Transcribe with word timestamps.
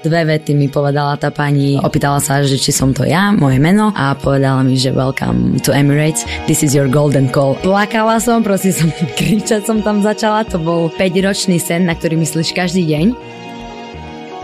Dve 0.00 0.24
vety 0.24 0.56
mi 0.56 0.72
povedala 0.72 1.20
tá 1.20 1.28
pani, 1.28 1.76
opýtala 1.76 2.24
sa, 2.24 2.40
že 2.40 2.56
či 2.56 2.72
som 2.72 2.96
to 2.96 3.04
ja, 3.04 3.36
moje 3.36 3.60
meno 3.60 3.92
a 3.92 4.16
povedala 4.16 4.64
mi, 4.64 4.72
že 4.72 4.96
welcome 4.96 5.60
to 5.60 5.76
Emirates, 5.76 6.24
this 6.48 6.64
is 6.64 6.72
your 6.72 6.88
golden 6.88 7.28
call. 7.28 7.52
Plakala 7.60 8.16
som, 8.16 8.40
prosím 8.40 8.72
som, 8.72 8.88
kričať 9.20 9.68
som 9.68 9.84
tam 9.84 10.00
začala, 10.00 10.48
to 10.48 10.56
bol 10.56 10.88
5-ročný 10.96 11.60
sen, 11.60 11.84
na 11.84 11.92
ktorý 11.92 12.16
myslíš 12.16 12.56
každý 12.56 12.88
deň 12.88 13.06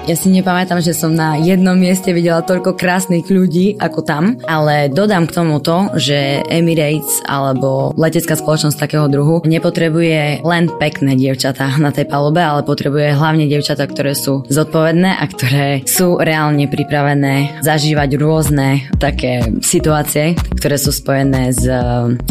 ja 0.07 0.15
si 0.15 0.31
nepamätám, 0.31 0.79
že 0.79 0.95
som 0.95 1.11
na 1.11 1.35
jednom 1.35 1.75
mieste 1.75 2.15
videla 2.15 2.47
toľko 2.47 2.79
krásnych 2.79 3.27
ľudí 3.27 3.75
ako 3.83 4.07
tam, 4.07 4.39
ale 4.47 4.87
dodám 4.87 5.27
k 5.27 5.35
tomu 5.35 5.59
to, 5.59 5.91
že 5.99 6.47
Emirates 6.47 7.27
alebo 7.27 7.91
letecká 7.99 8.39
spoločnosť 8.39 8.79
takého 8.79 9.11
druhu 9.11 9.43
nepotrebuje 9.43 10.47
len 10.47 10.71
pekné 10.79 11.19
dievčatá 11.19 11.75
na 11.83 11.91
tej 11.91 12.07
palube, 12.07 12.39
ale 12.39 12.63
potrebuje 12.63 13.19
hlavne 13.19 13.51
dievčatá, 13.51 13.83
ktoré 13.91 14.15
sú 14.15 14.47
zodpovedné 14.47 15.11
a 15.19 15.25
ktoré 15.27 15.83
sú 15.91 16.23
reálne 16.23 16.71
pripravené 16.71 17.59
zažívať 17.67 18.11
rôzne 18.15 18.87
také 19.03 19.43
situácie, 19.59 20.39
ktoré 20.55 20.79
sú 20.79 20.95
spojené 20.95 21.51
s, 21.51 21.67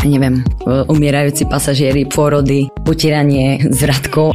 neviem, 0.07 0.47
umierajúci 0.63 1.43
pasažieri, 1.51 2.07
porody, 2.07 2.71
utieranie 2.87 3.67
zradkov. 3.67 4.31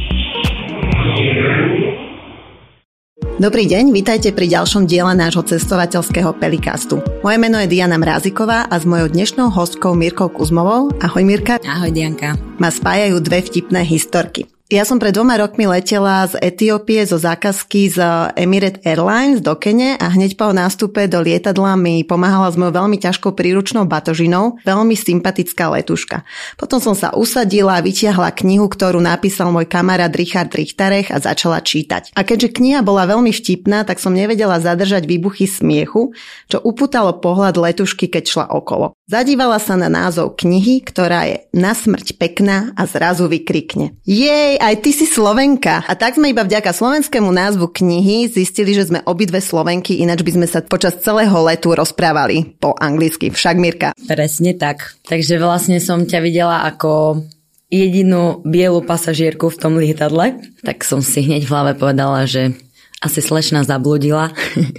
Dobrý 3.41 3.65
deň, 3.65 3.89
vítajte 3.89 4.29
pri 4.37 4.53
ďalšom 4.53 4.85
diele 4.85 5.17
nášho 5.17 5.41
cestovateľského 5.41 6.29
pelikastu. 6.37 7.01
Moje 7.25 7.41
meno 7.41 7.57
je 7.57 7.73
Diana 7.73 7.97
Mráziková 7.97 8.69
a 8.69 8.75
s 8.77 8.85
mojou 8.85 9.09
dnešnou 9.09 9.49
hostkou 9.49 9.97
Mirkou 9.97 10.29
Kuzmovou, 10.29 10.93
ahoj 11.01 11.25
Mirka. 11.25 11.57
Ahoj 11.65 11.89
Dianka. 11.89 12.37
Ma 12.61 12.69
spájajú 12.69 13.17
dve 13.17 13.41
vtipné 13.41 13.81
historky. 13.81 14.45
Ja 14.71 14.87
som 14.87 15.03
pred 15.03 15.11
dvoma 15.11 15.35
rokmi 15.35 15.67
letela 15.67 16.23
z 16.31 16.39
Etiópie 16.39 17.03
zo 17.03 17.19
zákazky 17.19 17.91
z 17.91 17.99
Emirates 18.39 18.79
Airlines 18.87 19.43
do 19.43 19.51
Kene 19.59 19.99
a 19.99 20.07
hneď 20.07 20.39
po 20.39 20.47
nástupe 20.55 21.11
do 21.11 21.19
lietadla 21.19 21.75
mi 21.75 22.07
pomáhala 22.07 22.47
s 22.47 22.55
mojou 22.55 22.79
veľmi 22.79 22.95
ťažkou 22.95 23.35
príručnou 23.35 23.83
batožinou, 23.83 24.63
veľmi 24.63 24.95
sympatická 24.95 25.75
letuška. 25.75 26.23
Potom 26.55 26.79
som 26.79 26.95
sa 26.95 27.11
usadila, 27.11 27.83
vytiahla 27.83 28.31
knihu, 28.31 28.71
ktorú 28.71 29.03
napísal 29.03 29.51
môj 29.51 29.67
kamarát 29.67 30.15
Richard 30.15 30.55
Richtarech 30.55 31.11
a 31.11 31.19
začala 31.19 31.59
čítať. 31.59 32.15
A 32.15 32.23
keďže 32.23 32.55
kniha 32.55 32.79
bola 32.79 33.03
veľmi 33.11 33.35
vtipná, 33.35 33.83
tak 33.83 33.99
som 33.99 34.15
nevedela 34.15 34.55
zadržať 34.63 35.03
výbuchy 35.03 35.51
smiechu, 35.51 36.15
čo 36.47 36.63
upútalo 36.63 37.19
pohľad 37.19 37.59
letušky, 37.59 38.07
keď 38.07 38.23
šla 38.23 38.45
okolo. 38.55 38.95
Zadívala 39.11 39.59
sa 39.59 39.75
na 39.75 39.91
názov 39.91 40.39
knihy, 40.39 40.87
ktorá 40.87 41.27
je 41.27 41.43
na 41.51 41.75
smrť 41.75 42.15
pekná 42.15 42.71
a 42.79 42.87
zrazu 42.87 43.27
vykrikne. 43.27 43.91
Jej, 44.07 44.55
aj 44.55 44.79
ty 44.79 44.95
si 44.95 45.03
Slovenka. 45.03 45.83
A 45.83 45.99
tak 45.99 46.15
sme 46.15 46.31
iba 46.31 46.47
vďaka 46.47 46.71
slovenskému 46.71 47.27
názvu 47.27 47.75
knihy 47.75 48.31
zistili, 48.31 48.71
že 48.71 48.87
sme 48.87 49.03
obidve 49.03 49.43
Slovenky, 49.43 49.99
ináč 49.99 50.23
by 50.23 50.31
sme 50.39 50.47
sa 50.47 50.63
počas 50.63 50.95
celého 51.03 51.35
letu 51.43 51.75
rozprávali 51.75 52.55
po 52.55 52.71
anglicky. 52.79 53.35
Však 53.35 53.59
Mirka. 53.59 53.91
Presne 54.07 54.55
tak. 54.55 54.95
Takže 55.03 55.43
vlastne 55.43 55.83
som 55.83 56.07
ťa 56.07 56.19
videla 56.23 56.63
ako 56.71 57.19
jedinú 57.67 58.39
bielu 58.47 58.79
pasažierku 58.79 59.51
v 59.51 59.59
tom 59.59 59.75
lietadle, 59.75 60.39
tak 60.63 60.87
som 60.87 61.03
si 61.03 61.27
hneď 61.27 61.43
v 61.43 61.51
hlave 61.51 61.73
povedala, 61.75 62.23
že 62.23 62.55
asi 63.03 63.19
slečna 63.19 63.67
zabludila. 63.67 64.31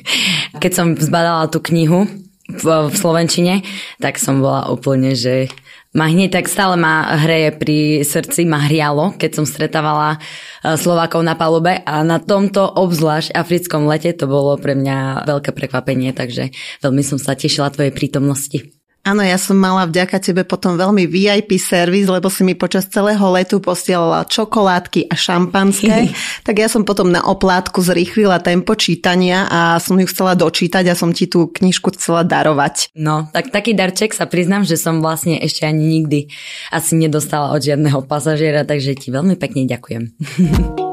Keď 0.63 0.73
som 0.73 0.97
zbadala 0.97 1.53
tú 1.53 1.61
knihu 1.69 2.09
v, 2.53 2.93
v 2.93 2.95
Slovenčine, 2.95 3.65
tak 3.99 4.21
som 4.21 4.45
bola 4.45 4.69
úplne, 4.69 5.17
že 5.17 5.49
ma 5.93 6.09
hneď 6.09 6.41
tak 6.41 6.49
stále 6.49 6.81
ma 6.81 7.17
hreje 7.21 7.53
pri 7.57 7.79
srdci, 8.01 8.49
ma 8.49 8.65
hrialo, 8.65 9.13
keď 9.21 9.31
som 9.37 9.45
stretávala 9.45 10.17
e, 10.17 10.19
Slovákov 10.81 11.21
na 11.21 11.37
palube 11.37 11.85
a 11.85 12.01
na 12.01 12.17
tomto 12.17 12.65
obzvlášť 12.65 13.37
africkom 13.37 13.85
lete 13.85 14.17
to 14.17 14.25
bolo 14.25 14.57
pre 14.57 14.73
mňa 14.73 15.29
veľké 15.29 15.53
prekvapenie, 15.53 16.17
takže 16.17 16.49
veľmi 16.81 17.05
som 17.05 17.21
sa 17.21 17.37
tešila 17.37 17.73
tvojej 17.73 17.93
prítomnosti. 17.93 18.82
Áno, 19.03 19.19
ja 19.27 19.35
som 19.35 19.59
mala 19.59 19.83
vďaka 19.91 20.23
tebe 20.23 20.47
potom 20.47 20.79
veľmi 20.79 21.11
VIP 21.11 21.59
servis, 21.59 22.07
lebo 22.07 22.31
si 22.31 22.47
mi 22.47 22.55
počas 22.55 22.87
celého 22.87 23.23
letu 23.35 23.59
posielala 23.59 24.23
čokoládky 24.31 25.11
a 25.11 25.19
šampanské. 25.19 26.15
tak 26.47 26.55
ja 26.63 26.71
som 26.71 26.87
potom 26.87 27.11
na 27.11 27.19
oplátku 27.27 27.83
zrýchlila 27.83 28.39
tempo 28.39 28.79
čítania 28.79 29.51
a 29.51 29.83
som 29.83 29.99
ju 29.99 30.07
chcela 30.07 30.39
dočítať 30.39 30.87
a 30.87 30.95
som 30.95 31.11
ti 31.11 31.27
tú 31.27 31.51
knižku 31.51 31.91
chcela 31.99 32.23
darovať. 32.23 32.95
No, 32.95 33.27
tak 33.35 33.51
taký 33.51 33.75
darček 33.75 34.15
sa 34.15 34.31
priznám, 34.31 34.63
že 34.63 34.79
som 34.79 35.03
vlastne 35.03 35.35
ešte 35.35 35.67
ani 35.67 35.83
nikdy 35.99 36.31
asi 36.71 36.95
nedostala 36.95 37.51
od 37.51 37.59
žiadneho 37.59 38.07
pasažiera, 38.07 38.63
takže 38.63 38.95
ti 38.95 39.11
veľmi 39.11 39.35
pekne 39.35 39.67
ďakujem. 39.67 40.15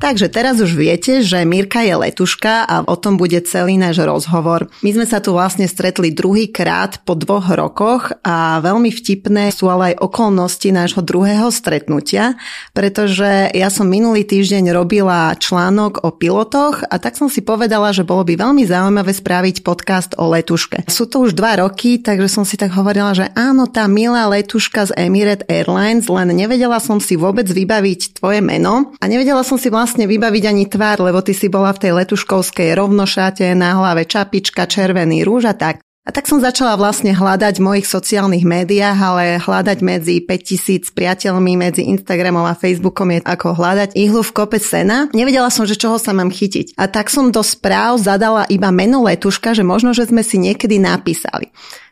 Takže 0.00 0.32
teraz 0.32 0.56
už 0.64 0.80
viete, 0.80 1.20
že 1.20 1.44
Mirka 1.44 1.84
je 1.84 1.92
letuška 1.92 2.64
a 2.64 2.80
o 2.88 2.96
tom 2.96 3.20
bude 3.20 3.36
celý 3.44 3.76
náš 3.76 4.00
rozhovor. 4.00 4.72
My 4.80 4.96
sme 4.96 5.04
sa 5.04 5.20
tu 5.20 5.36
vlastne 5.36 5.68
stretli 5.68 6.08
druhý 6.08 6.48
krát 6.48 7.04
po 7.04 7.12
dvoch 7.12 7.52
rokoch 7.52 8.08
a 8.24 8.64
veľmi 8.64 8.88
vtipné 8.88 9.52
sú 9.52 9.68
ale 9.68 9.92
aj 9.92 10.00
okolnosti 10.00 10.68
nášho 10.72 11.04
druhého 11.04 11.52
stretnutia, 11.52 12.40
pretože 12.72 13.52
ja 13.52 13.68
som 13.68 13.92
minulý 13.92 14.24
týždeň 14.24 14.72
robila 14.72 15.36
článok 15.36 16.00
o 16.00 16.16
pilotoch 16.16 16.80
a 16.88 16.96
tak 16.96 17.20
som 17.20 17.28
si 17.28 17.44
povedala, 17.44 17.92
že 17.92 18.00
bolo 18.00 18.24
by 18.24 18.40
veľmi 18.40 18.64
zaujímavé 18.64 19.12
spraviť 19.12 19.60
podcast 19.60 20.16
o 20.16 20.32
letuške. 20.32 20.88
Sú 20.88 21.12
to 21.12 21.28
už 21.28 21.36
dva 21.36 21.60
roky, 21.60 22.00
takže 22.00 22.32
som 22.32 22.48
si 22.48 22.56
tak 22.56 22.72
hovorila, 22.72 23.12
že 23.12 23.28
áno, 23.36 23.68
tá 23.68 23.84
milá 23.84 24.24
letuška 24.32 24.88
z 24.88 24.96
Emirates 24.96 25.44
Airlines, 25.44 26.08
len 26.08 26.32
nevedela 26.32 26.80
som 26.80 27.04
si 27.04 27.20
vôbec 27.20 27.44
vybaviť 27.44 28.16
tvoje 28.16 28.40
meno 28.40 28.96
a 28.96 29.04
nevedela 29.04 29.44
som 29.44 29.60
si 29.60 29.68
vlastne 29.68 29.89
vlastne 29.90 30.06
vybaviť 30.06 30.44
ani 30.46 30.70
tvár, 30.70 31.02
lebo 31.02 31.18
ty 31.18 31.34
si 31.34 31.50
bola 31.50 31.74
v 31.74 31.82
tej 31.82 31.92
letuškovskej 31.98 32.78
rovnošate, 32.78 33.58
na 33.58 33.74
hlave 33.74 34.06
čapička, 34.06 34.70
červený 34.70 35.26
rúž 35.26 35.50
a 35.50 35.54
tak. 35.58 35.82
A 36.06 36.14
tak 36.14 36.30
som 36.30 36.38
začala 36.38 36.78
vlastne 36.78 37.10
hľadať 37.10 37.58
v 37.58 37.66
mojich 37.66 37.90
sociálnych 37.90 38.46
médiách, 38.46 38.94
ale 38.94 39.42
hľadať 39.42 39.78
medzi 39.82 40.22
5000 40.22 40.94
priateľmi, 40.94 41.58
medzi 41.58 41.90
Instagramom 41.90 42.46
a 42.46 42.54
Facebookom 42.54 43.18
je 43.18 43.26
ako 43.26 43.58
hľadať 43.58 43.98
ihlu 43.98 44.22
v 44.22 44.30
kope 44.30 44.62
sena. 44.62 45.10
Nevedela 45.10 45.50
som, 45.50 45.66
že 45.66 45.74
čoho 45.74 45.98
sa 45.98 46.14
mám 46.14 46.30
chytiť. 46.30 46.78
A 46.78 46.86
tak 46.86 47.10
som 47.10 47.34
do 47.34 47.42
správ 47.42 47.98
zadala 47.98 48.46
iba 48.46 48.70
meno 48.70 49.02
letuška, 49.02 49.58
že 49.58 49.66
možno, 49.66 49.90
že 49.90 50.06
sme 50.06 50.22
si 50.22 50.38
niekedy 50.38 50.78
napísali. 50.78 51.50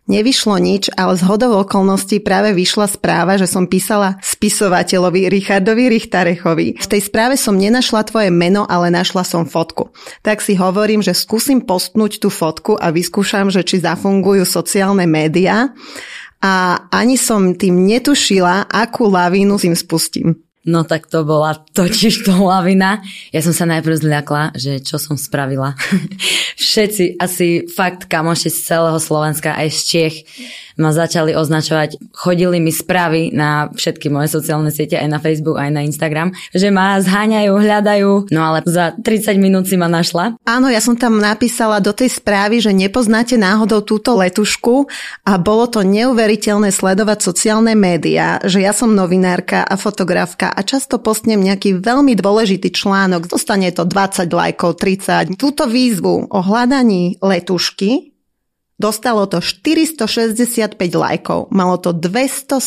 Nevyšlo 0.09 0.57
nič, 0.57 0.89
ale 0.97 1.21
z 1.21 1.23
hodov 1.29 1.69
okolností 1.69 2.25
práve 2.25 2.57
vyšla 2.57 2.89
správa, 2.89 3.37
že 3.37 3.45
som 3.45 3.69
písala 3.69 4.17
spisovateľovi 4.25 5.29
Richardovi 5.29 5.93
Richtarechovi. 5.93 6.81
V 6.81 6.87
tej 6.89 7.05
správe 7.05 7.37
som 7.37 7.61
nenašla 7.61 8.09
tvoje 8.09 8.33
meno, 8.33 8.65
ale 8.65 8.89
našla 8.89 9.21
som 9.21 9.45
fotku. 9.45 9.93
Tak 10.25 10.41
si 10.41 10.57
hovorím, 10.57 11.05
že 11.05 11.13
skúsim 11.13 11.61
postnúť 11.61 12.25
tú 12.25 12.33
fotku 12.33 12.81
a 12.81 12.89
vyskúšam, 12.89 13.53
že 13.53 13.61
či 13.61 13.85
zafungujú 13.85 14.49
sociálne 14.49 15.05
médiá. 15.05 15.77
A 16.41 16.89
ani 16.89 17.21
som 17.21 17.53
tým 17.53 17.85
netušila, 17.85 18.65
akú 18.73 19.13
lavínu 19.13 19.61
tým 19.61 19.77
spustím. 19.77 20.48
No 20.67 20.83
tak 20.83 21.07
to 21.07 21.23
bola 21.23 21.55
totiž 21.55 22.27
to 22.27 22.35
lavina. 22.35 22.99
Ja 23.31 23.41
som 23.41 23.55
sa 23.55 23.65
najprv 23.65 24.03
zľakla, 24.03 24.59
že 24.59 24.83
čo 24.83 24.99
som 24.99 25.15
spravila. 25.15 25.79
Všetci, 26.59 27.17
asi 27.23 27.65
fakt 27.71 28.11
kamoši 28.11 28.51
z 28.51 28.59
celého 28.75 28.99
Slovenska 28.99 29.55
aj 29.55 29.69
z 29.71 29.81
Čiech 29.87 30.17
ma 30.79 30.95
začali 30.95 31.35
označovať, 31.35 32.15
chodili 32.15 32.63
mi 32.63 32.71
správy 32.71 33.35
na 33.35 33.69
všetky 33.75 34.09
moje 34.09 34.31
sociálne 34.33 34.71
siete, 34.71 34.95
aj 34.95 35.09
na 35.11 35.19
Facebook, 35.19 35.59
aj 35.59 35.71
na 35.75 35.83
Instagram, 35.83 36.33
že 36.55 36.71
ma 36.71 36.97
zháňajú, 37.03 37.53
hľadajú, 37.53 38.11
no 38.31 38.41
ale 38.41 38.63
za 38.65 38.95
30 38.95 39.37
minút 39.43 39.67
si 39.67 39.75
ma 39.75 39.91
našla. 39.91 40.39
Áno, 40.47 40.71
ja 40.71 40.79
som 40.79 40.95
tam 40.95 41.19
napísala 41.19 41.83
do 41.83 41.91
tej 41.91 42.15
správy, 42.15 42.63
že 42.63 42.71
nepoznáte 42.71 43.35
náhodou 43.35 43.83
túto 43.83 44.15
letušku 44.15 44.87
a 45.27 45.37
bolo 45.37 45.67
to 45.67 45.83
neuveriteľné 45.83 46.71
sledovať 46.71 47.19
sociálne 47.21 47.75
médiá, 47.75 48.39
že 48.47 48.63
ja 48.63 48.71
som 48.71 48.95
novinárka 48.95 49.67
a 49.67 49.75
fotografka 49.75 50.49
a 50.49 50.61
často 50.63 51.03
postnem 51.03 51.43
nejaký 51.43 51.83
veľmi 51.83 52.15
dôležitý 52.15 52.71
článok, 52.71 53.27
dostane 53.27 53.75
to 53.75 53.83
20 53.83 54.31
lajkov, 54.31 54.79
30. 54.79 55.35
Túto 55.35 55.67
výzvu 55.67 56.31
o 56.31 56.39
hľadaní 56.39 57.19
letušky 57.19 58.08
Dostalo 58.79 59.27
to 59.27 59.43
465 59.43 60.79
lajkov, 60.79 61.51
malo 61.51 61.83
to 61.83 61.91
217 61.91 62.63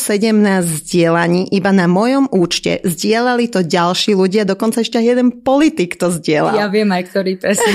zdieľaní 0.83 1.47
iba 1.55 1.71
na 1.71 1.87
mojom 1.87 2.27
účte. 2.27 2.83
Zdieľali 2.83 3.47
to 3.47 3.63
ďalší 3.63 4.19
ľudia, 4.19 4.43
dokonca 4.43 4.83
ešte 4.83 4.99
jeden 4.99 5.31
politik 5.31 5.95
to 5.95 6.11
zdieľal. 6.11 6.59
Ja 6.59 6.67
viem 6.67 6.91
aj 6.91 7.15
ktorý 7.15 7.39
presne. 7.39 7.71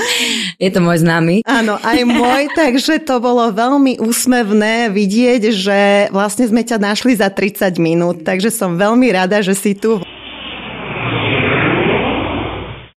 Je 0.62 0.70
to 0.70 0.78
môj 0.86 1.02
známy. 1.02 1.42
Áno, 1.42 1.74
aj 1.82 1.98
môj, 2.06 2.46
takže 2.62 3.02
to 3.02 3.18
bolo 3.18 3.50
veľmi 3.50 3.98
úsmevné 3.98 4.94
vidieť, 4.94 5.42
že 5.50 5.78
vlastne 6.14 6.46
sme 6.46 6.62
ťa 6.62 6.78
našli 6.78 7.18
za 7.18 7.26
30 7.26 7.74
minút, 7.82 8.22
takže 8.22 8.54
som 8.54 8.78
veľmi 8.78 9.10
rada, 9.10 9.42
že 9.42 9.58
si 9.58 9.74
tu. 9.74 9.98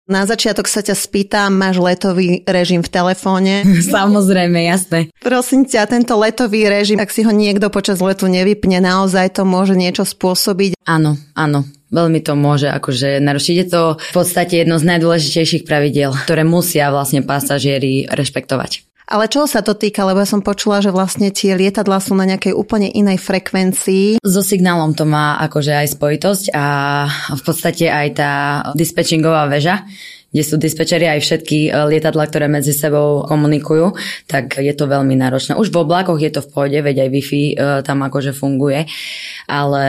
Na 0.08 0.24
začiatok 0.24 0.72
sa 0.72 0.80
ťa 0.80 0.96
spýtam, 0.96 1.52
máš 1.52 1.84
letový 1.84 2.40
režim 2.48 2.80
v 2.80 2.88
telefóne? 2.88 3.68
Samozrejme, 3.92 4.56
jasné. 4.64 5.12
Prosím 5.20 5.68
ťa, 5.68 5.84
tento 5.84 6.16
letový 6.16 6.72
režim, 6.72 6.96
ak 7.04 7.12
si 7.12 7.28
ho 7.28 7.32
niekto 7.36 7.68
počas 7.68 8.00
letu 8.00 8.32
nevypne, 8.32 8.80
naozaj 8.80 9.36
to 9.36 9.44
môže 9.44 9.76
niečo 9.76 10.08
spôsobiť? 10.08 10.80
Áno, 10.88 11.20
áno. 11.36 11.68
veľmi 11.92 12.24
to 12.24 12.40
môže 12.40 12.72
akože 12.72 13.20
narušiť. 13.20 13.56
Je 13.60 13.68
to 13.68 13.82
v 14.00 14.12
podstate 14.16 14.64
jedno 14.64 14.80
z 14.80 14.88
najdôležitejších 14.96 15.68
pravidiel, 15.68 16.16
ktoré 16.24 16.48
musia 16.48 16.88
vlastne 16.88 17.20
pasažieri 17.20 18.08
rešpektovať. 18.08 18.87
Ale 19.08 19.32
čo 19.32 19.48
sa 19.48 19.64
to 19.64 19.72
týka, 19.72 20.04
lebo 20.04 20.20
ja 20.20 20.28
som 20.28 20.44
počula, 20.44 20.84
že 20.84 20.92
vlastne 20.92 21.32
tie 21.32 21.56
lietadla 21.56 22.04
sú 22.04 22.12
na 22.12 22.28
nejakej 22.28 22.52
úplne 22.52 22.92
inej 22.92 23.24
frekvencii. 23.24 24.20
So 24.20 24.44
signálom 24.44 24.92
to 25.00 25.08
má 25.08 25.40
akože 25.48 25.72
aj 25.72 25.96
spojitosť 25.96 26.46
a 26.52 26.66
v 27.32 27.42
podstate 27.48 27.88
aj 27.88 28.08
tá 28.20 28.32
dispečingová 28.76 29.48
väža, 29.48 29.88
kde 30.28 30.44
sú 30.44 30.60
dispečeri 30.60 31.08
aj 31.08 31.24
všetky 31.24 31.72
e, 31.72 31.88
lietadla, 31.88 32.28
ktoré 32.28 32.52
medzi 32.52 32.76
sebou 32.76 33.24
komunikujú, 33.24 33.96
tak 34.28 34.60
je 34.60 34.76
to 34.76 34.92
veľmi 34.92 35.16
náročné. 35.16 35.56
Už 35.56 35.72
v 35.72 35.88
oblakoch 35.88 36.20
je 36.20 36.28
to 36.28 36.44
v 36.44 36.52
pohode, 36.52 36.76
veď 36.76 37.08
aj 37.08 37.10
Wi-Fi 37.16 37.44
e, 37.48 37.56
tam 37.88 38.04
akože 38.04 38.36
funguje, 38.36 38.92
ale 39.48 39.86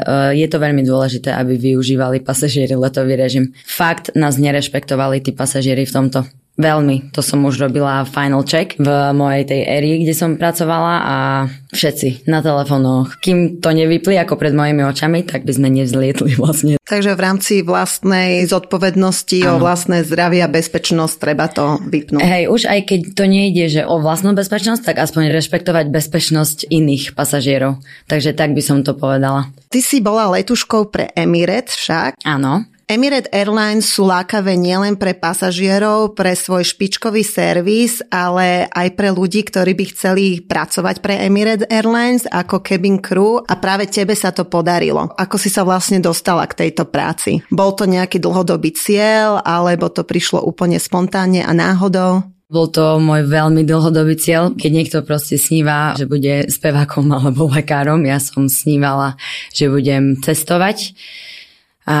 e, 0.00 0.40
je 0.40 0.46
to 0.48 0.56
veľmi 0.56 0.80
dôležité, 0.80 1.28
aby 1.36 1.60
využívali 1.60 2.24
pasažieri 2.24 2.72
letový 2.72 3.20
režim. 3.20 3.52
Fakt 3.68 4.16
nás 4.16 4.40
nerešpektovali 4.40 5.20
tí 5.20 5.36
pasažieri 5.36 5.84
v 5.84 5.92
tomto. 5.92 6.45
Veľmi. 6.56 7.12
To 7.12 7.20
som 7.20 7.44
už 7.44 7.68
robila 7.68 8.08
final 8.08 8.40
check 8.40 8.80
v 8.80 8.88
mojej 9.12 9.44
tej 9.44 9.60
érii, 9.68 9.96
kde 10.02 10.16
som 10.16 10.40
pracovala 10.40 10.94
a 11.04 11.16
všetci 11.68 12.24
na 12.32 12.40
telefónoch. 12.40 13.20
Kým 13.20 13.60
to 13.60 13.76
nevypli 13.76 14.16
ako 14.16 14.40
pred 14.40 14.56
mojimi 14.56 14.80
očami, 14.88 15.20
tak 15.28 15.44
by 15.44 15.52
sme 15.52 15.68
nevzlietli 15.68 16.32
vlastne. 16.40 16.80
Takže 16.80 17.12
v 17.12 17.20
rámci 17.20 17.54
vlastnej 17.60 18.48
zodpovednosti 18.48 19.44
ano. 19.44 19.60
o 19.60 19.60
vlastné 19.60 20.00
zdravie 20.08 20.40
a 20.40 20.48
bezpečnosť 20.48 21.14
treba 21.20 21.52
to 21.52 21.76
vypnúť. 21.92 22.24
Hej, 22.24 22.44
už 22.48 22.62
aj 22.72 22.80
keď 22.88 23.00
to 23.12 23.24
nejde, 23.28 23.64
že 23.68 23.82
o 23.84 24.00
vlastnú 24.00 24.32
bezpečnosť, 24.32 24.80
tak 24.80 24.96
aspoň 25.04 25.28
rešpektovať 25.36 25.92
bezpečnosť 25.92 26.72
iných 26.72 27.12
pasažierov. 27.12 27.84
Takže 28.08 28.32
tak 28.32 28.56
by 28.56 28.62
som 28.64 28.80
to 28.80 28.96
povedala. 28.96 29.52
Ty 29.68 29.84
si 29.84 30.00
bola 30.00 30.32
letuškou 30.32 30.88
pre 30.88 31.12
Emirates 31.12 31.76
však. 31.76 32.24
Áno. 32.24 32.64
Emirates 32.86 33.26
Airlines 33.34 33.82
sú 33.82 34.06
lákavé 34.06 34.54
nielen 34.54 34.94
pre 34.94 35.10
pasažierov, 35.10 36.14
pre 36.14 36.38
svoj 36.38 36.62
špičkový 36.62 37.26
servis, 37.26 37.98
ale 38.14 38.70
aj 38.70 38.94
pre 38.94 39.10
ľudí, 39.10 39.42
ktorí 39.42 39.74
by 39.74 39.84
chceli 39.90 40.38
pracovať 40.46 41.02
pre 41.02 41.18
Emirates 41.26 41.66
Airlines 41.66 42.30
ako 42.30 42.62
cabin 42.62 43.02
crew 43.02 43.42
a 43.42 43.58
práve 43.58 43.90
tebe 43.90 44.14
sa 44.14 44.30
to 44.30 44.46
podarilo. 44.46 45.10
Ako 45.18 45.34
si 45.34 45.50
sa 45.50 45.66
vlastne 45.66 45.98
dostala 45.98 46.46
k 46.46 46.62
tejto 46.62 46.86
práci? 46.86 47.42
Bol 47.50 47.74
to 47.74 47.90
nejaký 47.90 48.22
dlhodobý 48.22 48.70
cieľ, 48.78 49.42
alebo 49.42 49.90
to 49.90 50.06
prišlo 50.06 50.46
úplne 50.46 50.78
spontánne 50.78 51.42
a 51.42 51.50
náhodou? 51.50 52.22
Bol 52.46 52.70
to 52.70 53.02
môj 53.02 53.26
veľmi 53.26 53.66
dlhodobý 53.66 54.14
cieľ. 54.14 54.54
Keď 54.54 54.70
niekto 54.70 55.02
proste 55.02 55.34
sníva, 55.34 55.98
že 55.98 56.06
bude 56.06 56.46
spevákom 56.46 57.10
alebo 57.10 57.50
lekárom, 57.50 58.06
ja 58.06 58.22
som 58.22 58.46
snívala, 58.46 59.18
že 59.50 59.66
budem 59.66 60.22
cestovať 60.22 60.94
a 61.86 61.98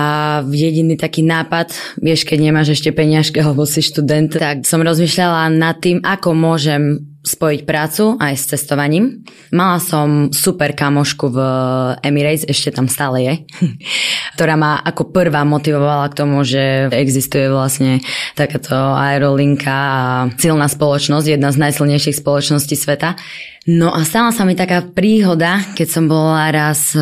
jediný 0.50 0.98
taký 0.98 1.22
nápad, 1.22 1.70
vieš, 2.02 2.26
keď 2.26 2.50
nemáš 2.50 2.74
ešte 2.74 2.90
peňažky 2.90 3.38
alebo 3.38 3.62
si 3.62 3.86
študent, 3.86 4.34
tak 4.34 4.66
som 4.66 4.82
rozmýšľala 4.82 5.46
nad 5.54 5.78
tým, 5.78 6.02
ako 6.02 6.34
môžem 6.34 7.06
spojiť 7.26 7.60
prácu 7.66 8.14
aj 8.22 8.34
s 8.38 8.50
cestovaním. 8.54 9.26
Mala 9.50 9.82
som 9.82 10.30
super 10.30 10.74
kamošku 10.74 11.30
v 11.30 11.38
Emirates, 12.02 12.46
ešte 12.46 12.74
tam 12.74 12.86
stále 12.86 13.18
je, 13.22 13.34
ktorá 14.38 14.54
ma 14.54 14.78
ako 14.82 15.10
prvá 15.10 15.42
motivovala 15.42 16.10
k 16.10 16.18
tomu, 16.18 16.42
že 16.42 16.90
existuje 16.90 17.50
vlastne 17.50 18.02
takáto 18.38 18.74
aerolinka 18.74 19.70
a 19.70 20.02
silná 20.38 20.70
spoločnosť, 20.70 21.26
jedna 21.30 21.50
z 21.50 21.62
najsilnejších 21.62 22.22
spoločností 22.22 22.78
sveta. 22.78 23.18
No 23.66 23.90
a 23.90 24.06
stala 24.06 24.30
sa 24.30 24.46
mi 24.46 24.54
taká 24.54 24.82
príhoda, 24.82 25.62
keď 25.74 25.88
som 25.90 26.06
bola 26.06 26.50
raz 26.54 26.94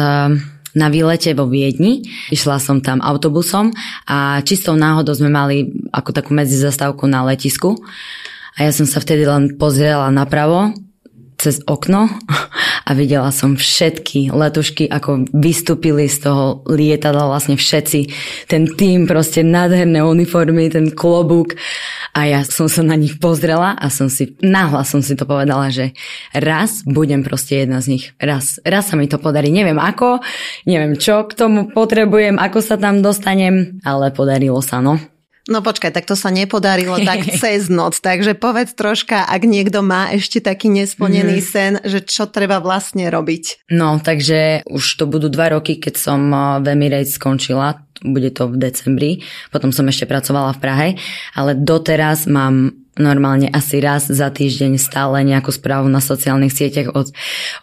na 0.75 0.91
výlete 0.91 1.33
vo 1.33 1.47
Viedni. 1.47 2.03
Išla 2.35 2.59
som 2.59 2.83
tam 2.83 2.99
autobusom 3.01 3.71
a 4.11 4.43
čistou 4.43 4.75
náhodou 4.75 5.15
sme 5.15 5.31
mali 5.31 5.71
ako 5.95 6.11
takú 6.11 6.31
medzizastávku 6.35 7.07
na 7.07 7.23
letisku. 7.25 7.79
A 8.55 8.67
ja 8.67 8.71
som 8.71 8.87
sa 8.87 9.03
vtedy 9.03 9.27
len 9.27 9.59
pozrela 9.59 10.11
napravo 10.15 10.75
cez 11.39 11.59
okno 11.67 12.07
a 12.85 12.91
videla 12.93 13.33
som 13.33 13.57
všetky 13.57 14.29
letušky, 14.29 14.93
ako 14.93 15.25
vystúpili 15.33 16.05
z 16.05 16.29
toho 16.29 16.61
lietadla 16.69 17.33
vlastne 17.33 17.57
všetci. 17.57 18.01
Ten 18.45 18.69
tým, 18.69 19.09
proste 19.09 19.41
nádherné 19.41 20.05
uniformy, 20.05 20.69
ten 20.69 20.93
klobúk. 20.93 21.57
A 22.13 22.29
ja 22.29 22.41
som 22.45 22.69
sa 22.69 22.85
na 22.85 22.95
nich 22.95 23.17
pozrela 23.17 23.75
a 23.75 23.89
som 23.89 24.13
si, 24.13 24.37
náhla 24.45 24.85
som 24.85 25.01
si 25.01 25.17
to 25.17 25.25
povedala, 25.25 25.73
že 25.73 25.97
raz 26.37 26.85
budem 26.85 27.25
proste 27.25 27.65
jedna 27.65 27.81
z 27.81 27.99
nich. 27.99 28.05
Raz. 28.21 28.61
Raz 28.63 28.93
sa 28.93 29.01
mi 29.01 29.09
to 29.09 29.17
podarí. 29.17 29.49
Neviem 29.49 29.81
ako, 29.81 30.21
neviem 30.69 30.95
čo 31.01 31.25
k 31.25 31.33
tomu 31.33 31.73
potrebujem, 31.73 32.37
ako 32.37 32.59
sa 32.61 32.77
tam 32.77 33.01
dostanem, 33.01 33.81
ale 33.83 34.13
podarilo 34.13 34.61
sa, 34.61 34.85
no. 34.85 35.14
No 35.45 35.61
počkaj, 35.61 35.93
tak 35.93 36.09
to 36.09 36.17
sa 36.17 36.33
nepodarilo 36.33 36.97
tak 37.05 37.29
cez 37.43 37.69
noc, 37.69 38.01
takže 38.01 38.33
povedz 38.33 38.73
troška, 38.73 39.29
ak 39.29 39.45
niekto 39.45 39.85
má 39.85 40.09
ešte 40.17 40.41
taký 40.41 40.73
nesplnený 40.73 41.39
mm. 41.41 41.45
sen, 41.45 41.73
že 41.85 42.01
čo 42.01 42.25
treba 42.25 42.65
vlastne 42.65 43.13
robiť. 43.13 43.69
No, 43.69 44.01
takže 44.01 44.65
už 44.65 44.85
to 44.97 45.05
budú 45.05 45.29
dva 45.29 45.53
roky, 45.53 45.77
keď 45.77 45.95
som 46.01 46.21
eh, 46.33 46.65
v 46.65 46.67
Emirates 46.73 47.21
skončila, 47.21 47.85
bude 48.01 48.33
to 48.33 48.49
v 48.49 48.57
decembri, 48.57 49.13
potom 49.53 49.73
som 49.73 49.85
ešte 49.89 50.09
pracovala 50.09 50.57
v 50.57 50.61
Prahe, 50.61 50.89
ale 51.37 51.57
doteraz 51.57 52.25
mám 52.25 52.84
normálne 52.99 53.51
asi 53.51 53.83
raz 53.83 54.07
za 54.07 54.31
týždeň 54.31 54.79
stále 54.79 55.27
nejakú 55.27 55.51
správu 55.51 55.91
na 55.91 55.99
sociálnych 55.99 56.55
sieťach 56.55 56.95
od, 56.95 57.11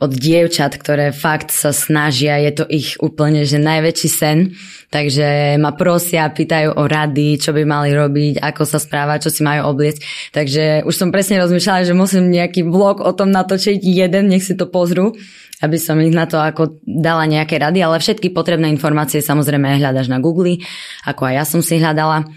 od 0.03 0.11
dievčat, 0.11 0.75
ktoré 0.75 1.15
fakt 1.15 1.55
sa 1.55 1.71
snažia, 1.71 2.39
je 2.43 2.51
to 2.51 2.65
ich 2.67 2.99
úplne, 2.99 3.47
že 3.47 3.61
najväčší 3.61 4.09
sen, 4.11 4.55
takže 4.91 5.55
ma 5.55 5.71
prosia, 5.71 6.27
pýtajú 6.27 6.75
o 6.75 6.83
rady, 6.83 7.39
čo 7.39 7.55
by 7.55 7.63
mali 7.63 7.95
robiť, 7.95 8.43
ako 8.43 8.63
sa 8.67 8.77
správať, 8.79 9.27
čo 9.27 9.31
si 9.31 9.41
majú 9.47 9.71
obliecť, 9.71 10.31
takže 10.35 10.63
už 10.83 10.93
som 10.95 11.15
presne 11.15 11.39
rozmýšľala, 11.39 11.87
že 11.87 11.95
musím 11.95 12.27
nejaký 12.27 12.67
vlog 12.67 12.99
o 12.99 13.11
tom 13.15 13.31
natočiť 13.31 13.79
jeden, 13.79 14.27
nech 14.27 14.43
si 14.43 14.59
to 14.59 14.67
pozrú, 14.67 15.15
aby 15.61 15.77
som 15.77 15.95
ich 16.01 16.11
na 16.11 16.25
to 16.25 16.41
ako 16.41 16.81
dala 16.83 17.23
nejaké 17.29 17.61
rady, 17.61 17.79
ale 17.79 18.01
všetky 18.01 18.33
potrebné 18.33 18.67
informácie 18.73 19.21
samozrejme 19.23 19.79
hľadaš 19.79 20.09
na 20.09 20.19
Google, 20.19 20.59
ako 21.07 21.29
aj 21.29 21.33
ja 21.37 21.45
som 21.47 21.61
si 21.63 21.77
hľadala 21.79 22.27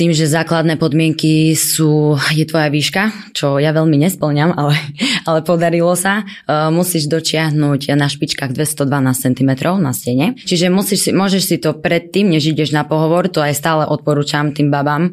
tým, 0.00 0.16
že 0.16 0.32
základné 0.32 0.80
podmienky 0.80 1.52
sú, 1.52 2.16
je 2.32 2.48
tvoja 2.48 2.72
výška, 2.72 3.36
čo 3.36 3.60
ja 3.60 3.68
veľmi 3.76 4.00
nesplňam, 4.00 4.56
ale, 4.56 4.80
ale 5.28 5.44
podarilo 5.44 5.92
sa. 5.92 6.24
Uh, 6.48 6.72
musíš 6.72 7.04
dočiahnuť 7.04 7.92
na 8.00 8.08
špičkách 8.08 8.56
212 8.56 8.88
cm 9.28 9.50
na 9.76 9.92
stene. 9.92 10.26
Čiže 10.40 10.72
musíš 10.72 11.04
si, 11.04 11.10
môžeš 11.12 11.42
si 11.44 11.56
to 11.60 11.76
predtým, 11.76 12.32
než 12.32 12.48
ideš 12.48 12.72
na 12.72 12.88
pohovor, 12.88 13.28
to 13.28 13.44
aj 13.44 13.52
stále 13.52 13.84
odporúčam 13.84 14.56
tým 14.56 14.72
babám, 14.72 15.12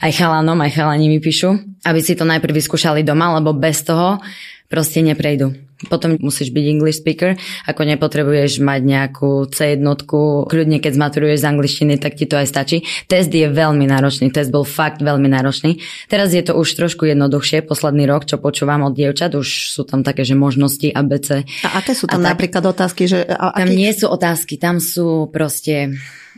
aj 0.00 0.12
chalanom, 0.16 0.56
aj 0.64 0.72
chalani 0.72 1.12
mi 1.12 1.20
píšu, 1.20 1.60
aby 1.84 2.00
si 2.00 2.16
to 2.16 2.24
najprv 2.24 2.56
vyskúšali 2.56 3.04
doma, 3.04 3.36
lebo 3.36 3.52
bez 3.52 3.84
toho 3.84 4.24
proste 4.74 5.06
neprejdú. 5.06 5.54
Potom 5.86 6.18
musíš 6.18 6.50
byť 6.50 6.64
English 6.66 6.98
speaker, 6.98 7.38
ako 7.70 7.86
nepotrebuješ 7.86 8.58
mať 8.58 8.80
nejakú 8.82 9.46
C1, 9.46 9.86
kľudne 10.50 10.78
keď 10.82 10.92
zmaturuješ 10.98 11.38
z 11.44 11.46
angličtiny, 11.46 11.94
tak 12.02 12.18
ti 12.18 12.26
to 12.26 12.34
aj 12.34 12.50
stačí. 12.50 12.82
Test 13.06 13.30
je 13.30 13.46
veľmi 13.46 13.86
náročný, 13.86 14.34
test 14.34 14.50
bol 14.50 14.66
fakt 14.66 14.98
veľmi 14.98 15.30
náročný. 15.30 15.78
Teraz 16.10 16.34
je 16.34 16.42
to 16.42 16.58
už 16.58 16.74
trošku 16.74 17.06
jednoduchšie, 17.06 17.62
posledný 17.62 18.10
rok, 18.10 18.26
čo 18.26 18.42
počúvam 18.42 18.82
od 18.82 18.98
dievčat, 18.98 19.38
už 19.38 19.46
sú 19.70 19.86
tam 19.86 20.02
také, 20.02 20.26
že 20.26 20.34
možnosti 20.34 20.90
ABC. 20.90 21.46
A 21.62 21.68
aké 21.78 21.94
sú 21.94 22.10
tam 22.10 22.24
a 22.24 22.34
napríklad 22.34 22.64
otázky? 22.64 23.06
Že, 23.06 23.30
a, 23.30 23.54
tam 23.54 23.68
aký... 23.70 23.78
nie 23.78 23.92
sú 23.94 24.06
otázky, 24.10 24.58
tam 24.58 24.82
sú 24.82 25.30
proste 25.30 25.94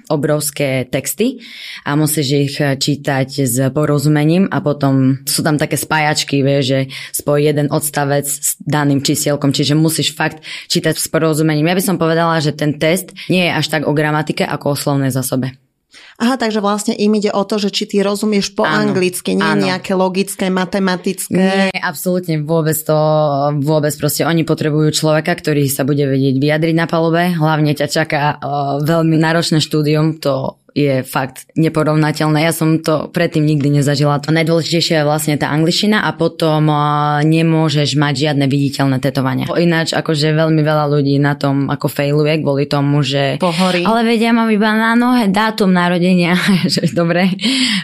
obrovské 0.09 0.87
texty 0.87 1.43
a 1.83 1.99
musíš 1.99 2.29
ich 2.33 2.55
eh, 2.63 2.79
čítať 2.79 3.29
s 3.43 3.57
porozumením 3.75 4.47
a 4.49 4.63
potom 4.63 5.21
sú 5.27 5.43
tam 5.43 5.59
také 5.59 5.75
spájačky, 5.75 6.41
vieš, 6.41 6.65
že 6.67 6.81
spoj 7.13 7.51
jeden 7.51 7.69
odstavec 7.75 8.27
s 8.27 8.55
daným 8.63 9.03
čísielkom, 9.03 9.51
čiže 9.51 9.75
musíš 9.75 10.15
fakt 10.15 10.43
čítať 10.71 10.95
s 10.95 11.07
porozumením. 11.11 11.67
Ja 11.67 11.79
by 11.79 11.85
som 11.85 11.97
povedala, 11.99 12.39
že 12.39 12.55
ten 12.55 12.79
test 12.79 13.13
nie 13.27 13.51
je 13.51 13.53
až 13.53 13.67
tak 13.67 13.83
o 13.85 13.93
gramatike 13.93 14.47
ako 14.47 14.73
o 14.73 14.79
slovnej 14.79 15.11
zásobe. 15.11 15.65
Aha, 16.17 16.41
takže 16.41 16.65
vlastne 16.65 16.97
im 16.97 17.12
ide 17.17 17.29
o 17.29 17.45
to, 17.45 17.61
že 17.61 17.69
či 17.69 17.85
ty 17.85 18.00
rozumieš 18.00 18.57
po 18.57 18.65
áno, 18.65 18.93
anglicky, 18.93 19.37
nie 19.37 19.45
áno. 19.45 19.69
nejaké 19.69 19.93
logické, 19.93 20.49
matematické. 20.49 21.37
Nie, 21.37 21.69
absolútne 21.76 22.41
vôbec 22.41 22.76
to, 22.81 22.97
vôbec 23.61 23.93
proste 24.00 24.25
oni 24.25 24.49
potrebujú 24.49 24.97
človeka, 24.97 25.37
ktorý 25.37 25.69
sa 25.69 25.85
bude 25.85 26.09
vedieť 26.09 26.41
vyjadriť 26.41 26.76
na 26.76 26.88
palube. 26.88 27.37
Hlavne 27.37 27.76
ťa 27.76 27.88
čaká 27.88 28.41
uh, 28.41 28.81
veľmi 28.81 29.17
náročné 29.21 29.61
štúdium, 29.61 30.17
to 30.17 30.57
je 30.76 31.00
fakt 31.00 31.49
neporovnateľné. 31.56 32.45
Ja 32.45 32.52
som 32.52 32.85
to 32.85 33.09
predtým 33.09 33.49
nikdy 33.49 33.80
nezažila. 33.80 34.21
To 34.21 34.28
najdôležitejšie 34.28 35.00
je 35.00 35.09
vlastne 35.09 35.40
tá 35.40 35.49
angličtina 35.49 36.04
a 36.04 36.12
potom 36.12 36.68
nemôžeš 37.25 37.97
mať 37.97 38.28
žiadne 38.28 38.45
viditeľné 38.45 39.00
tetovania. 39.00 39.49
Ináč 39.56 39.97
akože 39.97 40.37
veľmi 40.37 40.61
veľa 40.61 40.85
ľudí 40.92 41.16
na 41.16 41.33
tom 41.33 41.73
ako 41.73 41.88
failuje 41.88 42.45
kvôli 42.45 42.68
tomu, 42.68 43.00
že 43.00 43.40
Pohorí. 43.40 43.88
ale 43.88 44.04
vedia, 44.04 44.37
mám 44.37 44.52
iba 44.52 44.68
na 44.76 44.92
nohe 44.92 45.33
dátum 45.33 45.73
narodenia. 45.73 46.37
že 46.75 46.92
dobre, 46.92 47.33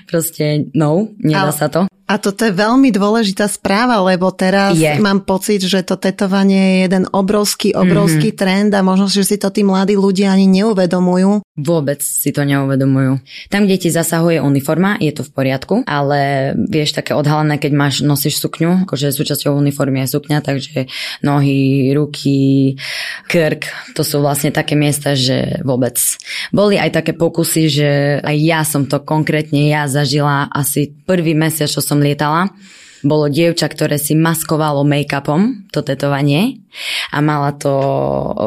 proste 0.05 0.69
no, 0.77 1.17
nedá 1.17 1.49
ale, 1.49 1.57
sa 1.57 1.73
to. 1.73 1.89
A 2.13 2.21
toto 2.21 2.45
je 2.45 2.53
veľmi 2.53 2.93
dôležitá 2.93 3.49
správa, 3.49 3.97
lebo 4.05 4.29
teraz 4.37 4.77
je. 4.77 5.01
mám 5.01 5.25
pocit, 5.25 5.65
že 5.65 5.81
to 5.81 5.97
tetovanie 5.97 6.61
je 6.61 6.77
jeden 6.85 7.05
obrovský, 7.09 7.73
obrovský 7.73 8.37
mm-hmm. 8.37 8.43
trend 8.45 8.71
a 8.77 8.85
možno, 8.85 9.09
že 9.09 9.25
si 9.25 9.41
to 9.41 9.49
tí 9.49 9.65
mladí 9.65 9.97
ľudia 9.97 10.29
ani 10.35 10.45
neuvedomujú. 10.61 11.41
Vôbec 11.53 12.01
si 12.01 12.33
to 12.33 12.49
neuvedomujú. 12.49 13.21
Tam, 13.53 13.69
kde 13.69 13.77
ti 13.77 13.93
zasahuje 13.93 14.41
uniforma, 14.41 14.97
je 14.97 15.13
to 15.13 15.21
v 15.21 15.37
poriadku, 15.37 15.75
ale 15.85 16.53
vieš, 16.57 16.97
také 16.97 17.13
odhalené, 17.13 17.61
keď 17.61 17.73
máš, 17.77 17.95
nosíš 18.01 18.41
sukňu, 18.41 18.89
akože 18.89 19.13
súčasťou 19.13 19.53
uniformy 19.61 20.01
je 20.01 20.17
sukňa, 20.17 20.41
takže 20.41 20.89
nohy, 21.21 21.93
ruky, 21.93 22.81
krk, 23.29 23.69
to 23.93 24.01
sú 24.01 24.25
vlastne 24.25 24.49
také 24.49 24.81
miesta, 24.81 25.13
že 25.13 25.61
vôbec. 25.61 26.01
Boli 26.57 26.81
aj 26.81 27.05
také 27.05 27.13
pokusy, 27.13 27.63
že 27.69 27.91
aj 28.25 28.37
ja 28.41 28.65
som 28.65 28.89
to 28.89 29.05
konkrétne 29.05 29.69
ja 29.69 29.85
zažila 29.93 30.49
asi 30.49 30.89
prvý 31.05 31.37
mesiac, 31.37 31.69
čo 31.69 31.85
som 31.85 32.01
lietala 32.01 32.49
bolo 33.03 33.27
dievča, 33.27 33.67
ktoré 33.67 33.99
si 33.99 34.15
maskovalo 34.15 34.87
make-upom 34.87 35.67
to 35.75 35.83
tetovanie 35.83 36.62
a 37.13 37.19
mala 37.21 37.53
to 37.57 37.73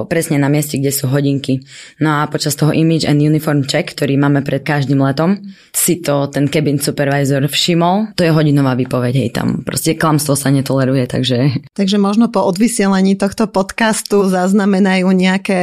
presne 0.09 0.41
na 0.41 0.49
mieste, 0.49 0.81
kde 0.81 0.91
sú 0.91 1.07
hodinky. 1.09 1.61
No 2.01 2.21
a 2.21 2.27
počas 2.27 2.57
toho 2.57 2.73
image 2.73 3.05
and 3.05 3.21
uniform 3.21 3.65
check, 3.65 3.93
ktorý 3.93 4.17
máme 4.17 4.41
pred 4.41 4.65
každým 4.65 4.99
letom, 5.01 5.39
si 5.71 6.01
to 6.01 6.27
ten 6.33 6.49
cabin 6.49 6.81
supervisor 6.81 7.45
všimol. 7.45 8.15
To 8.17 8.25
je 8.25 8.33
hodinová 8.33 8.73
výpoveď, 8.73 9.13
hej, 9.15 9.29
tam 9.33 9.61
proste 9.61 9.93
klamstvo 9.95 10.33
sa 10.33 10.49
netoleruje, 10.49 11.05
takže... 11.05 11.37
Takže 11.77 11.97
možno 12.01 12.27
po 12.31 12.43
odvysielaní 12.43 13.15
tohto 13.15 13.47
podcastu 13.49 14.27
zaznamenajú 14.27 15.07
nejaké 15.09 15.61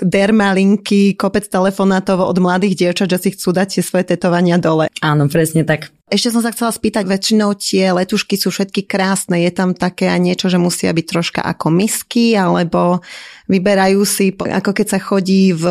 dermalinky, 0.00 1.14
kopec 1.14 1.46
telefonátov 1.46 2.22
od 2.22 2.38
mladých 2.42 2.86
dievčat, 2.86 3.10
že 3.10 3.18
si 3.18 3.28
chcú 3.36 3.54
dať 3.54 3.78
tie 3.78 3.82
svoje 3.84 4.04
tetovania 4.10 4.58
dole. 4.58 4.90
Áno, 5.00 5.30
presne 5.30 5.62
tak. 5.62 5.92
Ešte 6.10 6.34
som 6.34 6.42
sa 6.42 6.50
chcela 6.50 6.74
spýtať, 6.74 7.06
väčšinou 7.06 7.54
tie 7.54 7.94
letušky 7.94 8.34
sú 8.34 8.50
všetky 8.50 8.82
krásne. 8.82 9.46
Je 9.46 9.52
tam 9.54 9.78
také 9.78 10.10
aj 10.10 10.18
niečo, 10.18 10.50
že 10.50 10.58
musia 10.58 10.90
byť 10.90 11.06
troška 11.06 11.38
ako 11.38 11.70
misky, 12.00 12.32
alebo 12.40 13.04
vyberajú 13.50 14.06
si, 14.06 14.30
ako 14.30 14.70
keď 14.70 14.86
sa 14.86 15.02
chodí 15.02 15.50
v, 15.50 15.64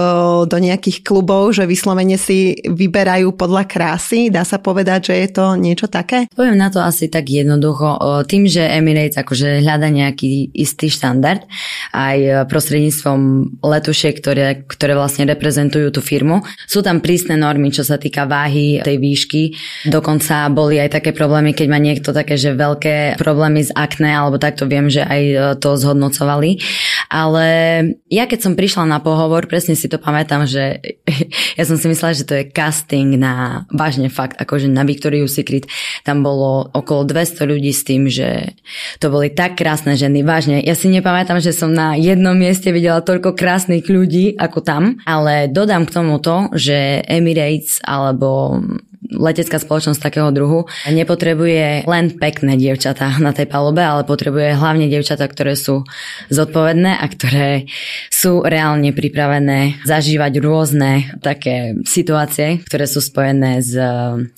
do 0.43 0.57
nejakých 0.59 1.07
klubov, 1.07 1.55
že 1.55 1.63
vyslovene 1.63 2.19
si 2.19 2.59
vyberajú 2.67 3.31
podľa 3.39 3.63
krásy. 3.63 4.27
Dá 4.27 4.43
sa 4.43 4.59
povedať, 4.59 5.09
že 5.09 5.15
je 5.15 5.29
to 5.31 5.45
niečo 5.55 5.88
také? 5.88 6.27
Poviem 6.36 6.59
na 6.59 6.67
to 6.67 6.83
asi 6.83 7.07
tak 7.07 7.31
jednoducho. 7.31 7.95
Tým, 8.27 8.51
že 8.51 8.67
Emirates 8.67 9.15
akože 9.15 9.63
hľada 9.63 9.88
nejaký 9.88 10.51
istý 10.51 10.91
štandard, 10.91 11.48
aj 11.95 12.51
prostredníctvom 12.51 13.19
letušiek, 13.63 14.19
ktoré, 14.19 14.67
ktoré 14.67 15.00
vlastne 15.00 15.24
reprezentujú 15.29 15.95
tú 15.95 16.03
firmu, 16.03 16.43
sú 16.67 16.83
tam 16.83 17.00
prísne 17.00 17.39
normy, 17.39 17.71
čo 17.71 17.88
sa 17.88 17.95
týka 17.95 18.27
váhy 18.27 18.83
tej 18.83 18.98
výšky. 19.00 19.41
Dokonca 19.88 20.51
boli 20.51 20.81
aj 20.81 21.00
také 21.00 21.15
problémy, 21.15 21.55
keď 21.55 21.67
má 21.71 21.79
niekto 21.79 22.12
také, 22.12 22.36
že 22.36 22.57
veľké 22.57 23.15
problémy 23.15 23.63
z 23.63 23.71
akné, 23.71 24.12
alebo 24.12 24.41
takto 24.41 24.67
viem, 24.67 24.91
že 24.91 25.05
aj 25.05 25.21
to 25.63 25.77
zhodnocovali. 25.77 26.59
Ale 27.07 27.68
ja 28.09 28.23
keď 28.29 28.39
som 28.39 28.53
prišla 28.53 28.85
na 28.89 28.99
pohovor, 29.01 29.45
presne 29.49 29.73
si 29.73 29.89
to 29.89 29.97
pamätám, 30.01 30.45
že 30.45 30.79
ja 31.59 31.63
som 31.63 31.75
si 31.75 31.89
myslela, 31.89 32.17
že 32.17 32.27
to 32.27 32.38
je 32.38 32.49
casting 32.49 33.17
na, 33.17 33.65
vážne 33.73 34.07
fakt, 34.07 34.38
akože 34.38 34.69
na 34.69 34.85
Victoria's 34.85 35.33
Secret. 35.33 35.69
Tam 36.03 36.21
bolo 36.21 36.69
okolo 36.71 37.05
200 37.05 37.45
ľudí 37.45 37.71
s 37.73 37.81
tým, 37.85 38.09
že 38.09 38.57
to 38.97 39.13
boli 39.13 39.31
tak 39.33 39.57
krásne 39.57 39.95
ženy. 39.95 40.21
Vážne, 40.25 40.61
ja 40.61 40.73
si 40.73 40.91
nepamätám, 40.91 41.39
že 41.39 41.55
som 41.55 41.71
na 41.71 41.95
jednom 41.95 42.35
mieste 42.35 42.73
videla 42.73 43.05
toľko 43.05 43.33
krásnych 43.33 43.85
ľudí 43.88 44.35
ako 44.35 44.59
tam, 44.61 44.83
ale 45.07 45.49
dodám 45.49 45.85
k 45.85 45.93
tomu 45.95 46.17
to, 46.19 46.49
že 46.55 47.05
Emirates 47.05 47.81
alebo 47.83 48.59
letecká 49.07 49.57
spoločnosť 49.57 49.99
takého 49.99 50.29
druhu 50.29 50.67
nepotrebuje 50.91 51.87
len 51.87 52.05
pekné 52.19 52.59
dievčatá 52.59 53.15
na 53.17 53.31
tej 53.31 53.47
palube, 53.47 53.79
ale 53.79 54.03
potrebuje 54.03 54.59
hlavne 54.59 54.91
dievčatá, 54.91 55.25
ktoré 55.25 55.55
sú 55.55 55.87
zodpovedné 56.27 56.99
a 56.99 57.05
ktoré 57.07 57.65
sú 58.11 58.43
reálne 58.43 58.91
pripravené 58.91 59.81
zažívať 59.87 60.33
rôzne 60.43 61.15
také 61.23 61.79
situácie, 61.87 62.59
ktoré 62.67 62.85
sú 62.85 62.99
spojené 62.99 63.63
s, 63.63 63.73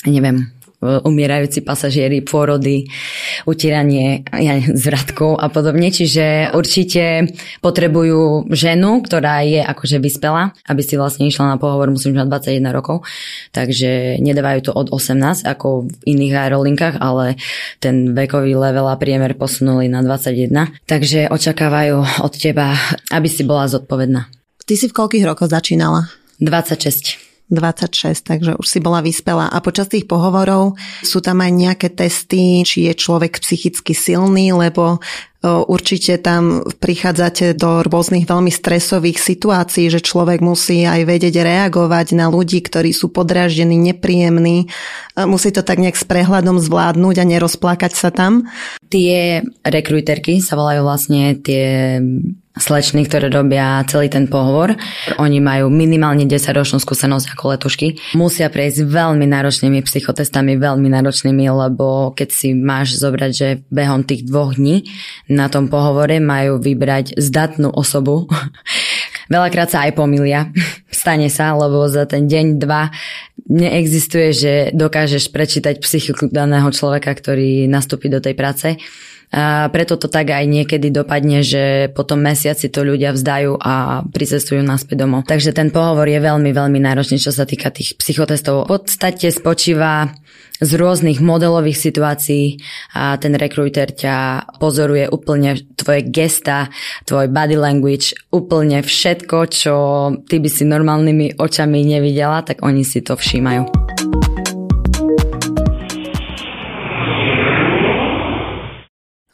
neviem, 0.06 0.54
umierajúci 0.82 1.62
pasažieri, 1.62 2.26
pôrody, 2.26 2.90
utieranie 3.46 4.26
ja, 4.34 4.58
zvratkov 4.74 5.38
a 5.38 5.48
podobne. 5.54 5.94
Čiže 5.94 6.52
určite 6.58 7.30
potrebujú 7.62 8.50
ženu, 8.50 9.06
ktorá 9.06 9.46
je 9.46 9.62
akože 9.62 10.02
vyspela, 10.02 10.58
aby 10.66 10.82
si 10.82 10.98
vlastne 10.98 11.30
išla 11.30 11.56
na 11.56 11.58
pohovor, 11.62 11.94
musím 11.94 12.18
mať 12.18 12.50
21 12.58 12.74
rokov. 12.74 13.06
Takže 13.54 14.18
nedávajú 14.20 14.60
to 14.68 14.72
od 14.74 14.90
18 14.90 15.46
ako 15.46 15.86
v 15.86 15.94
iných 16.18 16.34
aerolinkách, 16.34 16.96
ale 16.98 17.38
ten 17.78 18.18
vekový 18.18 18.58
level 18.58 18.90
a 18.90 18.98
priemer 18.98 19.38
posunuli 19.38 19.86
na 19.86 20.02
21. 20.02 20.82
Takže 20.90 21.30
očakávajú 21.30 22.26
od 22.26 22.34
teba, 22.34 22.74
aby 23.14 23.30
si 23.30 23.46
bola 23.46 23.70
zodpovedná. 23.70 24.28
Ty 24.66 24.74
si 24.74 24.90
v 24.90 24.98
koľkých 24.98 25.26
rokoch 25.30 25.50
začínala? 25.54 26.10
26. 26.42 27.31
26, 27.52 28.24
takže 28.24 28.52
už 28.56 28.66
si 28.66 28.80
bola 28.80 29.04
vyspelá. 29.04 29.52
A 29.52 29.60
počas 29.60 29.92
tých 29.92 30.08
pohovorov 30.08 30.80
sú 31.04 31.20
tam 31.20 31.44
aj 31.44 31.52
nejaké 31.52 31.88
testy, 31.92 32.64
či 32.64 32.88
je 32.90 32.94
človek 32.96 33.44
psychicky 33.44 33.92
silný, 33.92 34.56
lebo 34.56 35.04
Určite 35.42 36.22
tam 36.22 36.62
prichádzate 36.62 37.58
do 37.58 37.82
rôznych 37.82 38.30
veľmi 38.30 38.54
stresových 38.54 39.18
situácií, 39.18 39.90
že 39.90 39.98
človek 39.98 40.38
musí 40.38 40.86
aj 40.86 41.02
vedieť 41.02 41.42
reagovať 41.42 42.14
na 42.14 42.30
ľudí, 42.30 42.62
ktorí 42.62 42.94
sú 42.94 43.10
podráždení, 43.10 43.74
nepríjemní. 43.74 44.70
Musí 45.18 45.50
to 45.50 45.66
tak 45.66 45.82
nejak 45.82 45.98
s 45.98 46.06
prehľadom 46.06 46.62
zvládnuť 46.62 47.16
a 47.18 47.26
nerozplakať 47.26 47.90
sa 47.98 48.14
tam. 48.14 48.54
Tie 48.94 49.42
rekruterky 49.66 50.46
sa 50.46 50.54
volajú 50.54 50.86
vlastne 50.86 51.34
tie 51.42 51.98
slečny, 52.58 53.08
ktoré 53.08 53.32
robia 53.32 53.80
celý 53.88 54.12
ten 54.12 54.28
pohovor. 54.28 54.76
Oni 55.18 55.40
majú 55.40 55.72
minimálne 55.72 56.28
10-ročnú 56.28 56.84
skúsenosť 56.84 57.36
ako 57.36 57.44
letušky. 57.56 57.88
Musia 58.20 58.52
prejsť 58.52 58.84
veľmi 58.92 59.24
náročnými 59.24 59.80
psychotestami, 59.88 60.60
veľmi 60.60 60.92
náročnými, 60.92 61.48
lebo 61.48 62.12
keď 62.12 62.30
si 62.30 62.52
máš 62.52 63.00
zobrať, 63.00 63.32
že 63.32 63.48
behom 63.72 64.04
tých 64.04 64.28
dvoch 64.28 64.60
dní 64.60 64.84
na 65.32 65.48
tom 65.48 65.72
pohovore 65.72 66.20
majú 66.20 66.60
vybrať 66.60 67.16
zdatnú 67.16 67.72
osobu. 67.72 68.28
Veľakrát 69.32 69.72
sa 69.72 69.88
aj 69.88 69.96
pomilia. 69.96 70.52
Stane 70.92 71.32
sa, 71.32 71.56
lebo 71.56 71.88
za 71.88 72.04
ten 72.04 72.28
deň, 72.28 72.60
dva 72.60 72.92
neexistuje, 73.48 74.28
že 74.36 74.54
dokážeš 74.76 75.32
prečítať 75.32 75.80
psychiku 75.80 76.28
daného 76.28 76.68
človeka, 76.70 77.16
ktorý 77.16 77.66
nastúpi 77.72 78.12
do 78.12 78.20
tej 78.20 78.36
práce. 78.36 78.76
A 79.32 79.72
preto 79.72 79.96
to 79.96 80.12
tak 80.12 80.28
aj 80.28 80.44
niekedy 80.44 80.92
dopadne, 80.92 81.40
že 81.40 81.88
potom 81.96 82.20
mesiaci 82.20 82.68
to 82.68 82.84
ľudia 82.84 83.16
vzdajú 83.16 83.56
a 83.64 84.04
pricestujú 84.04 84.60
naspäť 84.60 85.08
domov. 85.08 85.24
Takže 85.24 85.56
ten 85.56 85.72
pohovor 85.72 86.04
je 86.04 86.20
veľmi, 86.20 86.52
veľmi 86.52 86.80
náročný, 86.84 87.16
čo 87.16 87.32
sa 87.32 87.48
týka 87.48 87.72
tých 87.72 87.96
psychotestov. 87.96 88.68
V 88.68 88.76
podstate 88.76 89.32
spočíva 89.32 90.12
z 90.62 90.72
rôznych 90.78 91.24
modelových 91.24 91.80
situácií 91.80 92.62
a 92.94 93.18
ten 93.18 93.34
rekruter 93.34 93.90
ťa 93.90 94.46
pozoruje 94.62 95.10
úplne 95.10 95.58
tvoje 95.74 96.06
gesta, 96.06 96.70
tvoj 97.10 97.34
body 97.34 97.58
language, 97.58 98.14
úplne 98.30 98.86
všetko, 98.86 99.38
čo 99.50 99.76
ty 100.30 100.38
by 100.38 100.50
si 100.54 100.64
normálnymi 100.70 101.42
očami 101.42 101.82
nevidela, 101.82 102.46
tak 102.46 102.62
oni 102.62 102.86
si 102.86 103.02
to 103.02 103.18
všímajú. 103.18 103.66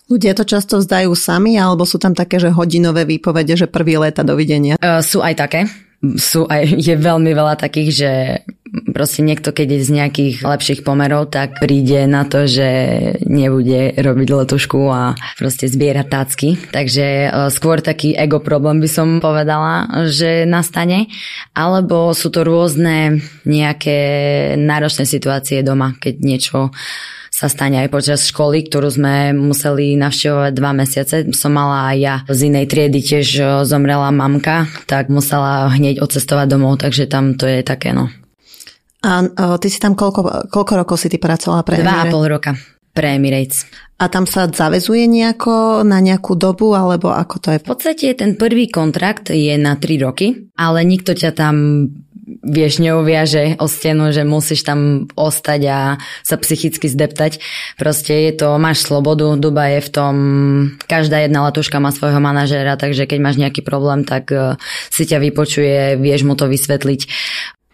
Ľudia 0.08 0.32
to 0.40 0.48
často 0.48 0.80
vzdajú 0.80 1.12
sami, 1.20 1.60
alebo 1.60 1.84
sú 1.84 2.00
tam 2.00 2.16
také, 2.16 2.40
že 2.40 2.56
hodinové 2.56 3.04
výpovede, 3.04 3.60
že 3.60 3.68
prvý 3.68 4.00
leta 4.00 4.24
dovidenia? 4.24 4.80
Uh, 4.80 5.04
sú 5.04 5.20
aj 5.20 5.36
také. 5.36 5.68
Sú 6.16 6.48
aj, 6.48 6.64
je 6.88 6.96
veľmi 6.96 7.36
veľa 7.36 7.60
takých, 7.60 7.90
že 7.92 8.12
proste 8.96 9.20
niekto, 9.20 9.52
keď 9.52 9.68
je 9.68 9.80
z 9.84 9.92
nejakých 10.00 10.36
lepších 10.48 10.82
pomerov, 10.88 11.28
tak 11.32 11.60
príde 11.60 12.08
na 12.08 12.24
to, 12.24 12.48
že 12.48 12.68
nebude 13.28 14.00
robiť 14.00 14.28
letušku 14.32 14.80
a 14.88 15.12
proste 15.36 15.68
zbierať 15.68 16.08
tácky. 16.08 16.50
Takže 16.72 17.08
uh, 17.28 17.52
skôr 17.52 17.84
taký 17.84 18.16
ego 18.16 18.40
problém 18.40 18.80
by 18.80 18.88
som 18.88 19.20
povedala, 19.20 20.08
že 20.08 20.48
nastane. 20.48 21.12
Alebo 21.52 22.16
sú 22.16 22.32
to 22.32 22.48
rôzne 22.48 23.20
nejaké 23.44 24.00
náročné 24.56 25.04
situácie 25.04 25.68
doma, 25.68 26.00
keď 26.00 26.16
niečo 26.24 26.72
sa 27.38 27.54
stane 27.54 27.86
aj 27.86 27.94
počas 27.94 28.26
školy, 28.26 28.66
ktorú 28.66 28.90
sme 28.90 29.30
museli 29.30 29.94
navštevovať 29.94 30.52
dva 30.58 30.72
mesiace. 30.74 31.16
Som 31.38 31.54
mala 31.54 31.94
aj 31.94 31.98
ja 32.02 32.16
z 32.26 32.50
inej 32.50 32.66
triedy 32.66 33.06
tiež 33.06 33.28
e, 33.38 33.42
zomrela 33.62 34.10
mamka, 34.10 34.66
tak 34.90 35.14
musela 35.14 35.70
hneď 35.70 36.02
odcestovať 36.02 36.48
domov, 36.50 36.82
takže 36.82 37.06
tam 37.06 37.38
to 37.38 37.46
je 37.46 37.62
také 37.62 37.94
no. 37.94 38.10
A 39.06 39.22
o, 39.22 39.62
ty 39.62 39.70
si 39.70 39.78
tam 39.78 39.94
koľko, 39.94 40.50
koľko 40.50 40.74
rokov 40.82 40.98
si 40.98 41.14
ty 41.14 41.22
pracovala 41.22 41.62
pre 41.62 41.78
Dva 41.86 42.10
a 42.10 42.10
pol 42.10 42.26
roka 42.26 42.58
pre 42.98 43.14
Emirates. 43.14 43.70
A 44.02 44.10
tam 44.10 44.26
sa 44.26 44.50
zavezuje 44.50 45.06
nejako 45.06 45.86
na 45.86 46.02
nejakú 46.02 46.34
dobu, 46.34 46.74
alebo 46.74 47.14
ako 47.14 47.36
to 47.38 47.48
je? 47.54 47.62
V 47.62 47.66
podstate 47.70 48.08
ten 48.18 48.34
prvý 48.34 48.74
kontrakt 48.74 49.30
je 49.30 49.54
na 49.58 49.78
3 49.78 50.06
roky, 50.06 50.50
ale 50.58 50.82
nikto 50.82 51.14
ťa 51.14 51.38
tam 51.38 51.86
vieš, 52.48 52.80
neuviaže 52.80 53.60
o 53.60 53.68
stenu, 53.68 54.16
že 54.16 54.24
musíš 54.24 54.64
tam 54.64 55.12
ostať 55.14 55.62
a 55.68 55.78
sa 56.24 56.36
psychicky 56.40 56.88
zdeptať. 56.88 57.44
Proste 57.76 58.32
je 58.32 58.34
to, 58.34 58.56
máš 58.56 58.88
slobodu, 58.88 59.36
Duba 59.36 59.68
je 59.76 59.84
v 59.84 59.90
tom, 59.92 60.16
každá 60.88 61.20
jedna 61.28 61.44
letuška 61.52 61.84
má 61.84 61.92
svojho 61.92 62.24
manažéra, 62.24 62.80
takže 62.80 63.06
keď 63.06 63.20
máš 63.20 63.38
nejaký 63.38 63.62
problém, 63.62 64.08
tak 64.08 64.32
e, 64.32 64.56
si 64.88 65.04
ťa 65.04 65.20
vypočuje, 65.20 66.00
vieš 66.00 66.24
mu 66.24 66.40
to 66.40 66.48
vysvetliť. 66.48 67.02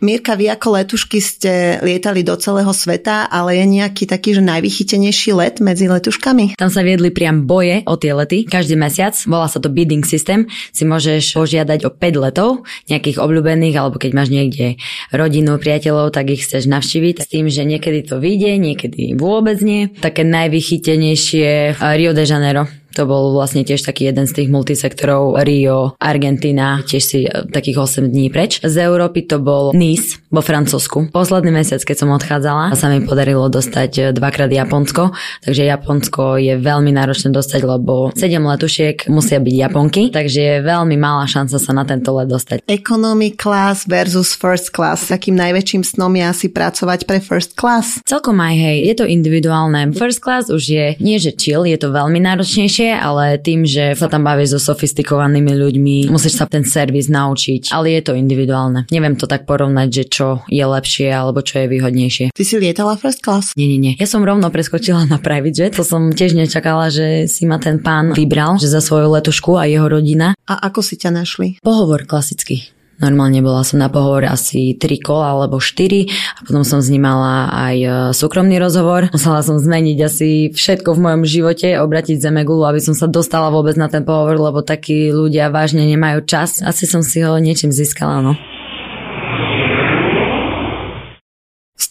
Mirka, 0.04 0.36
vy 0.36 0.52
ako 0.52 0.84
letušky 0.84 1.24
ste 1.24 1.80
lietali 1.80 2.28
do 2.28 2.36
celého 2.36 2.76
sveta, 2.76 3.24
ale 3.32 3.56
je 3.56 3.80
nejaký 3.80 4.04
taký, 4.04 4.36
že 4.36 4.44
najvychytenejší 4.44 5.32
let 5.32 5.64
medzi 5.64 5.88
letuškami? 5.88 6.60
Tam 6.60 6.68
sa 6.68 6.84
viedli 6.84 7.08
priam 7.08 7.48
boje 7.48 7.88
o 7.88 7.96
tie 7.96 8.12
lety. 8.12 8.44
Každý 8.44 8.76
mesiac, 8.76 9.16
volá 9.24 9.48
sa 9.48 9.64
to 9.64 9.72
bidding 9.72 10.04
system, 10.04 10.52
si 10.76 10.84
môžeš 10.84 11.40
požiadať 11.40 11.88
o 11.88 11.90
5 11.96 12.20
letov, 12.20 12.68
nejakých 12.92 13.16
obľúbených, 13.16 13.80
alebo 13.80 13.96
keď 13.96 14.12
máš 14.12 14.28
niekde 14.28 14.76
rodinu, 15.16 15.56
priateľov, 15.56 16.12
tak 16.12 16.36
ich 16.36 16.44
chceš 16.44 16.68
navštíviť. 16.68 17.24
S 17.24 17.32
tým, 17.32 17.48
že 17.48 17.64
niekedy 17.64 18.04
to 18.04 18.20
vyjde, 18.20 18.60
niekedy 18.60 19.16
vôbec 19.16 19.64
nie. 19.64 19.88
Také 19.88 20.28
najvychytenejšie 20.28 21.80
Rio 21.80 22.12
de 22.12 22.28
Janeiro 22.28 22.68
to 22.94 23.10
bol 23.10 23.34
vlastne 23.34 23.66
tiež 23.66 23.82
taký 23.82 24.14
jeden 24.14 24.30
z 24.30 24.34
tých 24.38 24.50
multisektorov 24.54 25.42
Rio, 25.42 25.98
Argentina, 25.98 26.80
tiež 26.86 27.04
si 27.04 27.20
e, 27.26 27.50
takých 27.50 27.82
8 27.82 28.14
dní 28.14 28.30
preč. 28.30 28.62
Z 28.62 28.76
Európy 28.86 29.26
to 29.26 29.42
bol 29.42 29.74
Nice 29.74 30.22
vo 30.30 30.46
Francúzsku. 30.46 31.10
Posledný 31.10 31.50
mesiac, 31.50 31.82
keď 31.82 31.98
som 32.06 32.10
odchádzala, 32.14 32.78
sa 32.78 32.88
mi 32.94 33.02
podarilo 33.02 33.50
dostať 33.50 33.92
e, 33.98 34.02
dvakrát 34.14 34.54
Japonsko, 34.54 35.12
takže 35.42 35.66
Japonsko 35.66 36.38
je 36.38 36.54
veľmi 36.62 36.94
náročné 36.94 37.34
dostať, 37.34 37.62
lebo 37.66 38.14
7 38.14 38.38
letušiek 38.38 39.10
musia 39.10 39.42
byť 39.42 39.56
Japonky, 39.58 40.14
takže 40.14 40.40
je 40.40 40.56
veľmi 40.62 40.96
malá 40.96 41.26
šanca 41.26 41.58
sa 41.58 41.72
na 41.74 41.84
tento 41.84 42.14
let 42.14 42.30
dostať. 42.30 42.62
Economy 42.70 43.34
class 43.34 43.90
versus 43.90 44.38
first 44.38 44.70
class. 44.70 45.10
Takým 45.10 45.34
najväčším 45.34 45.82
snom 45.82 46.14
je 46.14 46.26
asi 46.26 46.48
pracovať 46.54 47.10
pre 47.10 47.18
first 47.18 47.58
class. 47.58 47.98
Celkom 48.06 48.38
aj 48.38 48.54
hej, 48.54 48.78
je 48.86 48.94
to 49.02 49.06
individuálne. 49.10 49.90
First 49.98 50.22
class 50.22 50.54
už 50.54 50.64
je 50.64 50.86
nie 51.02 51.18
že 51.18 51.34
chill, 51.34 51.66
je 51.66 51.78
to 51.80 51.90
veľmi 51.90 52.20
náročnejšie, 52.20 52.83
lepšie, 52.84 53.00
ale 53.00 53.26
tým, 53.40 53.64
že 53.64 53.96
sa 53.96 54.12
tam 54.12 54.28
bavíš 54.28 54.60
so 54.60 54.74
sofistikovanými 54.74 55.54
ľuďmi, 55.56 55.98
musíš 56.12 56.40
sa 56.40 56.46
ten 56.46 56.68
servis 56.68 57.08
naučiť, 57.08 57.72
ale 57.72 57.96
je 57.96 58.02
to 58.04 58.14
individuálne. 58.14 58.92
Neviem 58.92 59.16
to 59.16 59.26
tak 59.26 59.48
porovnať, 59.48 59.88
že 59.88 60.04
čo 60.12 60.28
je 60.52 60.64
lepšie 60.64 61.08
alebo 61.08 61.40
čo 61.40 61.64
je 61.64 61.72
výhodnejšie. 61.72 62.26
Ty 62.36 62.44
si 62.44 62.56
lietala 62.60 63.00
first 63.00 63.24
class? 63.24 63.56
Nie, 63.56 63.72
nie, 63.72 63.80
nie. 63.80 63.94
Ja 63.96 64.08
som 64.10 64.26
rovno 64.28 64.52
preskočila 64.52 65.08
na 65.08 65.18
private 65.20 65.56
jet, 65.56 65.80
to 65.80 65.88
som 65.88 66.12
tiež 66.12 66.36
nečakala, 66.36 66.92
že 66.92 67.32
si 67.32 67.48
ma 67.48 67.58
ten 67.62 67.80
pán 67.80 68.12
vybral, 68.12 68.60
že 68.60 68.68
za 68.68 68.84
svoju 68.84 69.08
letušku 69.16 69.56
a 69.56 69.64
jeho 69.70 69.88
rodina. 69.88 70.36
A 70.44 70.54
ako 70.68 70.84
si 70.84 71.00
ťa 71.00 71.16
našli? 71.16 71.64
Pohovor 71.64 72.04
klasický. 72.04 72.68
Normálne 73.04 73.44
bola 73.44 73.68
som 73.68 73.84
na 73.84 73.92
pohovor 73.92 74.24
asi 74.24 74.80
3 74.80 75.04
kola 75.04 75.36
alebo 75.36 75.60
4 75.60 76.40
a 76.40 76.42
potom 76.48 76.64
som 76.64 76.80
znímala 76.80 77.52
aj 77.52 77.76
e, 77.76 77.88
súkromný 78.16 78.56
rozhovor. 78.64 79.12
Musela 79.12 79.44
som 79.44 79.60
zmeniť 79.60 79.98
asi 80.00 80.30
všetko 80.56 80.96
v 80.96 81.04
mojom 81.04 81.24
živote, 81.28 81.76
obratiť 81.84 82.24
zemegulu, 82.24 82.64
aby 82.64 82.80
som 82.80 82.96
sa 82.96 83.12
dostala 83.12 83.52
vôbec 83.52 83.76
na 83.76 83.92
ten 83.92 84.08
pohovor, 84.08 84.40
lebo 84.40 84.64
takí 84.64 85.12
ľudia 85.12 85.52
vážne 85.52 85.84
nemajú 85.84 86.24
čas. 86.24 86.64
Asi 86.64 86.88
som 86.88 87.04
si 87.04 87.20
ho 87.20 87.36
niečím 87.36 87.76
získala, 87.76 88.24
no. 88.24 88.40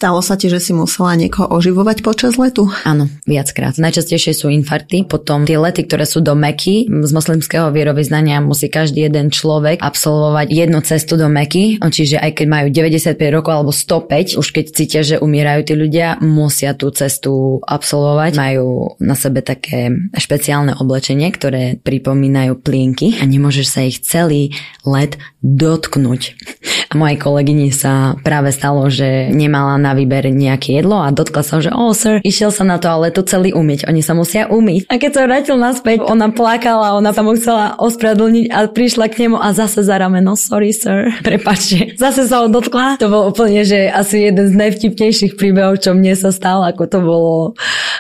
Stalo 0.03 0.19
sa 0.19 0.35
ti, 0.35 0.51
že 0.51 0.59
si 0.59 0.75
musela 0.75 1.15
niekoho 1.15 1.47
oživovať 1.47 2.03
počas 2.03 2.35
letu? 2.35 2.67
Áno, 2.83 3.07
viackrát. 3.23 3.79
Najčastejšie 3.79 4.35
sú 4.35 4.51
infarkty, 4.51 5.07
potom 5.07 5.47
tie 5.47 5.55
lety, 5.55 5.87
ktoré 5.87 6.11
sú 6.11 6.19
do 6.19 6.35
Meky, 6.35 6.91
z 6.91 7.13
moslimského 7.15 7.71
vierovýznania 7.71 8.43
musí 8.43 8.67
každý 8.67 9.07
jeden 9.07 9.31
človek 9.31 9.79
absolvovať 9.79 10.51
jednu 10.51 10.83
cestu 10.83 11.15
do 11.15 11.31
Meky, 11.31 11.79
čiže 11.79 12.19
aj 12.19 12.35
keď 12.35 12.47
majú 12.51 12.67
95 12.75 13.15
rokov 13.31 13.53
alebo 13.55 13.71
105, 13.71 14.43
už 14.43 14.49
keď 14.51 14.65
cítia, 14.75 15.07
že 15.07 15.23
umierajú 15.23 15.71
tí 15.71 15.75
ľudia, 15.79 16.19
musia 16.19 16.75
tú 16.75 16.91
cestu 16.91 17.63
absolvovať. 17.63 18.35
Majú 18.35 18.99
na 18.99 19.15
sebe 19.15 19.39
také 19.39 19.87
špeciálne 20.19 20.83
oblečenie, 20.83 21.31
ktoré 21.31 21.79
pripomínajú 21.79 22.59
plienky 22.59 23.23
a 23.23 23.25
nemôžeš 23.31 23.67
sa 23.71 23.87
ich 23.87 24.03
celý 24.03 24.51
let 24.83 25.15
dotknúť. 25.47 26.23
A 26.93 26.99
mojej 27.01 27.17
kolegyni 27.17 27.73
sa 27.73 28.21
práve 28.21 28.53
stalo, 28.53 28.85
že 28.93 29.33
nemala 29.33 29.81
na 29.81 29.92
výber 29.93 30.29
nejaké 30.33 30.81
jedlo 30.81 31.01
a 31.01 31.09
dotkla 31.13 31.43
som, 31.45 31.59
že 31.61 31.71
oh 31.73 31.93
sir, 31.93 32.19
išiel 32.25 32.51
sa 32.51 32.65
na 32.67 32.77
to, 32.81 32.89
ale 32.91 33.15
to 33.15 33.23
celý 33.25 33.55
umyť. 33.55 33.89
Oni 33.89 34.01
sa 34.01 34.17
musia 34.17 34.49
umyť. 34.49 34.89
A 34.91 34.99
keď 34.99 35.11
sa 35.15 35.23
vrátil 35.29 35.57
naspäť, 35.61 36.05
ona 36.05 36.33
plakala, 36.33 36.97
ona 36.97 37.15
sa 37.15 37.23
mu 37.23 37.37
chcela 37.37 37.77
ospravedlniť 37.79 38.47
a 38.51 38.59
prišla 38.69 39.07
k 39.13 39.29
nemu 39.29 39.37
a 39.39 39.49
zase 39.53 39.85
za 39.85 39.97
rameno, 39.97 40.35
sorry 40.35 40.75
sir, 40.75 41.13
prepačte. 41.27 41.95
Zase 41.97 42.27
sa 42.27 42.45
ho 42.45 42.47
dotkla. 42.51 42.99
To 42.99 43.13
bol 43.13 43.29
úplne, 43.31 43.63
že 43.63 43.93
asi 43.93 44.33
jeden 44.33 44.49
z 44.49 44.55
najvtipnejších 44.57 45.37
príbehov, 45.37 45.81
čo 45.85 45.93
mne 45.93 46.17
sa 46.17 46.33
stalo, 46.33 46.65
ako 46.67 46.83
to 46.89 46.99
bolo 46.99 47.35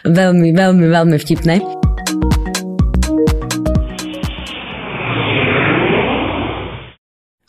veľmi, 0.09 0.51
veľmi, 0.57 0.87
veľmi 0.89 1.17
vtipné. 1.21 1.83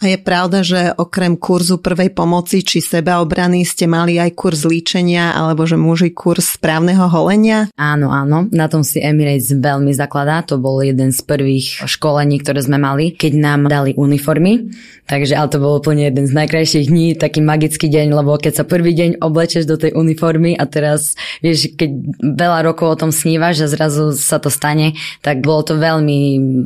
A 0.03 0.11
je 0.11 0.19
pravda, 0.19 0.67
že 0.67 0.91
okrem 0.99 1.39
kurzu 1.39 1.79
prvej 1.79 2.11
pomoci 2.11 2.59
či 2.59 2.83
sebaobrany 2.83 3.63
ste 3.63 3.87
mali 3.87 4.19
aj 4.19 4.35
kurz 4.35 4.67
líčenia 4.67 5.31
alebo 5.31 5.63
že 5.63 5.79
muži 5.79 6.11
kurz 6.11 6.59
správneho 6.59 7.07
holenia? 7.07 7.71
Áno, 7.79 8.11
áno. 8.11 8.51
Na 8.51 8.67
tom 8.67 8.83
si 8.83 8.99
Emirates 8.99 9.55
veľmi 9.55 9.95
zakladá. 9.95 10.43
To 10.51 10.59
bol 10.59 10.83
jeden 10.83 11.15
z 11.15 11.23
prvých 11.23 11.87
školení, 11.87 12.43
ktoré 12.43 12.59
sme 12.59 12.83
mali, 12.83 13.15
keď 13.15 13.31
nám 13.31 13.71
dali 13.71 13.95
uniformy. 13.95 14.75
Takže 15.07 15.39
ale 15.39 15.51
to 15.51 15.63
bol 15.63 15.79
úplne 15.79 16.07
jeden 16.07 16.27
z 16.27 16.35
najkrajších 16.35 16.87
dní, 16.91 17.07
taký 17.19 17.43
magický 17.43 17.91
deň, 17.91 18.15
lebo 18.15 18.39
keď 18.39 18.59
sa 18.59 18.67
prvý 18.67 18.95
deň 18.95 19.23
oblečeš 19.23 19.67
do 19.67 19.75
tej 19.75 19.95
uniformy 19.95 20.55
a 20.55 20.63
teraz, 20.63 21.19
vieš, 21.43 21.75
keď 21.75 21.91
veľa 22.23 22.59
rokov 22.63 22.87
o 22.87 22.99
tom 22.99 23.11
snívaš 23.11 23.67
a 23.67 23.71
zrazu 23.71 24.15
sa 24.15 24.39
to 24.39 24.47
stane, 24.47 24.95
tak 25.19 25.43
bolo 25.43 25.63
to 25.63 25.75
veľmi 25.75 26.19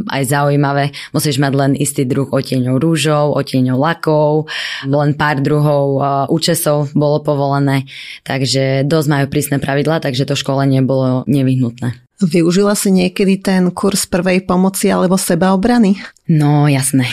aj 0.05 0.21
zaujímavé. 0.25 0.93
Musíš 1.17 1.41
mať 1.41 1.53
len 1.53 1.71
istý 1.73 2.05
druh 2.05 2.29
oteňov 2.29 2.77
rúžov, 2.77 3.26
farbou, 3.27 3.35
otieňou 3.35 3.77
lakov, 3.77 4.47
len 4.87 5.11
pár 5.15 5.43
druhov 5.43 5.99
účesov 6.31 6.95
bolo 6.95 7.19
povolené, 7.19 7.83
takže 8.23 8.87
dosť 8.87 9.07
majú 9.11 9.25
prísne 9.27 9.57
pravidla, 9.59 9.99
takže 9.99 10.23
to 10.23 10.35
školenie 10.39 10.79
bolo 10.83 11.27
nevyhnutné. 11.27 11.99
Využila 12.17 12.73
si 12.73 12.89
niekedy 12.89 13.37
ten 13.37 13.69
kurz 13.69 14.09
prvej 14.09 14.41
pomoci 14.47 14.89
alebo 14.89 15.19
sebaobrany? 15.19 16.01
No 16.31 16.65
jasné, 16.65 17.05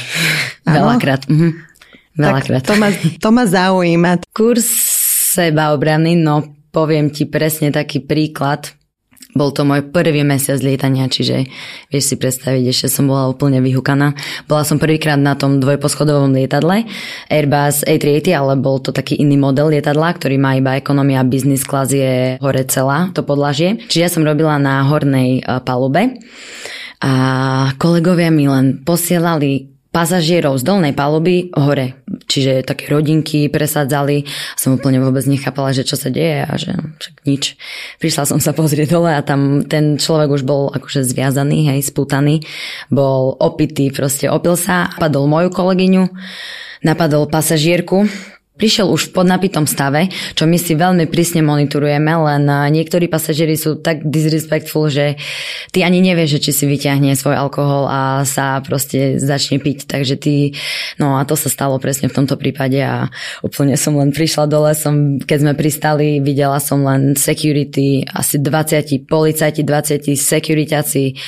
veľakrát. 0.65 1.29
Mhm. 1.29 1.77
Veľakrát. 2.15 2.63
Tak 2.63 2.71
to 2.71 2.75
ma, 2.79 2.89
to 2.95 3.29
ma 3.35 3.43
zaujíma. 3.43 4.23
Kurs 4.31 4.71
sebaobrany, 5.35 6.15
no 6.15 6.47
poviem 6.71 7.11
ti 7.11 7.27
presne 7.27 7.75
taký 7.75 8.07
príklad. 8.07 8.71
Bol 9.35 9.51
to 9.51 9.67
môj 9.67 9.91
prvý 9.91 10.23
mesiac 10.23 10.63
lietania, 10.63 11.11
čiže 11.11 11.51
vieš 11.91 12.05
si 12.07 12.15
predstaviť, 12.15 12.65
ešte 12.71 12.87
som 12.87 13.11
bola 13.11 13.27
úplne 13.27 13.59
vyhukaná. 13.59 14.15
Bola 14.47 14.63
som 14.63 14.79
prvýkrát 14.79 15.19
na 15.19 15.35
tom 15.35 15.59
dvojposchodovom 15.59 16.31
lietadle 16.39 16.87
Airbus 17.27 17.83
A380, 17.83 18.31
ale 18.31 18.55
bol 18.55 18.79
to 18.79 18.95
taký 18.95 19.19
iný 19.19 19.35
model 19.35 19.75
lietadla, 19.75 20.15
ktorý 20.15 20.39
má 20.39 20.55
iba 20.55 20.79
ekonomia 20.79 21.27
business 21.27 21.67
class 21.67 21.91
je 21.91 22.39
hore 22.39 22.63
celá, 22.71 23.11
to 23.11 23.27
podlažie. 23.27 23.83
Čiže 23.91 24.03
ja 24.07 24.11
som 24.11 24.23
robila 24.23 24.55
na 24.63 24.87
hornej 24.87 25.43
e, 25.43 25.59
palube 25.67 26.23
a 27.03 27.13
kolegovia 27.75 28.31
mi 28.31 28.47
len 28.47 28.87
posielali 28.87 29.74
pasažierov 29.95 30.59
z 30.59 30.67
dolnej 30.67 30.91
paluby 30.91 31.55
hore. 31.55 31.95
Čiže 32.27 32.67
také 32.67 32.91
rodinky 32.91 33.47
presadzali. 33.47 34.27
Som 34.59 34.75
úplne 34.75 34.99
vôbec 34.99 35.23
nechápala, 35.31 35.71
že 35.71 35.87
čo 35.87 35.95
sa 35.95 36.11
deje 36.11 36.43
a 36.43 36.53
že 36.59 36.75
však 36.75 37.15
nič. 37.23 37.55
Prišla 38.03 38.27
som 38.27 38.43
sa 38.43 38.51
pozrieť 38.51 38.91
dole 38.91 39.15
a 39.15 39.23
tam 39.23 39.63
ten 39.63 39.95
človek 39.95 40.35
už 40.35 40.43
bol 40.43 40.75
akože 40.75 41.07
zviazaný, 41.07 41.71
hej, 41.71 41.87
spútaný. 41.87 42.43
Bol 42.91 43.39
opitý, 43.39 43.95
proste 43.95 44.27
opil 44.27 44.59
sa, 44.59 44.91
padol 44.99 45.31
moju 45.31 45.55
kolegyňu, 45.55 46.11
napadol 46.83 47.31
pasažierku, 47.31 48.11
prišiel 48.55 48.87
už 48.87 49.11
v 49.11 49.15
podnapitom 49.19 49.67
stave, 49.67 50.15
čo 50.39 50.47
my 50.47 50.55
si 50.55 50.79
veľmi 50.79 51.11
prísne 51.11 51.43
monitorujeme, 51.43 52.15
len 52.15 52.47
niektorí 52.71 53.11
pasažieri 53.11 53.59
sú 53.59 53.83
tak 53.83 54.07
disrespectful, 54.07 54.87
že 54.87 55.19
ty 55.75 55.83
ani 55.83 55.99
nevieš, 55.99 56.39
či 56.39 56.55
si 56.55 56.65
vyťahne 56.71 57.19
svoj 57.19 57.35
alkohol 57.35 57.91
a 57.91 58.23
sa 58.23 58.63
proste 58.63 59.19
začne 59.19 59.59
piť. 59.59 59.91
Takže 59.91 60.15
ty, 60.15 60.55
no 61.03 61.19
a 61.19 61.27
to 61.27 61.35
sa 61.35 61.51
stalo 61.51 61.83
presne 61.83 62.07
v 62.07 62.15
tomto 62.15 62.39
prípade 62.39 62.79
a 62.79 63.11
úplne 63.43 63.75
som 63.75 63.99
len 63.99 64.15
prišla 64.15 64.47
dole, 64.47 64.71
som, 64.79 65.19
keď 65.19 65.39
sme 65.43 65.53
pristali, 65.59 66.23
videla 66.23 66.63
som 66.63 66.87
len 66.87 67.19
security, 67.19 68.07
asi 68.07 68.39
20 68.39 69.03
policajti, 69.11 69.67
20 69.67 70.15
securitáci. 70.15 71.19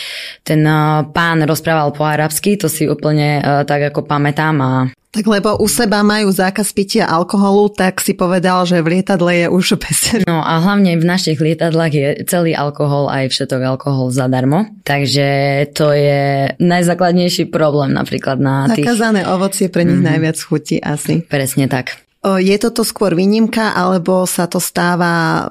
Ten 0.46 0.62
pán 1.10 1.38
rozprával 1.42 1.90
po 1.90 2.06
arabsky, 2.06 2.54
to 2.54 2.70
si 2.70 2.86
úplne 2.86 3.42
tak 3.66 3.90
ako 3.90 4.06
pamätám 4.06 4.56
a 4.62 4.70
tak 5.16 5.24
lebo 5.24 5.56
u 5.56 5.64
seba 5.64 6.04
majú 6.04 6.28
zákaz 6.28 6.76
pitia 6.76 7.08
alkoholu, 7.08 7.72
tak 7.72 8.04
si 8.04 8.12
povedal, 8.12 8.68
že 8.68 8.84
v 8.84 9.00
lietadle 9.00 9.32
je 9.32 9.46
už 9.48 9.80
bez... 9.80 10.20
No 10.28 10.44
a 10.44 10.60
hlavne 10.60 11.00
v 11.00 11.08
našich 11.08 11.40
lietadlách 11.40 11.92
je 11.96 12.08
celý 12.28 12.52
alkohol 12.52 13.08
aj 13.08 13.32
všetok 13.32 13.60
alkohol 13.64 14.12
zadarmo. 14.12 14.68
Takže 14.84 15.28
to 15.72 15.96
je 15.96 16.52
najzákladnejší 16.60 17.48
problém 17.48 17.96
napríklad 17.96 18.36
na 18.36 18.68
tých... 18.68 18.84
Zakázané 18.84 19.24
ovocie 19.24 19.72
pre 19.72 19.88
nich 19.88 20.04
mm-hmm. 20.04 20.12
najviac 20.12 20.36
chutí 20.36 20.76
asi. 20.76 21.24
Presne 21.24 21.64
tak. 21.72 21.96
Je 22.26 22.56
toto 22.60 22.84
skôr 22.84 23.16
výnimka, 23.16 23.72
alebo 23.72 24.28
sa 24.28 24.44
to 24.50 24.60
stáva 24.60 25.46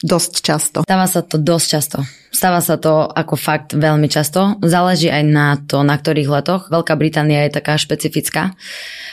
dosť 0.00 0.32
často? 0.40 0.78
Stáva 0.88 1.04
sa 1.04 1.20
to 1.20 1.36
dosť 1.36 1.66
často. 1.68 1.98
Stáva 2.30 2.62
sa 2.62 2.78
to 2.78 3.10
ako 3.10 3.34
fakt 3.34 3.74
veľmi 3.74 4.06
často. 4.06 4.56
Záleží 4.62 5.10
aj 5.10 5.24
na 5.26 5.58
to, 5.58 5.82
na 5.82 5.98
ktorých 5.98 6.30
letoch. 6.30 6.62
Veľká 6.70 6.94
Británia 6.94 7.46
je 7.46 7.58
taká 7.58 7.74
špecifická 7.74 8.54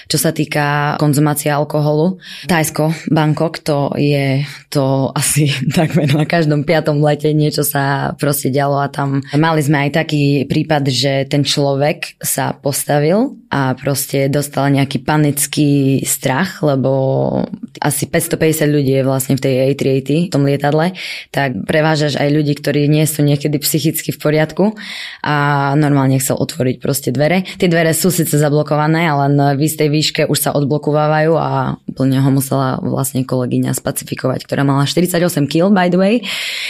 čo 0.07 0.17
sa 0.17 0.31
týka 0.31 0.95
konzumácie 0.97 1.51
alkoholu. 1.51 2.17
Tajsko, 2.47 3.11
Bangkok, 3.11 3.59
to 3.59 3.91
je 3.99 4.47
to 4.71 5.11
asi 5.11 5.51
takmer 5.77 6.07
na 6.15 6.23
každom 6.23 6.63
piatom 6.63 7.03
lete 7.03 7.29
niečo 7.35 7.67
sa 7.67 8.15
proste 8.15 8.49
dialo 8.49 8.79
a 8.79 8.87
tam 8.87 9.19
mali 9.35 9.61
sme 9.61 9.87
aj 9.87 10.03
taký 10.03 10.47
prípad, 10.47 10.83
že 10.87 11.13
ten 11.27 11.43
človek 11.43 12.17
sa 12.23 12.55
postavil 12.55 13.35
a 13.51 13.75
proste 13.75 14.27
dostal 14.31 14.71
nejaký 14.71 15.03
panický 15.03 16.03
strach, 16.03 16.63
lebo 16.63 16.91
asi 17.79 18.07
550 18.07 18.67
ľudí 18.67 18.91
je 18.99 19.07
vlastne 19.07 19.35
v 19.39 19.43
tej 19.43 19.53
A380, 19.71 20.27
v 20.27 20.33
tom 20.33 20.43
lietadle, 20.43 20.95
tak 21.31 21.55
prevážaš 21.63 22.19
aj 22.19 22.29
ľudí, 22.31 22.53
ktorí 22.59 22.91
nie 22.91 23.06
sú 23.07 23.23
niekedy 23.23 23.57
psychicky 23.57 24.11
v 24.11 24.19
poriadku 24.19 24.75
a 25.23 25.35
normálne 25.79 26.19
chcel 26.19 26.37
otvoriť 26.37 26.77
proste 26.83 27.09
dvere. 27.15 27.47
Tie 27.57 27.71
dvere 27.71 27.95
sú 27.95 28.11
síce 28.11 28.35
zablokované, 28.35 29.07
ale 29.07 29.31
v 29.55 29.61
istej 29.65 29.89
výške 29.89 30.21
už 30.27 30.37
sa 30.37 30.51
odblokovávajú 30.53 31.33
a 31.39 31.79
úplne 31.87 32.19
ho 32.21 32.29
musela 32.29 32.77
vlastne 32.83 33.23
kolegyňa 33.23 33.73
spacifikovať, 33.73 34.45
ktorá 34.45 34.67
mala 34.67 34.85
48 34.85 35.47
kg 35.47 35.73
by 35.73 35.87
the 35.89 35.99
way. 35.99 36.15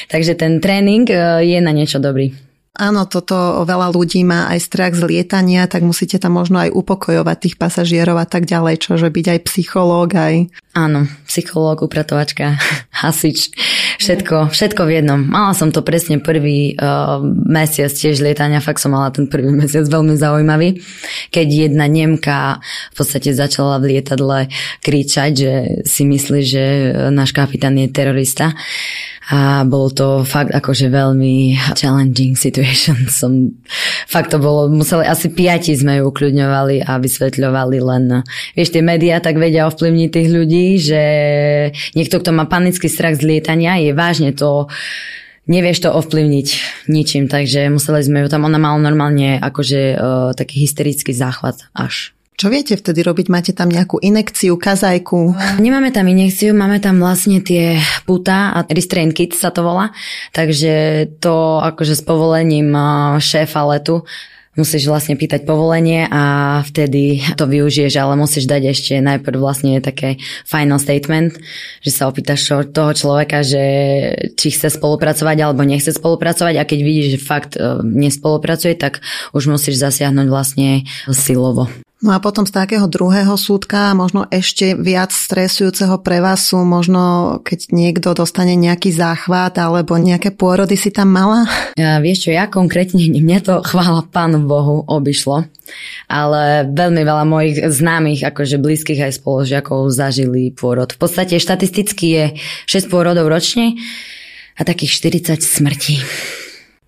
Takže 0.08 0.38
ten 0.39 0.63
tréning 0.63 1.10
e, 1.10 1.43
je 1.43 1.60
na 1.60 1.73
niečo 1.73 1.97
dobrý. 2.00 2.32
Áno, 2.78 3.10
toto 3.10 3.65
veľa 3.65 3.89
ľudí 3.89 4.21
má 4.21 4.54
aj 4.54 4.69
strach 4.69 4.93
z 4.93 5.02
lietania, 5.02 5.65
tak 5.65 5.82
musíte 5.82 6.21
tam 6.21 6.38
možno 6.38 6.62
aj 6.62 6.69
upokojovať 6.78 7.38
tých 7.41 7.56
pasažierov 7.58 8.21
a 8.21 8.30
tak 8.30 8.45
ďalej, 8.45 8.78
čože 8.78 9.10
byť 9.10 9.26
aj 9.34 9.39
psychológ, 9.50 10.13
aj... 10.13 10.54
Áno, 10.78 11.10
psychológ, 11.26 11.82
upratovačka, 11.82 12.62
hasič, 13.02 13.50
všetko, 13.97 14.53
všetko 14.53 14.81
v 14.86 14.91
jednom. 15.01 15.21
Mala 15.25 15.53
som 15.57 15.73
to 15.73 15.81
presne 15.81 16.21
prvý 16.21 16.77
uh, 16.77 17.21
mesiac 17.25 17.91
tiež 17.91 18.21
lietania, 18.21 18.63
fakt 18.63 18.81
som 18.81 18.93
mala 18.93 19.10
ten 19.10 19.25
prvý 19.25 19.49
mesiac 19.51 19.86
veľmi 19.89 20.15
zaujímavý, 20.15 20.81
keď 21.33 21.47
jedna 21.69 21.86
Nemka 21.89 22.62
v 22.93 22.95
podstate 22.95 23.33
začala 23.33 23.81
v 23.81 23.97
lietadle 23.97 24.47
kričať, 24.81 25.31
že 25.33 25.53
si 25.83 26.05
myslí, 26.05 26.39
že 26.45 26.63
náš 27.10 27.33
kapitán 27.33 27.75
je 27.77 27.89
terorista 27.89 28.53
a 29.27 29.67
bolo 29.67 29.91
to 29.91 30.07
fakt 30.23 30.55
akože 30.55 30.88
veľmi 30.88 31.60
challenging 31.75 32.39
situation. 32.39 32.95
Som, 33.17 33.60
fakt 34.07 34.31
to 34.31 34.39
bolo, 34.39 34.71
museli, 34.71 35.03
asi 35.03 35.27
piati 35.27 35.75
sme 35.75 35.99
ju 35.99 36.07
ukľudňovali 36.07 36.88
a 36.88 36.95
vysvetľovali 36.95 37.77
len, 37.83 38.23
vieš, 38.55 38.71
tie 38.71 38.79
médiá 38.79 39.19
tak 39.19 39.36
vedia 39.36 39.67
ovplyvniť 39.67 40.10
tých 40.12 40.29
ľudí, 40.31 40.65
že 40.79 41.03
niekto, 41.99 42.23
kto 42.23 42.31
má 42.31 42.47
panický 42.47 42.88
strach 42.88 43.19
z 43.19 43.27
lietania, 43.27 43.75
je 43.83 43.87
vážne 43.91 44.32
to 44.34 44.71
nevieš 45.47 45.88
to 45.88 45.89
ovplyvniť 45.95 46.47
ničím, 46.91 47.32
takže 47.32 47.71
museli 47.71 48.04
sme 48.04 48.17
ju 48.23 48.28
tam, 48.28 48.43
ona 48.43 48.60
mala 48.60 48.78
normálne 48.84 49.39
akože 49.39 49.82
uh, 49.95 50.32
taký 50.36 50.67
hysterický 50.67 51.15
záchvat 51.15 51.71
až. 51.71 52.12
Čo 52.38 52.54
viete 52.54 52.78
vtedy 52.78 53.02
robiť? 53.02 53.34
Máte 53.34 53.50
tam 53.50 53.65
nejakú 53.65 53.97
inekciu, 53.97 54.62
kazajku? 54.62 55.34
Nemáme 55.58 55.89
tam 55.89 56.06
inekciu, 56.06 56.54
máme 56.54 56.78
tam 56.78 57.02
vlastne 57.02 57.41
tie 57.41 57.82
puta 58.06 58.54
a 58.54 58.62
restrain 58.69 59.10
kit 59.10 59.34
sa 59.34 59.50
to 59.50 59.65
volá. 59.65 59.89
Takže 60.38 61.17
to 61.17 61.58
akože 61.65 61.97
s 61.97 62.06
povolením 62.06 62.69
šéfa 63.17 63.65
letu 63.73 64.06
musíš 64.57 64.89
vlastne 64.89 65.13
pýtať 65.13 65.45
povolenie 65.45 66.09
a 66.09 66.59
vtedy 66.65 67.21
to 67.39 67.45
využiješ, 67.45 67.93
ale 68.01 68.17
musíš 68.17 68.49
dať 68.49 68.61
ešte 68.73 68.93
najprv 68.99 69.37
vlastne 69.37 69.79
také 69.79 70.17
final 70.43 70.81
statement, 70.81 71.37
že 71.85 71.91
sa 71.93 72.09
opýtaš 72.09 72.49
toho 72.73 72.91
človeka, 72.91 73.45
že 73.45 73.63
či 74.33 74.51
chce 74.51 74.73
spolupracovať 74.75 75.37
alebo 75.39 75.61
nechce 75.63 75.93
spolupracovať 75.93 76.57
a 76.57 76.67
keď 76.67 76.79
vidíš, 76.81 77.07
že 77.15 77.19
fakt 77.21 77.53
e, 77.55 77.79
nespolupracuje, 77.85 78.73
tak 78.73 79.05
už 79.31 79.47
musíš 79.47 79.79
zasiahnuť 79.79 80.27
vlastne 80.27 80.83
silovo. 81.13 81.69
No 81.97 82.13
a 82.13 82.21
potom 82.21 82.45
z 82.45 82.53
takého 82.53 82.86
druhého 82.86 83.33
súdka, 83.41 83.97
možno 83.97 84.29
ešte 84.29 84.77
viac 84.77 85.10
stresujúceho 85.10 85.97
pre 86.05 86.21
vás 86.21 86.45
sú 86.45 86.62
možno, 86.62 87.38
keď 87.41 87.73
niekto 87.73 88.13
dostane 88.13 88.53
nejaký 88.53 88.93
záchvat 88.93 89.57
alebo 89.57 89.97
nejaké 89.97 90.29
pôrody 90.29 90.77
si 90.77 90.93
tam 90.93 91.10
mala? 91.10 91.49
Ja, 91.73 91.97
vieš 91.97 92.29
čo, 92.29 92.38
ja 92.38 92.45
konkrétne, 92.45 93.01
mňa 93.25 93.39
to 93.41 93.53
chvála 93.65 94.05
Pánu 94.13 94.45
Bohu 94.45 94.86
obišlo, 94.86 95.49
ale 96.05 96.69
veľmi 96.69 97.01
veľa 97.01 97.25
mojich 97.25 97.57
známych, 97.65 98.21
akože 98.29 98.62
blízkych 98.62 99.01
aj 99.01 99.17
spoložiakov 99.17 99.89
zažili 99.89 100.53
pôrod. 100.53 100.93
V 100.93 101.01
podstate 101.01 101.41
štatisticky 101.41 102.05
je 102.13 102.25
6 102.69 102.93
pôrodov 102.93 103.25
ročne 103.25 103.73
a 104.53 104.62
takých 104.62 105.01
40 105.01 105.41
smrti. 105.41 105.95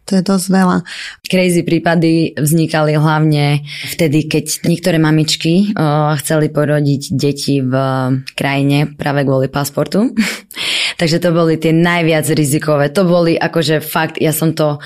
To 0.09 0.17
je 0.17 0.25
dosť 0.25 0.47
veľa. 0.49 0.77
Crazy 1.21 1.61
prípady 1.61 2.33
vznikali 2.33 2.97
hlavne 2.97 3.61
vtedy, 3.93 4.25
keď 4.25 4.65
niektoré 4.65 4.97
mamičky 4.97 5.69
uh, 5.77 6.17
chceli 6.17 6.49
porodiť 6.49 7.13
deti 7.13 7.61
v 7.61 7.73
krajine 8.33 8.89
práve 8.97 9.21
kvôli 9.21 9.53
pasportu. 9.53 10.09
Takže 10.99 11.21
to 11.21 11.29
boli 11.29 11.61
tie 11.61 11.69
najviac 11.69 12.25
rizikové. 12.33 12.89
To 12.89 13.05
boli 13.05 13.37
akože 13.37 13.85
fakt, 13.85 14.17
ja 14.17 14.33
som 14.33 14.57
to 14.57 14.81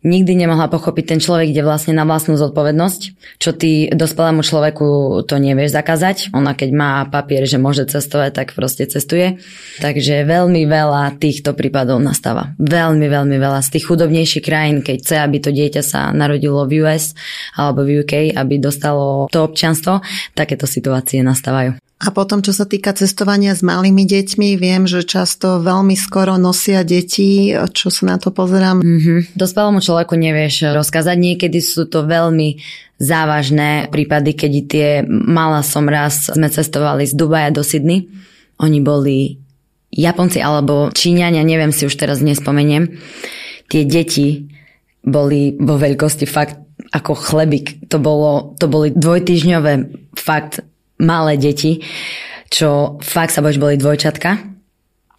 nikdy 0.00 0.32
nemohla 0.32 0.72
pochopiť 0.72 1.04
ten 1.16 1.20
človek, 1.20 1.52
ide 1.52 1.60
vlastne 1.60 1.92
na 1.92 2.08
vlastnú 2.08 2.40
zodpovednosť, 2.40 3.00
čo 3.36 3.50
ty 3.52 3.92
dospelému 3.92 4.40
človeku 4.40 5.20
to 5.28 5.34
nevieš 5.36 5.76
zakázať. 5.76 6.32
Ona 6.32 6.56
keď 6.56 6.70
má 6.72 6.90
papier, 7.08 7.44
že 7.44 7.60
môže 7.60 7.84
cestovať, 7.84 8.30
tak 8.32 8.48
proste 8.56 8.88
cestuje. 8.88 9.40
Takže 9.84 10.24
veľmi 10.24 10.64
veľa 10.64 11.20
týchto 11.20 11.52
prípadov 11.52 12.00
nastáva. 12.00 12.56
Veľmi, 12.56 13.06
veľmi 13.08 13.36
veľa. 13.36 13.60
Z 13.60 13.76
tých 13.76 13.88
chudobnejších 13.88 14.44
krajín, 14.44 14.80
keď 14.80 14.96
chce, 15.04 15.16
aby 15.20 15.36
to 15.40 15.50
dieťa 15.52 15.82
sa 15.84 16.00
narodilo 16.16 16.64
v 16.64 16.84
US 16.84 17.12
alebo 17.56 17.84
v 17.84 18.04
UK, 18.04 18.32
aby 18.32 18.56
dostalo 18.56 19.28
to 19.28 19.44
občanstvo, 19.44 20.00
takéto 20.32 20.64
situácie 20.64 21.20
nastávajú. 21.20 21.89
A 22.00 22.08
potom, 22.16 22.40
čo 22.40 22.56
sa 22.56 22.64
týka 22.64 22.96
cestovania 22.96 23.52
s 23.52 23.60
malými 23.60 24.08
deťmi, 24.08 24.56
viem, 24.56 24.88
že 24.88 25.04
často 25.04 25.60
veľmi 25.60 25.92
skoro 26.00 26.40
nosia 26.40 26.80
deti, 26.80 27.52
čo 27.52 27.92
sa 27.92 28.02
na 28.08 28.16
to 28.16 28.32
pozerám. 28.32 28.80
Mm-hmm. 28.80 29.36
Dospelému 29.36 29.84
človeku 29.84 30.16
nevieš 30.16 30.72
rozkázať. 30.72 31.16
Niekedy 31.20 31.60
sú 31.60 31.84
to 31.84 32.08
veľmi 32.08 32.56
závažné 32.96 33.92
prípady, 33.92 34.32
keď 34.32 34.52
tie 34.64 34.88
mala 35.08 35.60
som 35.60 35.84
raz, 35.84 36.32
sme 36.32 36.48
cestovali 36.48 37.04
z 37.04 37.12
Dubaja 37.12 37.52
do 37.52 37.60
Sydney. 37.60 38.08
Oni 38.64 38.80
boli 38.80 39.36
Japonci 39.92 40.40
alebo 40.40 40.88
Číňania, 40.88 41.44
neviem 41.44 41.72
si 41.74 41.84
už 41.84 42.00
teraz 42.00 42.24
nespomeniem. 42.24 42.96
Tie 43.68 43.84
deti 43.84 44.48
boli 45.04 45.52
vo 45.60 45.76
veľkosti 45.76 46.24
fakt 46.24 46.56
ako 46.96 47.12
chlebík. 47.12 47.92
To, 47.92 48.00
bolo, 48.00 48.56
to 48.56 48.72
boli 48.72 48.88
dvojtyžňové 48.96 49.72
fakt 50.16 50.64
malé 51.00 51.40
deti, 51.40 51.80
čo 52.52 53.00
fakt 53.00 53.32
sa 53.32 53.40
bojíš, 53.40 53.58
boli 53.58 53.80
dvojčatka 53.80 54.49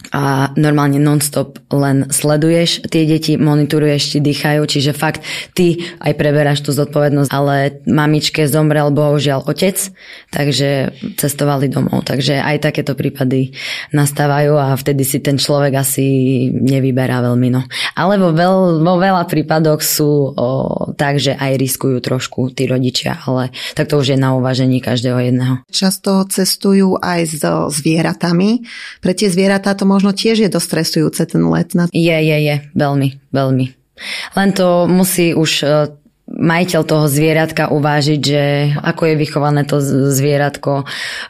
a 0.09 0.49
normálne 0.57 0.97
non-stop 0.97 1.61
len 1.69 2.09
sleduješ 2.09 2.83
tie 2.89 3.05
deti, 3.05 3.37
monitoruješ, 3.37 4.17
ti 4.17 4.19
dýchajú, 4.19 4.61
čiže 4.65 4.91
fakt 4.97 5.21
ty 5.53 5.85
aj 6.01 6.17
preberáš 6.17 6.65
tú 6.65 6.73
zodpovednosť, 6.73 7.29
ale 7.29 7.79
mamičke 7.85 8.49
zomrel 8.49 8.89
bohužiaľ 8.89 9.45
otec, 9.45 9.77
takže 10.33 10.97
cestovali 11.15 11.69
domov, 11.69 12.03
takže 12.03 12.41
aj 12.41 12.71
takéto 12.71 12.97
prípady 12.97 13.53
nastávajú 13.93 14.57
a 14.57 14.73
vtedy 14.73 15.05
si 15.05 15.21
ten 15.21 15.37
človek 15.37 15.77
asi 15.77 16.05
nevyberá 16.49 17.21
veľmi. 17.21 17.47
No. 17.53 17.61
Ale 17.93 18.17
vo, 18.17 18.33
veľ, 18.33 18.81
vo 18.81 18.95
veľa 18.97 19.23
prípadoch 19.29 19.79
sú 19.79 20.33
o, 20.33 20.47
tak, 20.97 21.21
že 21.21 21.37
aj 21.37 21.59
riskujú 21.59 22.01
trošku 22.01 22.51
tí 22.51 22.65
rodičia, 22.65 23.21
ale 23.27 23.53
tak 23.77 23.87
to 23.87 23.99
už 23.99 24.15
je 24.15 24.17
na 24.19 24.35
uvažení 24.35 24.81
každého 24.83 25.19
jedného. 25.19 25.63
Často 25.71 26.25
cestujú 26.27 26.97
aj 26.99 27.19
s 27.27 27.43
zvieratami. 27.81 28.63
Pre 29.03 29.13
tie 29.15 29.27
zvieratá 29.27 29.73
to 29.75 29.87
možno 29.91 30.15
tiež 30.15 30.47
je 30.47 30.49
dosť 30.49 30.67
stresujúce 30.71 31.21
ten 31.27 31.43
let. 31.51 31.75
Na... 31.75 31.91
Je, 31.91 32.15
je, 32.15 32.37
je. 32.39 32.55
Veľmi, 32.71 33.19
veľmi. 33.35 33.65
Len 34.39 34.49
to 34.55 34.87
musí 34.87 35.35
už 35.35 35.51
e, 35.61 35.65
majiteľ 36.31 36.81
toho 36.87 37.05
zvieratka 37.11 37.69
uvážiť, 37.69 38.21
že 38.23 38.43
ako 38.79 39.01
je 39.11 39.15
vychované 39.19 39.61
to 39.67 39.83
zvieratko, 40.15 40.81
e, 40.81 40.85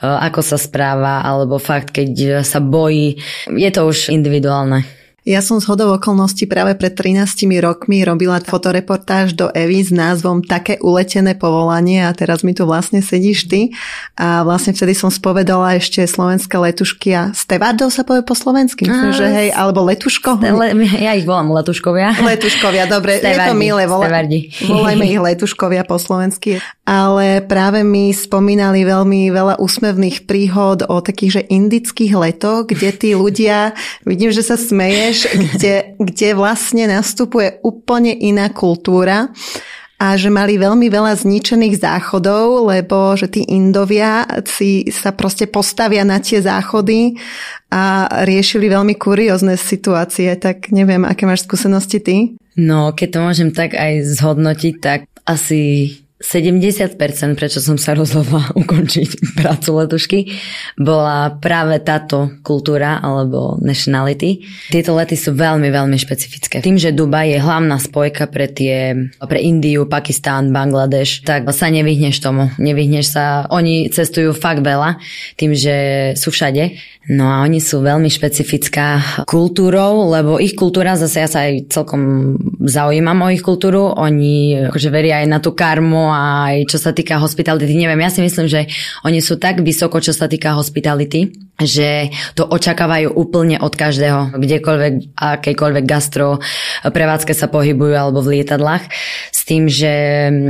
ako 0.05 0.39
sa 0.45 0.61
správa, 0.61 1.25
alebo 1.25 1.57
fakt, 1.57 1.89
keď 1.89 2.45
sa 2.45 2.61
bojí. 2.61 3.17
Je 3.49 3.69
to 3.73 3.89
už 3.89 4.13
individuálne. 4.13 4.85
Ja 5.21 5.37
som 5.45 5.61
z 5.61 5.69
hodou 5.69 5.93
okolností 5.93 6.49
práve 6.49 6.73
pred 6.73 6.97
13 6.97 7.45
rokmi 7.61 8.01
robila 8.01 8.41
fotoreportáž 8.41 9.37
do 9.37 9.53
Evy 9.53 9.85
s 9.85 9.93
názvom 9.93 10.41
Také 10.41 10.81
uletené 10.81 11.37
povolanie 11.37 12.01
a 12.01 12.09
teraz 12.09 12.41
mi 12.41 12.57
tu 12.57 12.65
vlastne 12.65 13.05
sedíš 13.05 13.45
ty 13.45 13.69
a 14.17 14.41
vlastne 14.41 14.73
vtedy 14.73 14.97
som 14.97 15.13
spovedala 15.13 15.77
ešte 15.77 16.01
slovenské 16.09 16.57
letušky 16.57 17.13
a 17.13 17.23
Stevardov 17.37 17.93
sa 17.93 18.01
povie 18.01 18.25
po 18.25 18.33
slovensky, 18.33 18.89
myslím, 18.89 19.13
že 19.13 19.25
hej, 19.29 19.49
alebo 19.53 19.85
letuško. 19.85 20.41
Le, 20.41 20.73
ja 21.05 21.13
ich 21.13 21.29
volám 21.29 21.53
letuškovia. 21.53 22.17
Letuškovia, 22.33 22.89
dobre, 22.89 23.21
Stevardi, 23.21 23.37
je 23.37 23.45
to 23.45 23.53
milé, 23.53 23.85
volá, 23.85 24.09
volajme 24.65 25.05
ich 25.05 25.21
letuškovia 25.21 25.85
po 25.85 26.01
slovensky. 26.01 26.57
Ale 26.81 27.45
práve 27.45 27.85
mi 27.85 28.09
spomínali 28.09 28.81
veľmi 28.81 29.29
veľa 29.29 29.61
úsmevných 29.61 30.25
príhod 30.25 30.81
o 30.89 30.97
takých, 30.97 31.31
že 31.39 31.41
indických 31.45 32.17
letoch, 32.17 32.73
kde 32.73 32.89
tí 32.89 33.13
ľudia, 33.13 33.77
vidím, 34.01 34.33
že 34.33 34.41
sa 34.41 34.57
smeje, 34.57 35.10
vieš, 35.11 35.27
kde, 35.27 35.99
kde 35.99 36.29
vlastne 36.31 36.87
nastupuje 36.87 37.59
úplne 37.67 38.15
iná 38.15 38.47
kultúra 38.47 39.27
a 39.99 40.17
že 40.17 40.31
mali 40.31 40.57
veľmi 40.57 40.87
veľa 40.87 41.19
zničených 41.19 41.77
záchodov, 41.77 42.71
lebo 42.71 43.13
že 43.19 43.27
tí 43.27 43.43
Indovia 43.45 44.23
si 44.47 44.87
sa 44.89 45.11
proste 45.11 45.45
postavia 45.51 46.07
na 46.07 46.17
tie 46.23 46.39
záchody 46.39 47.19
a 47.69 48.07
riešili 48.23 48.71
veľmi 48.71 48.95
kuriózne 48.95 49.59
situácie, 49.59 50.31
tak 50.39 50.71
neviem, 50.71 51.03
aké 51.03 51.27
máš 51.27 51.45
skúsenosti 51.45 51.99
ty? 52.01 52.15
No, 52.55 52.95
keď 52.95 53.07
to 53.13 53.19
môžem 53.19 53.49
tak 53.51 53.75
aj 53.75 54.07
zhodnotiť, 54.15 54.75
tak 54.79 54.99
asi 55.27 55.93
70%, 56.21 56.97
prečo 57.35 57.59
som 57.59 57.75
sa 57.75 57.97
rozhodla 57.97 58.53
ukončiť 58.61 59.35
prácu 59.35 59.69
letušky, 59.83 60.19
bola 60.77 61.33
práve 61.41 61.81
táto 61.81 62.31
kultúra 62.45 63.01
alebo 63.01 63.57
nationality. 63.59 64.45
Tieto 64.69 64.93
lety 64.93 65.17
sú 65.17 65.33
veľmi, 65.33 65.67
veľmi 65.73 65.97
špecifické. 65.97 66.61
Tým, 66.61 66.77
že 66.77 66.93
Dubaj 66.93 67.33
je 67.33 67.39
hlavná 67.41 67.81
spojka 67.81 68.29
pre 68.29 68.45
tie, 68.47 69.09
pre 69.17 69.39
Indiu, 69.41 69.89
Pakistán, 69.89 70.53
Bangladeš, 70.53 71.25
tak 71.25 71.49
sa 71.51 71.67
nevyhneš 71.67 72.21
tomu. 72.21 72.53
Nevyhneš 72.61 73.05
sa, 73.17 73.49
oni 73.49 73.89
cestujú 73.89 74.31
fakt 74.37 74.61
veľa, 74.61 75.01
tým, 75.35 75.57
že 75.57 75.75
sú 76.15 76.29
všade. 76.29 76.77
No 77.09 77.33
a 77.33 77.41
oni 77.41 77.57
sú 77.57 77.81
veľmi 77.81 78.13
špecifická 78.13 79.25
kultúrou, 79.25 80.13
lebo 80.13 80.37
ich 80.37 80.53
kultúra, 80.53 80.93
zase 80.93 81.25
ja 81.25 81.29
sa 81.29 81.49
aj 81.49 81.73
celkom 81.73 82.01
zaujímam 82.61 83.25
o 83.25 83.33
ich 83.33 83.41
kultúru, 83.41 83.89
oni 83.89 84.69
akože 84.69 84.89
veria 84.93 85.25
aj 85.25 85.27
na 85.27 85.39
tú 85.41 85.57
karmu 85.57 86.10
aj 86.11 86.67
čo 86.67 86.77
sa 86.77 86.91
týka 86.91 87.17
hospitality. 87.17 87.71
Neviem, 87.73 88.03
ja 88.03 88.11
si 88.11 88.21
myslím, 88.21 88.47
že 88.47 88.67
oni 89.07 89.19
sú 89.23 89.39
tak 89.41 89.63
vysoko, 89.65 89.97
čo 90.03 90.11
sa 90.11 90.27
týka 90.27 90.53
hospitality, 90.53 91.31
že 91.61 92.09
to 92.33 92.47
očakávajú 92.47 93.13
úplne 93.13 93.57
od 93.61 93.73
každého, 93.73 94.37
kdekoľvek, 94.37 95.15
akejkoľvek 95.17 95.85
gastro 95.85 96.41
prevádzke 96.83 97.37
sa 97.37 97.49
pohybujú 97.49 97.93
alebo 97.93 98.23
v 98.25 98.39
lietadlách, 98.39 98.87
s 99.29 99.41
tým, 99.45 99.69
že 99.69 99.93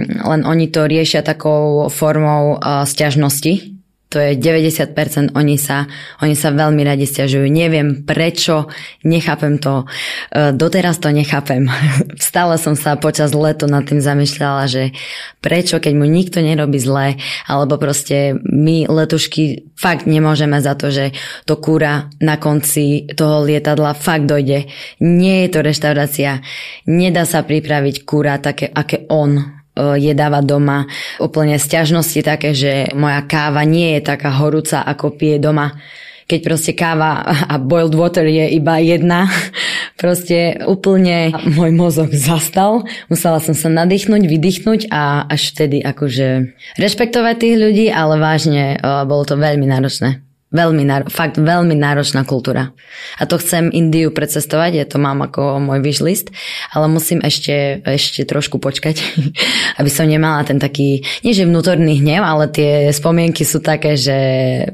len 0.07 0.41
oni 0.43 0.65
to 0.71 0.87
riešia 0.87 1.23
takou 1.23 1.89
formou 1.89 2.59
stiažnosti, 2.87 3.80
to 4.11 4.19
je 4.19 4.35
90%, 4.35 5.31
oni 5.39 5.55
sa, 5.55 5.87
oni 6.19 6.35
sa 6.35 6.51
veľmi 6.51 6.83
radi 6.83 7.07
stiažujú. 7.07 7.47
Neviem 7.47 8.03
prečo, 8.03 8.67
nechápem 9.07 9.55
to, 9.55 9.87
e, 10.35 10.51
doteraz 10.51 10.99
to 10.99 11.15
nechápem. 11.15 11.71
Stále 12.19 12.59
som 12.59 12.75
sa 12.75 12.99
počas 12.99 13.31
letu 13.31 13.71
nad 13.71 13.87
tým 13.87 14.03
zamýšľala, 14.03 14.67
že 14.67 14.91
prečo, 15.39 15.79
keď 15.79 15.93
mu 15.95 16.03
nikto 16.03 16.43
nerobí 16.43 16.75
zle, 16.75 17.15
alebo 17.47 17.79
proste 17.79 18.35
my 18.43 18.91
letušky 18.91 19.71
fakt 19.79 20.03
nemôžeme 20.03 20.59
za 20.59 20.75
to, 20.75 20.91
že 20.91 21.15
to 21.47 21.55
kúra 21.55 22.11
na 22.19 22.35
konci 22.35 23.07
toho 23.15 23.47
lietadla 23.47 23.95
fakt 23.95 24.27
dojde. 24.27 24.67
Nie 24.99 25.47
je 25.47 25.49
to 25.55 25.63
reštaurácia, 25.63 26.43
nedá 26.83 27.23
sa 27.23 27.47
pripraviť 27.47 28.03
kúra 28.03 28.43
také, 28.43 28.67
aké 28.67 29.07
on 29.07 29.60
jedáva 29.75 30.43
doma. 30.43 30.87
Úplne 31.17 31.55
sťažnosti 31.55 32.19
také, 32.23 32.51
že 32.51 32.91
moja 32.95 33.23
káva 33.23 33.63
nie 33.63 33.97
je 33.97 34.01
taká 34.03 34.35
horúca, 34.35 34.83
ako 34.83 35.15
pije 35.15 35.39
doma. 35.39 35.79
Keď 36.27 36.39
proste 36.47 36.71
káva 36.71 37.27
a 37.27 37.59
boiled 37.59 37.91
water 37.91 38.23
je 38.23 38.55
iba 38.55 38.79
jedna, 38.79 39.27
proste 40.01 40.63
úplne 40.63 41.35
môj 41.55 41.71
mozog 41.75 42.11
zastal. 42.15 42.87
Musela 43.11 43.43
som 43.43 43.51
sa 43.51 43.67
nadýchnuť, 43.67 44.21
vydýchnuť 44.27 44.81
a 44.91 45.27
až 45.27 45.51
vtedy 45.51 45.83
akože 45.83 46.55
rešpektovať 46.79 47.35
tých 47.35 47.55
ľudí, 47.59 47.85
ale 47.91 48.15
vážne 48.15 48.75
e, 48.75 48.77
bolo 49.03 49.27
to 49.27 49.35
veľmi 49.35 49.67
náročné. 49.67 50.30
Veľmi, 50.51 50.83
fakt 51.07 51.39
veľmi 51.39 51.79
náročná 51.79 52.27
kultúra. 52.27 52.75
A 53.15 53.23
to 53.23 53.39
chcem 53.39 53.71
Indiu 53.71 54.11
precestovať, 54.11 54.71
ja 54.75 54.83
to 54.83 54.99
mám 54.99 55.23
ako 55.23 55.63
môj 55.63 55.79
wishlist, 55.79 56.27
ale 56.75 56.91
musím 56.91 57.23
ešte, 57.23 57.79
ešte 57.87 58.27
trošku 58.27 58.59
počkať, 58.59 58.99
aby 59.79 59.87
som 59.87 60.11
nemala 60.11 60.43
ten 60.43 60.59
taký, 60.59 61.07
nie 61.23 61.31
že 61.31 61.47
vnútorný 61.47 62.03
hnev, 62.03 62.27
ale 62.27 62.51
tie 62.51 62.91
spomienky 62.91 63.47
sú 63.47 63.63
také, 63.63 63.95
že 63.95 64.17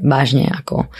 vážne 0.02 0.50
ako 0.50 0.90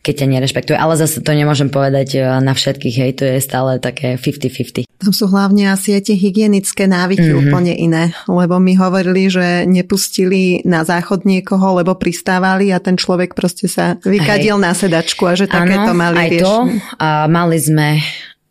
keď 0.00 0.24
ťa 0.24 0.32
nerešpektuje. 0.32 0.76
Ale 0.80 0.96
zase 0.96 1.20
to 1.20 1.32
nemôžem 1.36 1.68
povedať 1.68 2.16
e, 2.16 2.20
na 2.40 2.56
všetkých, 2.56 2.96
hej, 2.96 3.12
to 3.20 3.24
je 3.28 3.38
stále 3.44 3.76
také 3.76 4.16
50-50. 4.16 4.89
Tam 5.00 5.16
sú 5.16 5.32
hlavne 5.32 5.72
asi 5.72 5.96
aj 5.96 6.12
tie 6.12 6.16
hygienické 6.20 6.84
návyky 6.84 7.24
mm-hmm. 7.24 7.40
úplne 7.48 7.72
iné, 7.72 8.12
lebo 8.28 8.60
my 8.60 8.76
hovorili, 8.76 9.32
že 9.32 9.64
nepustili 9.64 10.60
na 10.68 10.84
záchod 10.84 11.24
niekoho, 11.24 11.80
lebo 11.80 11.96
pristávali 11.96 12.68
a 12.68 12.84
ten 12.84 13.00
človek 13.00 13.32
proste 13.32 13.64
sa 13.64 13.96
vykadil 14.04 14.60
hej. 14.60 14.64
na 14.68 14.76
sedačku 14.76 15.24
a 15.24 15.32
že 15.32 15.48
takéto 15.48 15.96
mali 15.96 16.16
aj 16.20 16.30
to. 16.44 16.54
A 17.00 17.24
mali 17.32 17.56
sme 17.56 18.04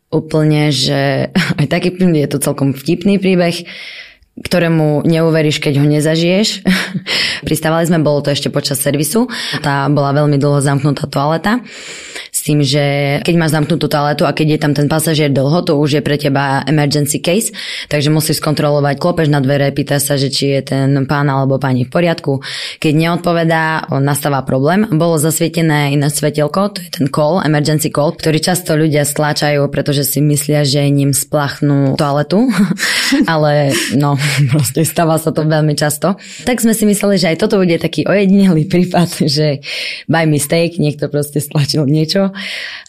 úplne, 0.10 0.74
že 0.74 1.30
aj 1.62 1.70
taký 1.70 1.94
je 1.94 2.30
to 2.30 2.42
celkom 2.42 2.74
vtipný 2.74 3.22
príbeh, 3.22 3.62
ktorému 4.40 5.06
neuveríš, 5.06 5.62
keď 5.62 5.84
ho 5.84 5.86
nezažiješ. 5.86 6.66
Pristávali 7.48 7.86
sme, 7.86 8.02
bolo 8.02 8.26
to 8.26 8.34
ešte 8.34 8.50
počas 8.50 8.82
servisu. 8.82 9.30
Tá 9.62 9.86
bola 9.92 10.16
veľmi 10.16 10.40
dlho 10.40 10.64
zamknutá 10.64 11.06
toaleta. 11.06 11.62
Tým, 12.50 12.66
že 12.66 12.86
keď 13.22 13.36
máš 13.38 13.54
zamknutú 13.54 13.86
toaletu 13.86 14.26
a 14.26 14.34
keď 14.34 14.58
je 14.58 14.60
tam 14.66 14.74
ten 14.74 14.90
pasažier 14.90 15.30
dlho, 15.30 15.62
to 15.62 15.78
už 15.78 16.00
je 16.00 16.02
pre 16.02 16.18
teba 16.18 16.66
emergency 16.66 17.22
case, 17.22 17.54
takže 17.94 18.10
musíš 18.10 18.42
skontrolovať, 18.42 18.98
klopeš 18.98 19.30
na 19.30 19.38
dvere, 19.38 19.70
pýta 19.70 20.02
sa, 20.02 20.18
že 20.18 20.34
či 20.34 20.58
je 20.58 20.74
ten 20.74 20.90
pán 21.06 21.30
alebo 21.30 21.62
pani 21.62 21.86
v 21.86 21.94
poriadku. 21.94 22.42
Keď 22.82 22.94
neodpovedá, 22.98 23.86
nastáva 24.02 24.42
problém. 24.42 24.90
Bolo 24.90 25.22
zasvietené 25.22 25.94
iné 25.94 26.10
svetelko, 26.10 26.74
to 26.74 26.82
je 26.82 26.90
ten 26.90 27.06
call, 27.06 27.38
emergency 27.46 27.94
call, 27.94 28.18
ktorý 28.18 28.42
často 28.42 28.74
ľudia 28.74 29.06
stláčajú, 29.06 29.62
pretože 29.70 30.10
si 30.10 30.18
myslia, 30.26 30.66
že 30.66 30.90
ním 30.90 31.14
splachnú 31.14 31.94
toaletu. 32.02 32.50
Ale 33.26 33.74
no, 33.98 34.16
proste 34.52 34.86
stáva 34.86 35.18
sa 35.18 35.34
to 35.34 35.46
veľmi 35.46 35.74
často. 35.74 36.16
Tak 36.46 36.62
sme 36.62 36.74
si 36.74 36.86
mysleli, 36.86 37.16
že 37.18 37.30
aj 37.34 37.38
toto 37.42 37.62
bude 37.62 37.76
taký 37.82 38.06
ojedinelý 38.06 38.70
prípad, 38.70 39.10
že 39.38 39.64
by 40.10 40.26
mistake, 40.30 40.78
niekto 40.78 41.10
proste 41.10 41.42
stlačil 41.42 41.86
niečo. 41.90 42.32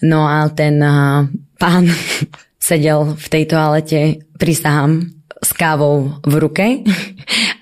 No 0.04 0.28
a 0.28 0.48
ten 0.52 0.80
pán 1.56 1.84
sedel 2.60 3.16
v 3.16 3.26
tej 3.26 3.44
toalete, 3.48 4.00
prisahám, 4.36 5.20
s 5.40 5.56
kávou 5.56 6.20
v 6.20 6.34
ruke 6.36 6.66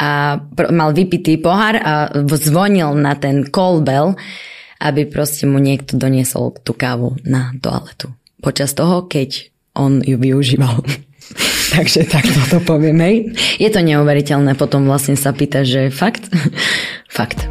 a 0.02 0.42
mal 0.74 0.90
vypitý 0.90 1.38
pohár 1.38 1.78
a 1.78 2.10
zvonil 2.26 2.98
na 2.98 3.14
ten 3.14 3.46
call 3.46 3.86
bell, 3.86 4.18
aby 4.82 5.06
proste 5.06 5.46
mu 5.46 5.62
niekto 5.62 5.94
doniesol 5.94 6.58
tú 6.66 6.74
kávu 6.74 7.14
na 7.22 7.54
toaletu. 7.62 8.10
Počas 8.42 8.74
toho, 8.74 9.06
keď 9.06 9.50
on 9.78 10.02
ju 10.02 10.18
využíval. 10.18 10.82
Takže 11.76 12.08
takto 12.08 12.40
to 12.48 12.58
povieme. 12.64 13.32
Je 13.60 13.68
to 13.68 13.80
neuveriteľné, 13.84 14.56
potom 14.56 14.88
vlastne 14.88 15.16
sa 15.16 15.36
pýta, 15.36 15.64
že 15.64 15.92
fakt? 15.92 16.28
fakt. 17.08 17.47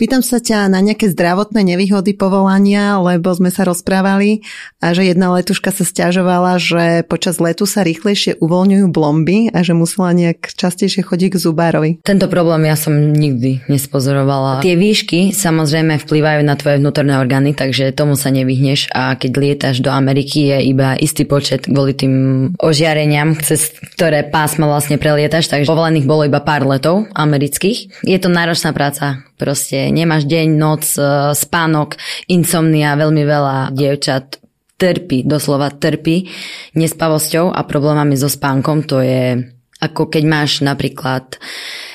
Spýtam 0.00 0.24
sa 0.24 0.40
ťa 0.40 0.72
na 0.72 0.80
nejaké 0.80 1.12
zdravotné 1.12 1.60
nevýhody 1.60 2.16
povolania, 2.16 2.96
lebo 3.04 3.36
sme 3.36 3.52
sa 3.52 3.68
rozprávali 3.68 4.40
a 4.80 4.96
že 4.96 5.12
jedna 5.12 5.28
letuška 5.36 5.76
sa 5.76 5.84
stiažovala, 5.84 6.56
že 6.56 7.04
počas 7.04 7.36
letu 7.36 7.68
sa 7.68 7.84
rýchlejšie 7.84 8.40
uvoľňujú 8.40 8.88
blomby 8.88 9.52
a 9.52 9.60
že 9.60 9.76
musela 9.76 10.16
nejak 10.16 10.56
častejšie 10.56 11.04
chodiť 11.04 11.36
k 11.36 11.42
zubárovi. 11.44 11.90
Tento 12.00 12.32
problém 12.32 12.64
ja 12.64 12.80
som 12.80 12.96
nikdy 12.96 13.68
nespozorovala. 13.68 14.64
Tie 14.64 14.72
výšky 14.72 15.36
samozrejme 15.36 16.00
vplyvajú 16.00 16.48
na 16.48 16.56
tvoje 16.56 16.80
vnútorné 16.80 17.20
orgány, 17.20 17.52
takže 17.52 17.92
tomu 17.92 18.16
sa 18.16 18.32
nevyhneš 18.32 18.88
a 18.96 19.20
keď 19.20 19.36
lietaš 19.36 19.84
do 19.84 19.92
Ameriky 19.92 20.48
je 20.48 20.64
iba 20.64 20.96
istý 20.96 21.28
počet 21.28 21.68
kvôli 21.68 21.92
tým 21.92 22.14
ožiareniam, 22.56 23.36
cez 23.36 23.68
ktoré 24.00 24.24
pásma 24.24 24.64
vlastne 24.64 24.96
prelietaš, 24.96 25.52
takže 25.52 25.68
povolených 25.68 26.08
bolo 26.08 26.24
iba 26.24 26.40
pár 26.40 26.64
letov 26.64 27.04
amerických. 27.12 28.00
Je 28.00 28.16
to 28.16 28.32
náročná 28.32 28.72
práca, 28.72 29.28
proste 29.40 29.88
nemáš 29.88 30.28
deň, 30.28 30.48
noc, 30.60 30.84
e, 31.00 31.32
spánok, 31.32 31.96
insomnia, 32.28 32.92
veľmi 33.00 33.24
veľa 33.24 33.56
dievčat 33.72 34.36
trpí, 34.80 35.24
doslova 35.28 35.72
trpí 35.72 36.28
nespavosťou 36.76 37.52
a 37.52 37.60
problémami 37.64 38.16
so 38.16 38.28
spánkom, 38.28 38.84
to 38.84 39.00
je 39.00 39.40
Ako 39.80 40.12
keď 40.12 40.24
máš 40.28 40.60
napríklad 40.60 41.40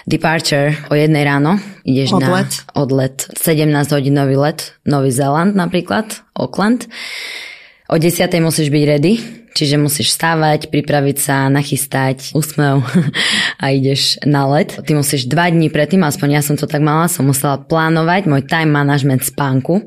departure 0.09 0.73
o 0.89 0.97
jednej 0.97 1.21
ráno, 1.21 1.61
ideš 1.85 2.17
odlet. 2.17 2.49
na 2.49 2.81
odlet, 2.81 3.17
17 3.37 3.93
hodinový 3.93 4.41
let, 4.41 4.73
Nový 4.89 5.13
Zéland 5.13 5.53
napríklad, 5.53 6.25
Auckland. 6.33 6.89
O 7.85 8.01
10. 8.01 8.25
musíš 8.41 8.73
byť 8.73 8.83
ready, 8.89 9.13
čiže 9.53 9.77
musíš 9.77 10.09
stávať, 10.17 10.73
pripraviť 10.73 11.17
sa, 11.21 11.53
nachystať, 11.53 12.33
úsmev 12.33 12.81
a 13.63 13.65
ideš 13.69 14.17
na 14.25 14.49
let. 14.49 14.81
Ty 14.81 14.97
musíš 14.97 15.29
dva 15.29 15.53
dní 15.53 15.69
predtým, 15.69 16.01
aspoň 16.01 16.29
ja 16.33 16.41
som 16.41 16.57
to 16.57 16.65
tak 16.65 16.81
mala, 16.81 17.05
som 17.05 17.29
musela 17.29 17.61
plánovať 17.61 18.25
môj 18.25 18.41
time 18.49 18.73
management 18.73 19.21
spánku 19.21 19.85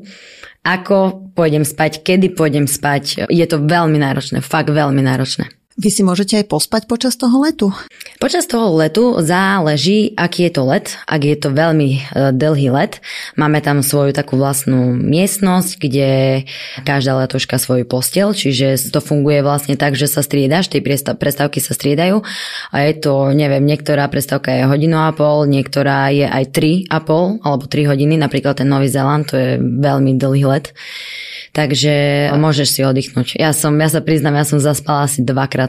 ako 0.59 1.31
pôjdem 1.33 1.63
spať, 1.63 2.03
kedy 2.03 2.35
pôjdem 2.35 2.67
spať. 2.67 3.31
Je 3.31 3.45
to 3.47 3.63
veľmi 3.63 3.95
náročné, 3.95 4.43
fakt 4.43 4.69
veľmi 4.69 4.99
náročné. 4.99 5.58
Vy 5.79 5.95
si 5.95 6.03
môžete 6.03 6.43
aj 6.43 6.51
pospať 6.51 6.91
počas 6.91 7.15
toho 7.15 7.39
letu? 7.39 7.71
Počas 8.19 8.43
toho 8.51 8.75
letu 8.75 9.15
záleží, 9.23 10.11
aký 10.19 10.51
je 10.51 10.59
to 10.59 10.67
let. 10.67 10.99
Ak 11.07 11.23
je 11.23 11.39
to 11.39 11.55
veľmi 11.55 11.89
e, 11.95 11.99
dlhý 12.35 12.67
let, 12.67 12.99
máme 13.39 13.63
tam 13.63 13.79
svoju 13.79 14.11
takú 14.11 14.35
vlastnú 14.35 14.91
miestnosť, 14.91 15.79
kde 15.79 16.43
každá 16.83 17.15
letoška 17.23 17.55
svoju 17.55 17.87
postel, 17.87 18.35
čiže 18.35 18.91
to 18.91 18.99
funguje 18.99 19.39
vlastne 19.39 19.79
tak, 19.79 19.95
že 19.95 20.11
sa 20.11 20.19
striedaš, 20.19 20.67
tie 20.67 20.83
prestávky 20.83 21.63
sa 21.63 21.71
striedajú 21.71 22.27
a 22.75 22.77
je 22.83 22.93
to, 22.99 23.31
neviem, 23.31 23.63
niektorá 23.63 24.11
prestávka 24.11 24.51
je 24.51 24.67
hodinu 24.67 24.99
a 25.07 25.15
pol, 25.15 25.47
niektorá 25.47 26.11
je 26.11 26.27
aj 26.27 26.43
tri 26.51 26.83
a 26.91 26.99
pol 26.99 27.39
alebo 27.39 27.71
tri 27.71 27.87
hodiny, 27.87 28.19
napríklad 28.19 28.59
ten 28.59 28.67
Nový 28.67 28.91
Zeland, 28.91 29.31
to 29.31 29.39
je 29.39 29.55
veľmi 29.63 30.19
dlhý 30.19 30.43
let 30.43 30.75
takže 31.53 31.93
môžeš 32.37 32.67
si 32.69 32.81
oddychnúť. 32.85 33.35
Ja 33.37 33.51
som, 33.51 33.73
ja 33.77 33.89
sa 33.89 33.99
priznám, 33.99 34.37
ja 34.37 34.45
som 34.45 34.61
zaspala 34.61 35.09
asi 35.09 35.25
dvakrát 35.25 35.68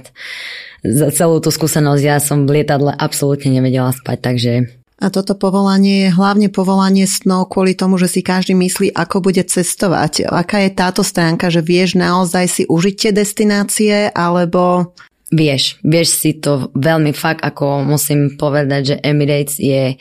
za 0.81 1.09
celú 1.13 1.43
tú 1.43 1.53
skúsenosť. 1.53 2.03
Ja 2.03 2.17
som 2.23 2.49
v 2.49 2.61
lietadle 2.61 2.95
absolútne 2.97 3.53
nevedela 3.53 3.93
spať, 3.93 4.19
takže 4.21 4.53
a 5.01 5.09
toto 5.09 5.33
povolanie 5.33 6.05
je 6.05 6.11
hlavne 6.13 6.53
povolanie 6.53 7.09
snov 7.09 7.49
kvôli 7.49 7.73
tomu, 7.73 7.97
že 7.97 8.05
si 8.05 8.21
každý 8.21 8.53
myslí, 8.53 8.93
ako 8.93 9.25
bude 9.25 9.41
cestovať. 9.41 10.29
Aká 10.29 10.61
je 10.61 10.77
táto 10.77 11.01
stránka, 11.01 11.49
že 11.49 11.65
vieš 11.65 11.97
naozaj 11.97 12.45
si 12.53 12.63
užiť 12.69 12.95
tie 13.01 13.13
destinácie, 13.17 14.13
alebo... 14.13 14.93
Vieš, 15.31 15.79
vieš 15.87 16.09
si 16.11 16.43
to 16.43 16.75
veľmi 16.75 17.15
fakt, 17.15 17.47
ako 17.47 17.87
musím 17.87 18.35
povedať, 18.35 18.83
že 18.83 18.97
Emirates 18.99 19.63
je 19.63 19.95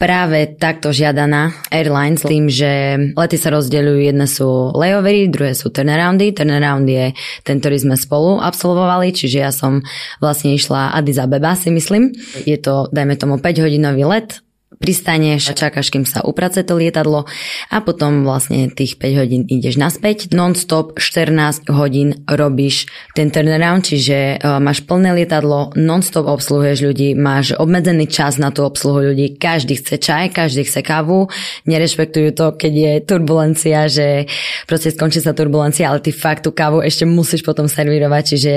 práve 0.00 0.56
takto 0.56 0.96
žiadaná 0.96 1.52
airlines 1.68 2.24
tým, 2.24 2.48
že 2.48 2.96
lety 3.12 3.36
sa 3.36 3.52
rozdeľujú, 3.52 4.00
jedné 4.00 4.24
sú 4.24 4.72
layovery, 4.72 5.28
druhé 5.28 5.52
sú 5.52 5.68
turnaroundy. 5.68 6.32
Turnaround 6.32 6.88
je 6.88 7.12
ten, 7.44 7.60
ktorý 7.60 7.76
sme 7.76 7.96
spolu 8.00 8.40
absolvovali, 8.40 9.12
čiže 9.12 9.38
ja 9.44 9.52
som 9.52 9.84
vlastne 10.16 10.56
išla 10.56 10.96
Addis 10.96 11.20
Abeba 11.20 11.52
si 11.52 11.68
myslím. 11.68 12.16
Je 12.48 12.56
to, 12.56 12.88
dajme 12.88 13.20
tomu, 13.20 13.36
5 13.36 13.60
hodinový 13.60 14.08
let, 14.08 14.40
pristaneš, 14.80 15.52
čakáš, 15.52 15.92
kým 15.92 16.08
sa 16.08 16.24
uprace 16.24 16.64
to 16.64 16.72
lietadlo 16.72 17.28
a 17.68 17.76
potom 17.84 18.24
vlastne 18.24 18.72
tých 18.72 18.96
5 18.96 19.20
hodín 19.20 19.42
ideš 19.44 19.76
naspäť. 19.76 20.32
Non-stop 20.32 20.96
14 20.96 21.68
hodín 21.68 22.24
robíš 22.24 22.88
ten 23.12 23.28
turnaround, 23.28 23.84
čiže 23.84 24.40
uh, 24.40 24.56
máš 24.56 24.80
plné 24.88 25.12
lietadlo, 25.12 25.76
non-stop 25.76 26.24
obsluhuješ 26.24 26.80
ľudí, 26.80 27.12
máš 27.12 27.52
obmedzený 27.60 28.08
čas 28.08 28.40
na 28.40 28.48
tú 28.48 28.64
obsluhu 28.64 29.12
ľudí, 29.12 29.36
každý 29.36 29.76
chce 29.76 30.00
čaj, 30.00 30.32
každý 30.32 30.64
chce 30.64 30.80
kávu, 30.80 31.28
nerešpektujú 31.68 32.32
to, 32.32 32.56
keď 32.56 32.72
je 32.72 32.92
turbulencia, 33.04 33.84
že 33.84 34.32
proste 34.64 34.96
skončí 34.96 35.20
sa 35.20 35.36
turbulencia, 35.36 35.92
ale 35.92 36.00
ty 36.00 36.08
fakt 36.08 36.48
tú 36.48 36.56
kávu 36.56 36.80
ešte 36.80 37.04
musíš 37.04 37.44
potom 37.44 37.68
servírovať, 37.68 38.22
čiže 38.32 38.52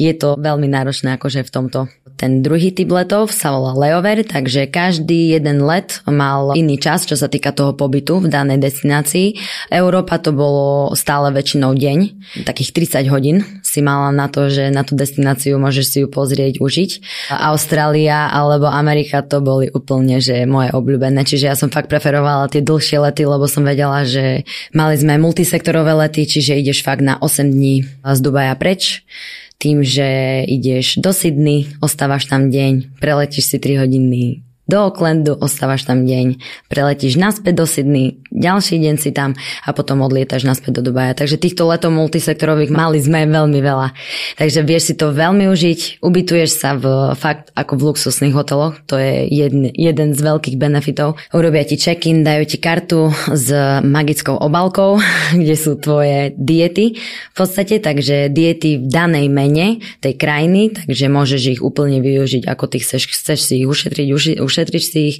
je 0.00 0.12
to 0.16 0.40
veľmi 0.40 0.64
náročné 0.64 1.20
akože 1.20 1.44
v 1.44 1.52
tomto. 1.52 1.80
Ten 2.18 2.42
druhý 2.42 2.74
typ 2.74 2.90
letov 2.90 3.30
sa 3.30 3.54
volá 3.54 3.78
layover, 3.78 4.26
takže 4.26 4.66
každý 4.66 5.38
jeden 5.38 5.57
let 5.62 6.02
mal 6.08 6.54
iný 6.54 6.78
čas, 6.80 7.04
čo 7.04 7.14
sa 7.14 7.26
týka 7.26 7.52
toho 7.52 7.74
pobytu 7.74 8.22
v 8.22 8.30
danej 8.30 8.58
destinácii. 8.62 9.36
Európa 9.68 10.18
to 10.18 10.32
bolo 10.32 10.94
stále 10.94 11.30
väčšinou 11.34 11.76
deň, 11.76 11.98
takých 12.44 12.70
30 13.00 13.12
hodín 13.12 13.36
si 13.62 13.84
mala 13.84 14.10
na 14.10 14.26
to, 14.32 14.48
že 14.48 14.72
na 14.72 14.82
tú 14.82 14.96
destináciu 14.96 15.60
môžeš 15.60 15.86
si 15.86 15.98
ju 16.02 16.08
pozrieť, 16.08 16.58
užiť. 16.58 16.90
Austrália 17.34 18.32
alebo 18.32 18.70
Amerika 18.70 19.20
to 19.20 19.44
boli 19.44 19.68
úplne, 19.68 20.18
že 20.18 20.48
moje 20.48 20.72
obľúbené, 20.72 21.22
čiže 21.22 21.50
ja 21.50 21.56
som 21.58 21.68
fakt 21.68 21.92
preferovala 21.92 22.48
tie 22.48 22.64
dlhšie 22.64 22.98
lety, 23.04 23.28
lebo 23.28 23.44
som 23.44 23.62
vedela, 23.62 24.02
že 24.08 24.48
mali 24.72 24.94
sme 24.96 25.20
multisektorové 25.20 25.94
lety, 25.94 26.24
čiže 26.24 26.56
ideš 26.56 26.80
fakt 26.80 27.04
na 27.04 27.20
8 27.20 27.44
dní 27.44 27.84
z 28.02 28.18
Dubaja 28.24 28.56
preč 28.56 29.04
tým, 29.58 29.82
že 29.82 30.06
ideš 30.46 31.02
do 31.02 31.10
Sydney, 31.10 31.66
ostávaš 31.82 32.30
tam 32.30 32.46
deň, 32.48 33.02
preletíš 33.02 33.44
si 33.50 33.56
3 33.58 33.82
hodiny 33.82 34.47
do 34.68 34.84
Aucklandu, 34.84 35.32
ostávaš 35.40 35.88
tam 35.88 36.04
deň, 36.04 36.44
preletíš 36.68 37.16
naspäť 37.16 37.54
do 37.56 37.64
Sydney, 37.64 38.20
ďalší 38.28 38.76
deň 38.76 38.96
si 39.00 39.10
tam 39.16 39.32
a 39.64 39.72
potom 39.72 40.04
odlietaš 40.04 40.44
naspäť 40.44 40.78
do 40.78 40.92
Dubaja. 40.92 41.16
Takže 41.16 41.40
týchto 41.40 41.64
letov 41.64 41.96
multisektorových 41.96 42.68
mali 42.68 43.00
sme 43.00 43.24
veľmi 43.24 43.60
veľa. 43.64 43.96
Takže 44.36 44.60
vieš 44.68 44.92
si 44.92 44.94
to 44.94 45.16
veľmi 45.16 45.48
užiť, 45.48 46.04
ubytuješ 46.04 46.50
sa 46.52 46.76
v 46.76 47.16
fakt 47.16 47.48
ako 47.56 47.80
v 47.80 47.82
luxusných 47.88 48.36
hoteloch, 48.36 48.76
to 48.84 49.00
je 49.00 49.24
jeden, 49.32 49.72
jeden 49.72 50.12
z 50.12 50.20
veľkých 50.20 50.60
benefitov. 50.60 51.16
Urobia 51.32 51.64
ti 51.64 51.80
check-in, 51.80 52.20
dajú 52.20 52.44
ti 52.44 52.60
kartu 52.60 53.08
s 53.32 53.48
magickou 53.80 54.36
obalkou, 54.36 55.00
kde 55.40 55.56
sú 55.56 55.80
tvoje 55.80 56.36
diety 56.36 57.00
v 57.32 57.34
podstate, 57.34 57.80
takže 57.80 58.28
diety 58.28 58.76
v 58.76 58.86
danej 58.86 59.32
mene 59.32 59.80
tej 60.04 60.20
krajiny, 60.20 60.76
takže 60.76 61.08
môžeš 61.08 61.42
ich 61.56 61.60
úplne 61.64 62.04
využiť, 62.04 62.44
ako 62.44 62.64
ty 62.68 62.84
chceš, 62.84 63.08
chceš 63.08 63.38
si 63.40 63.64
ich 63.64 63.68
ušetriť, 63.68 64.06
uši, 64.12 64.32
ušetriš 64.58 64.84
si 64.90 65.00
ich, 65.14 65.16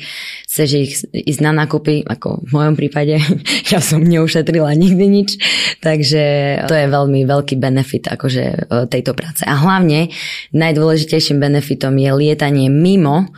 chceš 0.50 0.68
ich 0.74 0.92
ísť 1.14 1.40
na 1.46 1.54
nákupy, 1.54 2.02
ako 2.02 2.42
v 2.42 2.50
mojom 2.50 2.74
prípade, 2.74 3.22
ja 3.72 3.78
som 3.78 4.02
neušetrila 4.02 4.74
nikdy 4.74 5.06
nič, 5.06 5.30
takže 5.78 6.22
to 6.66 6.74
je 6.74 6.86
veľmi 6.90 7.22
veľký 7.22 7.54
benefit 7.54 8.10
akože 8.10 8.44
e, 8.50 8.58
tejto 8.90 9.14
práce. 9.14 9.46
A 9.46 9.54
hlavne 9.54 10.10
najdôležitejším 10.50 11.38
benefitom 11.38 11.94
je 11.94 12.10
lietanie 12.10 12.66
mimo 12.66 13.30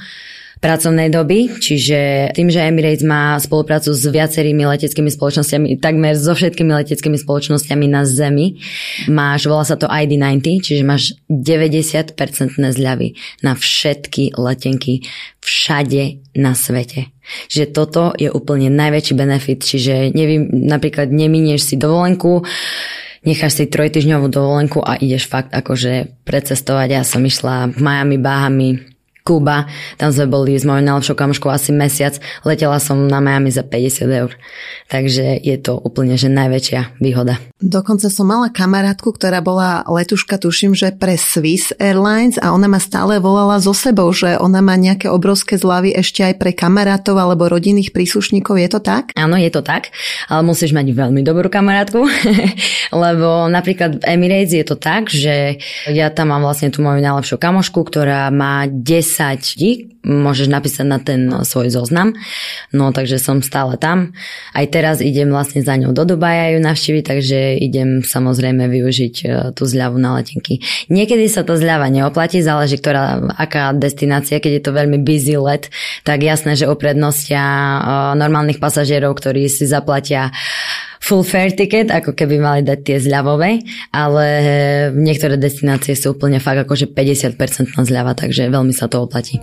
pracovnej 0.60 1.08
doby, 1.08 1.56
čiže 1.56 2.30
tým, 2.36 2.52
že 2.52 2.60
Emirates 2.60 3.00
má 3.00 3.32
spoluprácu 3.40 3.96
s 3.96 4.04
viacerými 4.04 4.68
leteckými 4.68 5.08
spoločnosťami, 5.08 5.80
takmer 5.80 6.12
so 6.12 6.36
všetkými 6.36 6.68
leteckými 6.84 7.16
spoločnosťami 7.16 7.86
na 7.88 8.04
Zemi, 8.04 8.60
máš, 9.08 9.48
volá 9.48 9.64
sa 9.64 9.80
to 9.80 9.88
ID90, 9.88 10.60
čiže 10.60 10.82
máš 10.84 11.16
90% 11.32 12.12
zľavy 12.60 13.16
na 13.40 13.56
všetky 13.56 14.36
letenky 14.36 15.08
všade 15.40 16.36
na 16.36 16.52
svete. 16.52 17.08
Čiže 17.48 17.66
toto 17.72 18.12
je 18.20 18.28
úplne 18.28 18.68
najväčší 18.68 19.14
benefit, 19.16 19.64
čiže 19.64 20.12
nevím, 20.12 20.52
napríklad 20.68 21.08
neminieš 21.08 21.72
si 21.72 21.74
dovolenku, 21.80 22.44
necháš 23.24 23.64
si 23.64 23.64
trojtyžňovú 23.64 24.28
dovolenku 24.28 24.84
a 24.84 25.00
ideš 25.00 25.24
fakt 25.24 25.56
akože 25.56 26.20
precestovať. 26.28 26.88
Ja 26.92 27.02
som 27.04 27.24
išla 27.24 27.72
Miami, 27.80 28.20
Bahami, 28.20 28.89
Kuba, 29.20 29.68
tam 30.00 30.08
sme 30.08 30.24
boli 30.24 30.56
s 30.56 30.64
mojou 30.64 30.80
najlepšou 30.80 31.12
kamoškou 31.12 31.52
asi 31.52 31.76
mesiac, 31.76 32.16
letela 32.42 32.80
som 32.80 33.04
na 33.04 33.20
Miami 33.20 33.52
za 33.52 33.60
50 33.60 34.08
eur. 34.08 34.32
Takže 34.88 35.36
je 35.44 35.56
to 35.60 35.76
úplne 35.76 36.16
že 36.16 36.32
najväčšia 36.32 36.96
výhoda. 36.98 37.36
Dokonca 37.60 38.08
som 38.08 38.24
mala 38.24 38.48
kamarátku, 38.48 39.12
ktorá 39.12 39.44
bola 39.44 39.84
letuška, 39.84 40.40
tuším, 40.40 40.72
že 40.72 40.96
pre 40.96 41.20
Swiss 41.20 41.76
Airlines 41.76 42.40
a 42.40 42.56
ona 42.56 42.64
ma 42.72 42.80
stále 42.80 43.20
volala 43.20 43.60
so 43.60 43.76
sebou, 43.76 44.08
že 44.16 44.40
ona 44.40 44.64
má 44.64 44.80
nejaké 44.80 45.12
obrovské 45.12 45.60
zľavy 45.60 45.92
ešte 45.92 46.24
aj 46.24 46.34
pre 46.40 46.56
kamarátov 46.56 47.20
alebo 47.20 47.52
rodinných 47.52 47.92
príslušníkov. 47.92 48.56
Je 48.56 48.68
to 48.72 48.80
tak? 48.80 49.12
Áno, 49.20 49.36
je 49.36 49.52
to 49.52 49.60
tak, 49.60 49.92
ale 50.32 50.40
musíš 50.48 50.72
mať 50.72 50.96
veľmi 50.96 51.20
dobrú 51.20 51.52
kamarátku, 51.52 52.00
lebo 53.04 53.52
napríklad 53.52 54.00
v 54.00 54.06
Emirates 54.08 54.56
je 54.56 54.64
to 54.64 54.80
tak, 54.80 55.12
že 55.12 55.60
ja 55.92 56.08
tam 56.08 56.32
mám 56.32 56.40
vlastne 56.40 56.72
tú 56.72 56.80
moju 56.80 57.04
najlepšiu 57.04 57.36
kamošku, 57.36 57.84
ktorá 57.84 58.32
má 58.32 58.64
10 58.64 59.09
dí, 59.58 59.90
môžeš 60.00 60.48
napísať 60.48 60.86
na 60.86 60.98
ten 61.02 61.28
svoj 61.44 61.68
zoznam, 61.68 62.16
no 62.72 62.88
takže 62.94 63.20
som 63.20 63.44
stále 63.44 63.76
tam. 63.76 64.16
Aj 64.56 64.64
teraz 64.64 65.04
idem 65.04 65.28
vlastne 65.28 65.60
za 65.60 65.76
ňou 65.76 65.92
do 65.92 66.08
Dubaja 66.08 66.56
ju 66.56 66.58
navštíviť, 66.64 67.04
takže 67.04 67.38
idem 67.60 68.00
samozrejme 68.00 68.64
využiť 68.70 69.14
e, 69.20 69.26
tú 69.52 69.68
zľavu 69.68 70.00
na 70.00 70.16
letenky. 70.16 70.64
Niekedy 70.88 71.28
sa 71.28 71.44
tá 71.44 71.58
zľava 71.60 71.92
neoplatí, 71.92 72.40
záleží, 72.40 72.80
ktorá, 72.80 73.20
aká 73.36 73.76
destinácia, 73.76 74.40
keď 74.40 74.52
je 74.56 74.62
to 74.64 74.72
veľmi 74.72 74.98
busy 75.04 75.36
let, 75.36 75.68
tak 76.06 76.24
jasné, 76.24 76.56
že 76.56 76.70
uprednostia 76.70 77.42
e, 77.42 77.78
normálnych 78.16 78.62
pasažierov, 78.62 79.20
ktorí 79.20 79.52
si 79.52 79.68
zaplatia 79.68 80.32
full 81.00 81.24
fare 81.24 81.50
ticket, 81.56 81.88
ako 81.90 82.12
keby 82.12 82.36
mali 82.38 82.60
dať 82.62 82.78
tie 82.84 82.96
zľavové, 83.00 83.64
ale 83.90 84.26
niektoré 84.94 85.40
destinácie 85.40 85.96
sú 85.96 86.14
úplne 86.14 86.38
fakt 86.38 86.62
akože 86.62 86.92
50% 86.92 87.74
na 87.74 87.82
zľava, 87.82 88.12
takže 88.14 88.52
veľmi 88.52 88.76
sa 88.76 88.86
to 88.86 89.02
oplatí. 89.02 89.40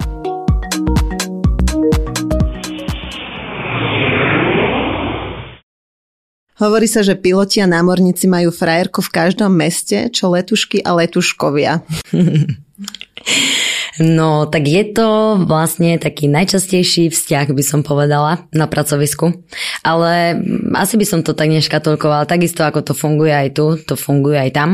Hovorí 6.58 6.89
sa, 6.89 7.06
že 7.06 7.13
piloti 7.13 7.62
a 7.62 7.70
námorníci 7.70 8.26
majú 8.26 8.50
frajerku 8.50 9.06
v 9.06 9.13
každom 9.13 9.54
meste, 9.54 10.10
čo 10.10 10.34
letušky 10.34 10.82
a 10.82 10.97
letuškovia. 10.97 11.86
No, 13.98 14.45
tak 14.45 14.70
je 14.70 14.84
to 14.93 15.41
vlastne 15.50 15.98
taký 15.98 16.30
najčastejší 16.30 17.10
vzťah, 17.10 17.50
by 17.50 17.64
som 17.66 17.82
povedala, 17.82 18.45
na 18.54 18.70
pracovisku. 18.70 19.41
Ale 19.82 20.38
asi 20.78 21.02
by 21.02 21.06
som 21.06 21.20
to 21.26 21.34
tak 21.34 21.50
neškatulkovala. 21.50 22.30
Takisto 22.30 22.62
ako 22.62 22.86
to 22.86 22.93
funguje 22.93 23.34
aj 23.34 23.58
tu, 23.58 23.74
to 23.82 23.98
funguje 23.98 24.38
aj 24.38 24.52
tam. 24.54 24.70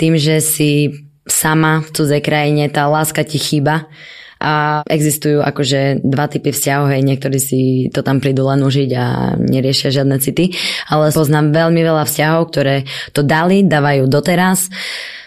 Tým, 0.00 0.16
že 0.16 0.40
si 0.40 0.88
sama 1.28 1.84
v 1.84 1.92
cudzej 1.92 2.22
krajine, 2.24 2.72
tá 2.72 2.88
láska 2.88 3.26
ti 3.28 3.36
chýba 3.36 3.90
a 4.36 4.84
existujú 4.84 5.40
akože 5.40 6.04
dva 6.04 6.28
typy 6.28 6.52
vzťahov, 6.52 6.92
hej, 6.92 7.02
niektorí 7.02 7.40
si 7.40 7.88
to 7.88 8.04
tam 8.04 8.20
prídu 8.20 8.44
len 8.44 8.60
užiť 8.60 8.90
a 8.92 9.06
neriešia 9.40 9.88
žiadne 9.88 10.20
city, 10.20 10.52
ale 10.92 11.08
poznám 11.08 11.56
veľmi 11.56 11.80
veľa 11.80 12.04
vzťahov, 12.04 12.52
ktoré 12.52 12.84
to 13.16 13.24
dali, 13.24 13.64
dávajú 13.64 14.04
doteraz, 14.12 14.68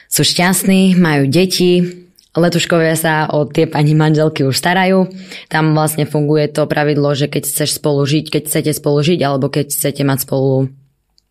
sú 0.06 0.22
šťastní, 0.22 0.94
majú 0.94 1.26
deti, 1.26 2.06
Letuškovia 2.38 2.94
sa 2.94 3.26
o 3.34 3.50
tie 3.50 3.66
pani 3.66 3.98
manželky 3.98 4.46
už 4.46 4.54
starajú. 4.54 5.10
Tam 5.50 5.74
vlastne 5.74 6.06
funguje 6.06 6.46
to 6.54 6.70
pravidlo, 6.70 7.18
že 7.18 7.26
keď 7.26 7.50
chceš 7.50 7.82
spolu 7.82 8.06
žiť, 8.06 8.30
keď 8.30 8.42
chcete 8.46 8.72
spolu 8.78 9.02
žiť, 9.02 9.20
alebo 9.26 9.50
keď 9.50 9.74
chcete 9.74 10.06
mať 10.06 10.30
spolu 10.30 10.70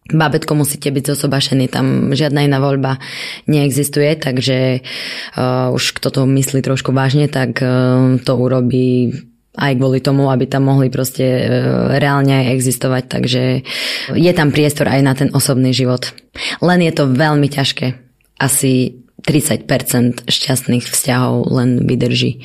Babetko 0.09 0.57
musíte 0.57 0.89
byť 0.89 1.05
zosobašení, 1.05 1.69
tam 1.69 2.17
žiadna 2.17 2.49
iná 2.49 2.59
voľba 2.65 2.97
neexistuje, 3.45 4.17
takže 4.17 4.81
uh, 5.37 5.69
už 5.69 6.01
kto 6.01 6.09
to 6.09 6.21
myslí 6.25 6.65
trošku 6.65 6.97
vážne, 6.97 7.29
tak 7.29 7.61
uh, 7.61 8.17
to 8.17 8.33
urobí 8.33 9.13
aj 9.59 9.77
kvôli 9.77 10.01
tomu, 10.01 10.33
aby 10.33 10.49
tam 10.49 10.65
mohli 10.65 10.89
proste 10.89 11.25
uh, 11.29 11.45
reálne 12.01 12.41
aj 12.41 12.57
existovať, 12.57 13.05
takže 13.05 13.43
je 14.17 14.33
tam 14.33 14.49
priestor 14.49 14.89
aj 14.89 15.01
na 15.05 15.13
ten 15.13 15.29
osobný 15.37 15.77
život. 15.77 16.09
Len 16.65 16.89
je 16.89 16.93
to 16.97 17.13
veľmi 17.13 17.53
ťažké. 17.53 17.93
Asi 18.41 19.05
30% 19.29 20.25
šťastných 20.25 20.89
vzťahov 20.89 21.53
len 21.53 21.85
vydrží 21.85 22.41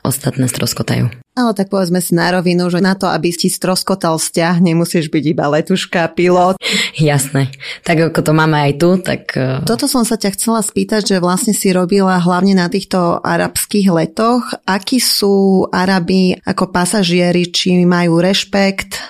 ostatné 0.00 0.48
stroskotajú. 0.48 1.12
Ale 1.32 1.52
tak 1.56 1.72
povedzme 1.72 2.00
si 2.04 2.12
na 2.12 2.28
rovinu, 2.28 2.68
že 2.68 2.84
na 2.84 2.92
to, 2.92 3.08
aby 3.08 3.32
si 3.32 3.48
stroskotal 3.48 4.20
vzťah, 4.20 4.60
nemusíš 4.60 5.08
byť 5.08 5.24
iba 5.32 5.48
letuška, 5.48 6.12
pilot. 6.12 6.60
Jasné. 6.96 7.48
Tak 7.88 8.12
ako 8.12 8.20
to 8.20 8.32
máme 8.36 8.58
aj 8.68 8.72
tu, 8.76 8.90
tak... 9.00 9.32
E, 9.32 9.64
Toto 9.64 9.88
som 9.88 10.04
sa 10.04 10.20
ťa 10.20 10.36
chcela 10.36 10.60
spýtať, 10.60 11.16
že 11.16 11.24
vlastne 11.24 11.56
si 11.56 11.72
robila 11.72 12.20
hlavne 12.20 12.52
na 12.52 12.68
týchto 12.68 13.20
arabských 13.24 13.88
letoch. 13.88 14.44
Akí 14.68 15.00
sú 15.00 15.64
Arabi 15.72 16.36
ako 16.44 16.68
pasažieri, 16.68 17.48
či 17.48 17.80
majú 17.88 18.20
rešpekt? 18.20 19.00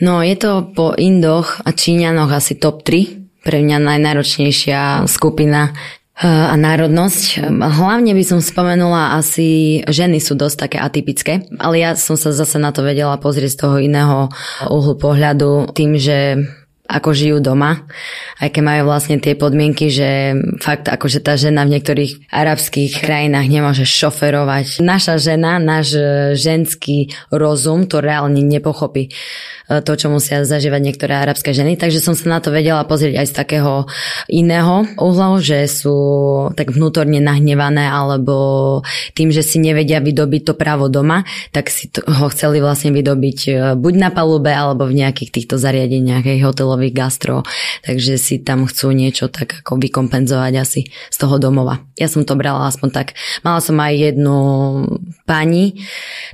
No 0.00 0.24
je 0.24 0.38
to 0.40 0.72
po 0.72 0.94
Indoch 0.96 1.60
a 1.66 1.74
Číňanoch 1.74 2.30
asi 2.30 2.56
top 2.56 2.86
3 2.86 3.44
pre 3.44 3.64
mňa 3.64 3.78
najnáročnejšia 3.80 5.08
skupina 5.10 5.74
a 6.18 6.54
národnosť. 6.58 7.46
Hlavne 7.62 8.10
by 8.10 8.24
som 8.26 8.42
spomenula 8.42 9.14
asi, 9.14 9.80
ženy 9.86 10.18
sú 10.18 10.34
dosť 10.34 10.56
také 10.66 10.78
atypické, 10.82 11.46
ale 11.62 11.78
ja 11.78 11.94
som 11.94 12.18
sa 12.18 12.34
zase 12.34 12.58
na 12.58 12.74
to 12.74 12.82
vedela 12.82 13.14
pozrieť 13.22 13.50
z 13.54 13.60
toho 13.62 13.76
iného 13.78 14.26
uhlu 14.66 14.98
pohľadu 14.98 15.70
tým, 15.78 15.94
že 15.94 16.42
ako 16.88 17.12
žijú 17.12 17.38
doma, 17.44 17.84
aj 18.40 18.48
keď 18.48 18.62
majú 18.64 18.82
vlastne 18.88 19.20
tie 19.20 19.36
podmienky, 19.36 19.92
že 19.92 20.32
fakt 20.64 20.88
akože 20.88 21.20
tá 21.20 21.36
žena 21.36 21.68
v 21.68 21.76
niektorých 21.76 22.32
arabských 22.32 23.04
krajinách 23.04 23.44
nemôže 23.44 23.84
šoferovať. 23.84 24.80
Naša 24.80 25.20
žena, 25.20 25.60
náš 25.60 26.00
ženský 26.40 27.12
rozum 27.28 27.84
to 27.84 28.00
reálne 28.00 28.40
nepochopí 28.40 29.12
to, 29.68 29.92
čo 30.00 30.08
musia 30.08 30.48
zažívať 30.48 30.80
niektoré 30.80 31.12
arabské 31.20 31.52
ženy. 31.52 31.76
Takže 31.76 32.00
som 32.00 32.16
sa 32.16 32.24
na 32.32 32.40
to 32.40 32.48
vedela 32.48 32.88
pozrieť 32.88 33.20
aj 33.20 33.26
z 33.28 33.34
takého 33.36 33.74
iného 34.32 34.88
uhla, 34.96 35.36
že 35.44 35.68
sú 35.68 35.96
tak 36.56 36.72
vnútorne 36.72 37.20
nahnevané 37.20 37.84
alebo 37.84 38.80
tým, 39.12 39.28
že 39.28 39.44
si 39.44 39.60
nevedia 39.60 40.00
vydobiť 40.00 40.42
to 40.48 40.54
právo 40.56 40.88
doma, 40.88 41.28
tak 41.52 41.68
si 41.68 41.92
to, 41.92 42.00
ho 42.08 42.32
chceli 42.32 42.64
vlastne 42.64 42.96
vydobiť 42.96 43.38
e, 43.44 43.52
buď 43.76 43.94
na 44.00 44.08
palube 44.08 44.48
alebo 44.48 44.88
v 44.88 45.04
nejakých 45.04 45.30
týchto 45.36 45.60
zariadeniach, 45.60 46.24
aj 46.24 46.48
hotelových 46.48 46.77
gastro. 46.94 47.42
Takže 47.82 48.14
si 48.14 48.38
tam 48.38 48.70
chcú 48.70 48.94
niečo 48.94 49.26
tak 49.26 49.66
ako 49.66 49.82
vykompenzovať 49.82 50.52
asi 50.54 50.80
z 50.86 51.16
toho 51.18 51.42
domova. 51.42 51.82
Ja 51.98 52.06
som 52.06 52.22
to 52.22 52.38
brala 52.38 52.70
aspoň 52.70 52.88
tak. 52.94 53.08
Mala 53.42 53.58
som 53.58 53.74
aj 53.82 53.94
jednu 53.98 54.36
pani, 55.26 55.82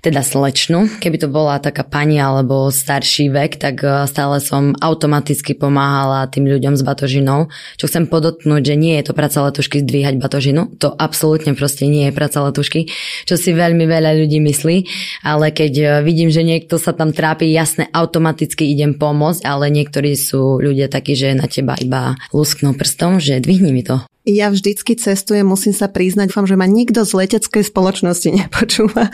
teda 0.05 0.21
slečnu, 0.21 1.01
keby 1.01 1.17
to 1.17 1.29
bola 1.33 1.57
taká 1.57 1.83
pani 1.89 2.21
alebo 2.21 2.69
starší 2.69 3.33
vek, 3.33 3.53
tak 3.57 3.77
e, 3.81 4.05
stále 4.11 4.39
som 4.45 4.77
automaticky 4.77 5.57
pomáhala 5.57 6.29
tým 6.29 6.45
ľuďom 6.45 6.77
s 6.77 6.83
batožinou. 6.85 7.49
Čo 7.81 7.89
chcem 7.89 8.05
podotknúť, 8.11 8.63
že 8.63 8.75
nie 8.77 9.01
je 9.01 9.09
to 9.09 9.13
práca 9.17 9.41
letušky 9.41 9.81
zdvíhať 9.81 10.21
batožinu, 10.21 10.69
to 10.77 10.93
absolútne 10.93 11.57
proste 11.57 11.89
nie 11.89 12.11
je 12.11 12.13
práca 12.13 12.45
letušky, 12.45 12.93
čo 13.25 13.35
si 13.41 13.57
veľmi 13.57 13.89
veľa 13.89 14.15
ľudí 14.21 14.39
myslí, 14.45 14.77
ale 15.25 15.55
keď 15.55 15.73
e, 15.79 15.85
vidím, 16.05 16.29
že 16.29 16.45
niekto 16.45 16.77
sa 16.77 16.93
tam 16.93 17.15
trápi, 17.15 17.49
jasne 17.49 17.89
automaticky 17.95 18.69
idem 18.69 18.99
pomôcť, 18.99 19.47
ale 19.47 19.71
niektorí 19.71 20.19
sú 20.19 20.34
ľudia 20.63 20.91
takí, 20.91 21.15
že 21.15 21.35
na 21.35 21.47
teba 21.47 21.79
iba 21.79 22.19
lusknú 22.35 22.75
prstom, 22.75 23.23
že 23.23 23.43
dvihni 23.43 23.71
mi 23.71 23.83
to. 23.87 24.03
Ja 24.25 24.49
vždycky 24.49 24.97
cestujem, 24.97 25.45
musím 25.45 25.77
sa 25.77 25.85
priznať, 25.85 26.33
dúfam, 26.33 26.49
že 26.49 26.57
ma 26.57 26.65
nikto 26.65 27.05
z 27.05 27.13
leteckej 27.13 27.61
spoločnosti 27.61 28.33
nepočúva, 28.41 29.13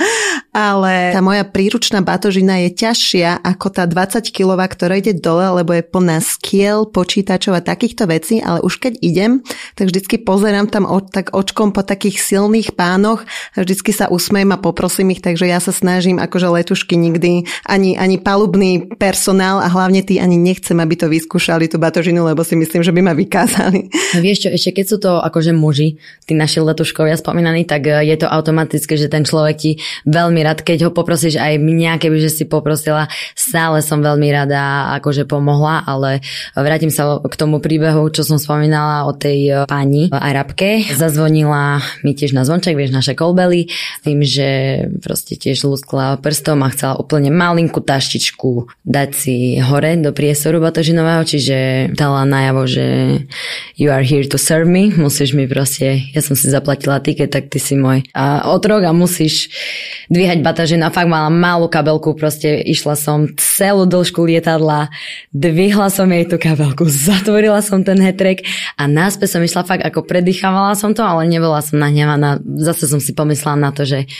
ale 0.54 1.10
tá 1.10 1.18
moja 1.18 1.42
príručná 1.42 1.98
batožina 1.98 2.62
je 2.62 2.70
ťažšia 2.70 3.42
ako 3.42 3.74
tá 3.74 3.90
20 3.90 4.30
kg, 4.30 4.70
ktorá 4.70 5.02
ide 5.02 5.10
dole, 5.18 5.42
lebo 5.50 5.74
je 5.74 5.82
plná 5.82 6.22
skiel, 6.22 6.86
počítačov 6.86 7.58
a 7.58 7.66
takýchto 7.66 8.06
vecí, 8.06 8.38
ale 8.38 8.62
už 8.62 8.78
keď 8.78 9.02
idem, 9.02 9.42
tak 9.74 9.90
vždycky 9.90 10.22
pozerám 10.22 10.70
tam 10.70 10.86
o, 10.86 11.02
tak 11.02 11.34
očkom 11.34 11.74
po 11.74 11.82
takých 11.82 12.22
silných 12.22 12.78
pánoch 12.78 13.26
a 13.58 13.66
vždycky 13.66 13.90
sa 13.90 14.06
usmejem 14.06 14.54
a 14.54 14.62
poprosím 14.62 15.10
ich, 15.10 15.26
takže 15.26 15.50
ja 15.50 15.58
sa 15.58 15.74
snažím 15.74 16.22
akože 16.22 16.46
letušky 16.46 16.94
nikdy, 16.94 17.50
ani, 17.66 17.98
ani 17.98 18.22
palubný 18.22 18.86
personál 18.94 19.58
a 19.58 19.66
hlavne 19.66 20.06
tí 20.06 20.22
ani 20.22 20.38
nechcem, 20.38 20.78
aby 20.78 20.94
to 20.94 21.10
vyskúšali 21.10 21.66
tú 21.66 21.82
batožinu, 21.82 22.22
lebo 22.22 22.46
si 22.46 22.54
myslím, 22.54 22.86
že 22.86 22.94
by 22.94 23.02
ma 23.02 23.18
vykázali. 23.18 23.90
A 24.14 24.22
vieš 24.22 24.46
čo, 24.46 24.54
ešte 24.54 24.70
keď 24.78 24.86
sú 24.86 24.99
to 25.00 25.18
akože 25.18 25.56
muži, 25.56 25.96
tí 26.28 26.36
naši 26.36 26.60
letuškovia 26.60 27.16
spomínaní, 27.16 27.64
tak 27.64 27.88
e, 27.88 28.04
je 28.04 28.16
to 28.20 28.28
automatické, 28.28 29.00
že 29.00 29.08
ten 29.08 29.24
človek 29.24 29.56
ti 29.56 29.72
veľmi 30.04 30.44
rád, 30.44 30.60
keď 30.60 30.88
ho 30.88 30.90
poprosíš 30.92 31.40
aj 31.40 31.56
mňa, 31.56 31.96
keby 31.96 32.20
že 32.20 32.30
si 32.30 32.44
poprosila, 32.44 33.08
stále 33.32 33.80
som 33.80 34.04
veľmi 34.04 34.28
rada 34.28 34.92
akože 35.00 35.24
pomohla, 35.24 35.88
ale 35.88 36.20
vrátim 36.52 36.92
sa 36.92 37.18
k 37.24 37.34
tomu 37.34 37.58
príbehu, 37.64 38.12
čo 38.12 38.22
som 38.22 38.36
spomínala 38.36 39.08
o 39.08 39.16
tej 39.16 39.38
e, 39.48 39.52
pani 39.64 40.12
Arabke. 40.12 40.84
Zazvonila 40.92 41.80
mi 42.04 42.12
tiež 42.12 42.36
na 42.36 42.44
zvonček, 42.44 42.76
vieš, 42.76 42.92
naše 42.92 43.16
kolbely, 43.16 43.72
tým, 44.04 44.20
že 44.20 44.48
proste 45.00 45.40
tiež 45.40 45.64
luskla 45.64 46.20
prstom 46.20 46.60
a 46.66 46.68
chcela 46.68 47.00
úplne 47.00 47.32
malinkú 47.32 47.80
taštičku 47.80 48.68
dať 48.84 49.10
si 49.16 49.36
hore 49.62 49.96
do 49.96 50.12
priestoru 50.12 50.60
batožinového, 50.60 51.22
čiže 51.24 51.56
dala 51.94 52.26
najavo, 52.26 52.62
že 52.66 52.86
you 53.78 53.88
are 53.88 54.04
here 54.04 54.26
to 54.26 54.36
serve 54.36 54.68
me, 54.68 54.89
musíš 54.96 55.36
mi 55.36 55.46
proste, 55.46 56.10
ja 56.10 56.20
som 56.24 56.34
si 56.34 56.50
zaplatila 56.50 56.98
tiket, 56.98 57.30
tak 57.30 57.46
ty 57.52 57.62
si 57.62 57.78
môj. 57.78 58.06
A 58.16 58.50
otrok 58.50 58.82
a 58.86 58.90
musíš 58.90 59.50
dvíhať 60.10 60.42
batažin 60.42 60.82
a 60.82 60.90
fakt 60.90 61.06
mala 61.06 61.30
malú 61.30 61.70
kabelku, 61.70 62.18
proste 62.18 62.58
išla 62.64 62.98
som 62.98 63.30
celú 63.38 63.86
dĺžku 63.86 64.22
lietadla, 64.24 64.90
dvihla 65.30 65.88
som 65.92 66.10
jej 66.10 66.26
tú 66.26 66.36
kabelku, 66.40 66.86
zatvorila 66.88 67.62
som 67.62 67.86
ten 67.86 67.98
hetrek 68.02 68.42
a 68.74 68.90
náspäť 68.90 69.38
som 69.38 69.42
išla 69.44 69.62
fakt 69.62 69.86
ako 69.86 70.02
predýchávala 70.02 70.74
som 70.74 70.96
to, 70.96 71.06
ale 71.06 71.30
nebola 71.30 71.62
som 71.62 71.78
nahnevaná, 71.78 72.42
zase 72.42 72.90
som 72.90 72.98
si 72.98 73.14
pomyslela 73.14 73.58
na 73.58 73.70
to, 73.70 73.86
že 73.86 74.10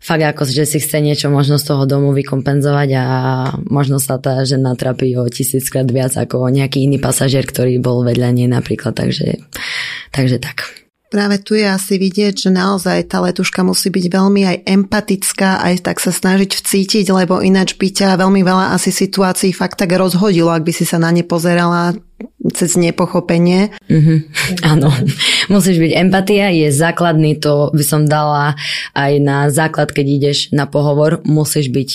fakt 0.00 0.24
ako, 0.24 0.48
že 0.48 0.64
si 0.64 0.80
chce 0.80 0.98
niečo 1.04 1.28
možno 1.28 1.60
z 1.60 1.68
toho 1.70 1.84
domu 1.84 2.16
vykompenzovať 2.16 2.88
a 2.96 3.04
možno 3.68 4.00
sa 4.00 4.16
tá 4.16 4.40
žena 4.48 4.72
trapí 4.74 5.12
o 5.14 5.28
tisíckrát 5.28 5.86
viac 5.86 6.16
ako 6.16 6.48
nejaký 6.48 6.88
iný 6.88 6.96
pasažier, 6.96 7.44
ktorý 7.44 7.78
bol 7.78 8.02
vedľa 8.02 8.32
nej 8.32 8.48
napríklad, 8.48 8.96
takže, 8.96 9.44
takže 10.10 10.40
tak. 10.40 10.89
Práve 11.10 11.42
tu 11.42 11.58
je 11.58 11.66
asi 11.66 11.98
vidieť, 11.98 12.46
že 12.46 12.50
naozaj 12.54 13.10
tá 13.10 13.18
letuška 13.18 13.66
musí 13.66 13.90
byť 13.90 14.06
veľmi 14.14 14.46
aj 14.46 14.56
empatická, 14.62 15.58
aj 15.58 15.82
tak 15.82 15.98
sa 15.98 16.14
snažiť 16.14 16.54
vcítiť, 16.54 17.10
lebo 17.10 17.42
ináč 17.42 17.74
by 17.74 17.90
ťa 17.90 18.14
veľmi 18.14 18.46
veľa 18.46 18.78
asi 18.78 18.94
situácií 18.94 19.50
fakt 19.50 19.82
tak 19.82 19.90
rozhodilo, 19.90 20.54
ak 20.54 20.62
by 20.62 20.70
si 20.70 20.86
sa 20.86 21.02
na 21.02 21.10
ne 21.10 21.26
pozerala 21.26 21.98
cez 22.54 22.78
nepochopenie. 22.78 23.74
Mm-hmm. 23.90 24.18
Áno, 24.70 24.94
musíš 25.50 25.82
byť 25.82 25.92
empatia, 25.98 26.54
je 26.54 26.70
základný, 26.70 27.42
to 27.42 27.74
by 27.74 27.82
som 27.82 28.06
dala 28.06 28.54
aj 28.94 29.12
na 29.18 29.50
základ, 29.50 29.90
keď 29.90 30.06
ideš 30.06 30.38
na 30.54 30.70
pohovor, 30.70 31.26
musíš 31.26 31.74
byť 31.74 31.90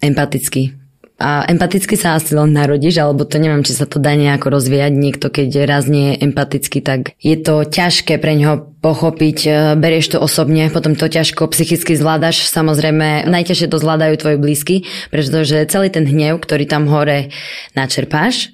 empatický 0.00 0.85
A 1.16 1.48
empaticky 1.48 1.96
sa 1.96 2.20
asi 2.20 2.36
len 2.36 2.52
narodíš, 2.52 3.00
alebo 3.00 3.24
to 3.24 3.40
neviem, 3.40 3.64
či 3.64 3.72
sa 3.72 3.88
to 3.88 3.96
dá 3.96 4.12
nejako 4.12 4.52
rozvíjať. 4.52 4.92
Niekto, 4.92 5.32
keď 5.32 5.64
raz 5.64 5.88
nie 5.88 6.12
je 6.12 6.28
empatický, 6.28 6.84
tak 6.84 7.16
je 7.24 7.40
to 7.40 7.64
ťažké 7.64 8.20
pre 8.20 8.36
ňoho 8.36 8.76
pochopiť, 8.84 9.38
e, 9.48 9.50
berieš 9.80 10.12
to 10.12 10.18
osobne, 10.20 10.68
potom 10.68 10.92
to 10.92 11.08
ťažko 11.08 11.48
psychicky 11.56 11.96
zvládaš. 11.96 12.44
Samozrejme, 12.52 13.32
najťažšie 13.32 13.72
to 13.72 13.80
zvládajú 13.80 14.14
tvoji 14.20 14.36
blízky, 14.36 14.76
pretože 15.08 15.64
celý 15.72 15.88
ten 15.88 16.04
hnev, 16.04 16.36
ktorý 16.36 16.68
tam 16.68 16.84
hore 16.84 17.32
načerpáš, 17.72 18.52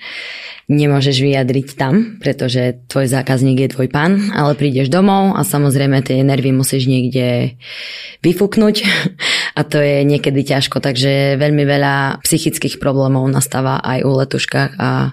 nemôžeš 0.73 1.21
vyjadriť 1.21 1.69
tam, 1.77 2.17
pretože 2.17 2.81
tvoj 2.89 3.07
zákazník 3.13 3.69
je 3.69 3.73
tvoj 3.77 3.89
pán, 3.93 4.33
ale 4.33 4.57
prídeš 4.57 4.89
domov 4.89 5.37
a 5.37 5.45
samozrejme 5.45 6.01
tie 6.01 6.25
nervy 6.25 6.57
musíš 6.57 6.89
niekde 6.89 7.61
vyfúknuť. 8.25 8.77
A 9.53 9.69
to 9.69 9.85
je 9.85 10.01
niekedy 10.09 10.49
ťažko, 10.49 10.81
takže 10.81 11.37
veľmi 11.37 11.69
veľa 11.69 12.25
psychických 12.25 12.81
problémov 12.81 13.29
nastáva 13.29 13.85
aj 13.85 14.01
u 14.01 14.17
letuškách 14.17 14.81
a 14.81 15.13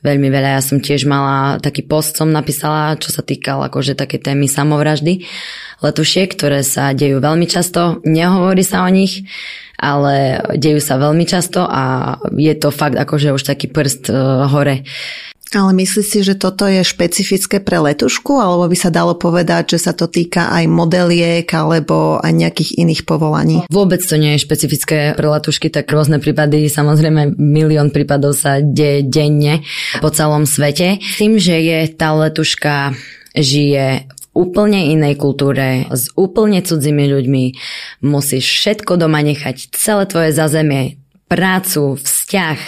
veľmi 0.00 0.32
veľa, 0.32 0.56
ja 0.56 0.62
som 0.64 0.80
tiež 0.80 1.04
mala 1.04 1.60
taký 1.60 1.84
post 1.84 2.16
som 2.16 2.32
napísala, 2.32 2.96
čo 2.96 3.12
sa 3.12 3.20
týkal 3.20 3.60
akože 3.60 3.92
také 3.92 4.16
témy 4.16 4.48
samovraždy 4.48 5.28
letušiek, 5.84 6.32
ktoré 6.32 6.64
sa 6.64 6.96
dejú 6.96 7.20
veľmi 7.20 7.44
často, 7.44 8.00
nehovorí 8.08 8.64
sa 8.64 8.86
o 8.86 8.88
nich, 8.88 9.28
ale 9.84 10.40
dejú 10.56 10.80
sa 10.80 10.96
veľmi 10.96 11.28
často 11.28 11.68
a 11.68 12.16
je 12.32 12.54
to 12.56 12.72
fakt 12.72 12.96
akože 12.96 13.36
už 13.36 13.44
taký 13.44 13.68
prst 13.68 14.08
uh, 14.08 14.48
hore. 14.48 14.88
Ale 15.54 15.70
myslíš 15.70 16.06
si, 16.08 16.20
že 16.26 16.34
toto 16.34 16.66
je 16.66 16.82
špecifické 16.82 17.62
pre 17.62 17.78
letušku, 17.78 18.42
alebo 18.42 18.66
by 18.66 18.74
sa 18.74 18.90
dalo 18.90 19.14
povedať, 19.14 19.78
že 19.78 19.86
sa 19.86 19.92
to 19.94 20.10
týka 20.10 20.50
aj 20.50 20.66
modeliek 20.66 21.46
alebo 21.54 22.18
aj 22.18 22.32
nejakých 22.34 22.70
iných 22.82 23.06
povolaní? 23.06 23.62
Vôbec 23.70 24.02
to 24.02 24.18
nie 24.18 24.34
je 24.34 24.44
špecifické 24.44 25.14
pre 25.14 25.28
letušky, 25.30 25.70
tak 25.70 25.86
rôzne 25.86 26.18
prípady, 26.18 26.66
samozrejme 26.66 27.38
milión 27.38 27.94
prípadov 27.94 28.34
sa 28.34 28.58
deje 28.58 29.06
denne 29.06 29.62
po 30.02 30.10
celom 30.10 30.42
svete. 30.42 30.98
S 30.98 31.22
tým, 31.22 31.38
že 31.38 31.54
je 31.62 31.78
tá 31.94 32.18
letuška 32.18 32.96
žije 33.34 34.13
úplne 34.34 34.90
inej 34.92 35.16
kultúre, 35.16 35.86
s 35.88 36.10
úplne 36.18 36.60
cudzími 36.60 37.06
ľuďmi. 37.06 37.44
Musíš 38.02 38.44
všetko 38.44 38.98
doma 38.98 39.22
nechať, 39.22 39.70
celé 39.72 40.04
tvoje 40.10 40.30
zazemie, 40.34 40.98
prácu, 41.30 41.96
vzťah. 41.96 42.60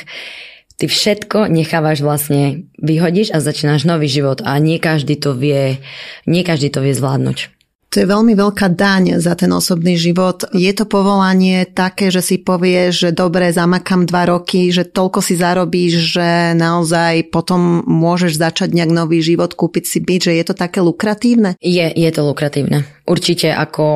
Ty 0.76 0.84
všetko 0.86 1.48
nechávaš 1.50 2.04
vlastne, 2.04 2.68
vyhodíš 2.78 3.32
a 3.32 3.42
začínaš 3.42 3.88
nový 3.88 4.06
život 4.06 4.44
a 4.44 4.56
nie 4.62 4.78
každý 4.78 5.16
to 5.18 5.32
vie, 5.34 5.82
nie 6.28 6.42
každý 6.44 6.68
to 6.70 6.84
vie 6.84 6.92
zvládnuť. 6.92 7.55
To 7.96 8.04
je 8.04 8.12
veľmi 8.12 8.36
veľká 8.36 8.76
daň 8.76 9.24
za 9.24 9.32
ten 9.32 9.48
osobný 9.48 9.96
život. 9.96 10.44
Je 10.52 10.68
to 10.76 10.84
povolanie 10.84 11.64
také, 11.64 12.12
že 12.12 12.20
si 12.20 12.36
povieš, 12.36 13.08
že 13.08 13.10
dobre, 13.16 13.48
zamakám 13.48 14.04
dva 14.04 14.28
roky, 14.36 14.68
že 14.68 14.84
toľko 14.84 15.24
si 15.24 15.32
zarobíš, 15.32 16.12
že 16.12 16.52
naozaj 16.60 17.32
potom 17.32 17.80
môžeš 17.88 18.36
začať 18.36 18.76
nejak 18.76 18.92
nový 18.92 19.24
život, 19.24 19.56
kúpiť 19.56 19.88
si 19.88 20.04
byt, 20.04 20.28
že 20.28 20.36
je 20.36 20.44
to 20.44 20.52
také 20.52 20.84
lukratívne? 20.84 21.56
Je, 21.64 21.88
je 21.88 22.10
to 22.12 22.20
lukratívne. 22.20 22.84
Určite 23.06 23.54
ako 23.54 23.86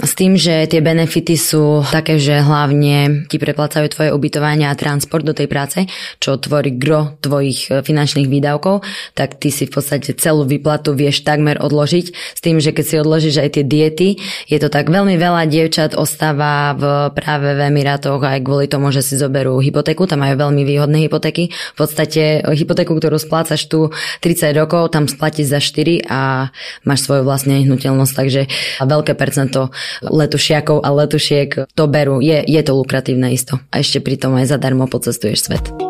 s 0.00 0.16
tým, 0.16 0.32
že 0.40 0.64
tie 0.64 0.80
benefity 0.80 1.36
sú 1.36 1.84
také, 1.84 2.16
že 2.16 2.40
hlavne 2.40 3.28
ti 3.28 3.36
preplácajú 3.36 3.84
tvoje 3.92 4.10
ubytovanie 4.16 4.64
a 4.64 4.72
transport 4.72 5.28
do 5.28 5.36
tej 5.36 5.44
práce, 5.44 5.84
čo 6.24 6.40
tvorí 6.40 6.72
gro 6.72 7.20
tvojich 7.20 7.68
e, 7.68 7.84
finančných 7.84 8.24
výdavkov, 8.24 8.80
tak 9.12 9.36
ty 9.36 9.52
si 9.52 9.68
v 9.68 9.76
podstate 9.76 10.16
celú 10.16 10.48
výplatu 10.48 10.96
vieš 10.96 11.20
takmer 11.20 11.60
odložiť. 11.60 12.06
S 12.16 12.40
tým, 12.40 12.56
že 12.56 12.72
keď 12.72 12.84
si 12.88 12.96
odložíš 12.96 13.35
aj 13.42 13.50
tie 13.60 13.64
diety, 13.66 14.08
je 14.46 14.58
to 14.60 14.68
tak 14.72 14.88
veľmi 14.88 15.18
veľa 15.20 15.48
dievčat 15.50 15.98
ostáva 15.98 16.72
v 16.76 16.84
práve 17.12 17.56
v 17.56 17.60
Emirátoch 17.68 18.22
aj 18.22 18.40
kvôli 18.44 18.66
tomu, 18.70 18.92
že 18.94 19.02
si 19.02 19.14
zoberú 19.18 19.58
hypotéku, 19.58 20.08
tam 20.08 20.22
majú 20.24 20.48
veľmi 20.48 20.62
výhodné 20.62 21.08
hypotéky. 21.08 21.52
V 21.52 21.76
podstate 21.76 22.40
e, 22.40 22.54
hypotéku, 22.54 22.96
ktorú 22.96 23.16
splácaš 23.16 23.68
tu 23.68 23.92
30 24.20 24.52
rokov, 24.56 24.92
tam 24.92 25.08
splatíš 25.08 25.52
za 25.52 25.60
4 25.60 26.06
a 26.08 26.50
máš 26.84 27.06
svoju 27.06 27.22
vlastnú 27.24 27.56
nehnuteľnosť, 27.56 28.12
takže 28.12 28.42
veľké 28.82 29.12
percento 29.14 29.70
letušiakov 30.02 30.82
a 30.82 30.88
letušiek 30.92 31.72
to 31.72 31.84
berú. 31.86 32.18
Je, 32.20 32.42
je 32.44 32.62
to 32.62 32.72
lukratívne 32.74 33.30
isto. 33.32 33.60
A 33.70 33.80
ešte 33.80 34.02
pritom 34.02 34.34
aj 34.36 34.52
zadarmo 34.52 34.88
pocestuješ 34.90 35.50
svet. 35.50 35.85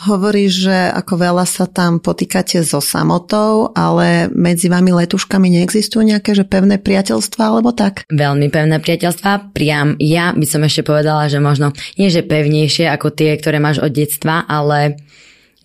Hovoríš, 0.00 0.64
že 0.64 0.78
ako 0.96 1.14
veľa 1.28 1.44
sa 1.44 1.68
tam 1.68 2.00
potýkate 2.00 2.64
so 2.64 2.80
samotou, 2.80 3.68
ale 3.76 4.32
medzi 4.32 4.72
vami 4.72 4.96
letuškami 4.96 5.60
neexistujú 5.60 6.00
nejaké 6.00 6.32
že 6.32 6.48
pevné 6.48 6.80
priateľstva 6.80 7.42
alebo 7.52 7.76
tak? 7.76 8.08
Veľmi 8.08 8.48
pevné 8.48 8.80
priateľstva. 8.80 9.52
Priam 9.52 10.00
ja 10.00 10.32
by 10.32 10.46
som 10.48 10.64
ešte 10.64 10.88
povedala, 10.88 11.28
že 11.28 11.36
možno 11.36 11.76
nie 12.00 12.08
že 12.08 12.24
pevnejšie 12.24 12.88
ako 12.88 13.12
tie, 13.12 13.36
ktoré 13.36 13.60
máš 13.60 13.84
od 13.84 13.92
detstva, 13.92 14.48
ale 14.48 14.96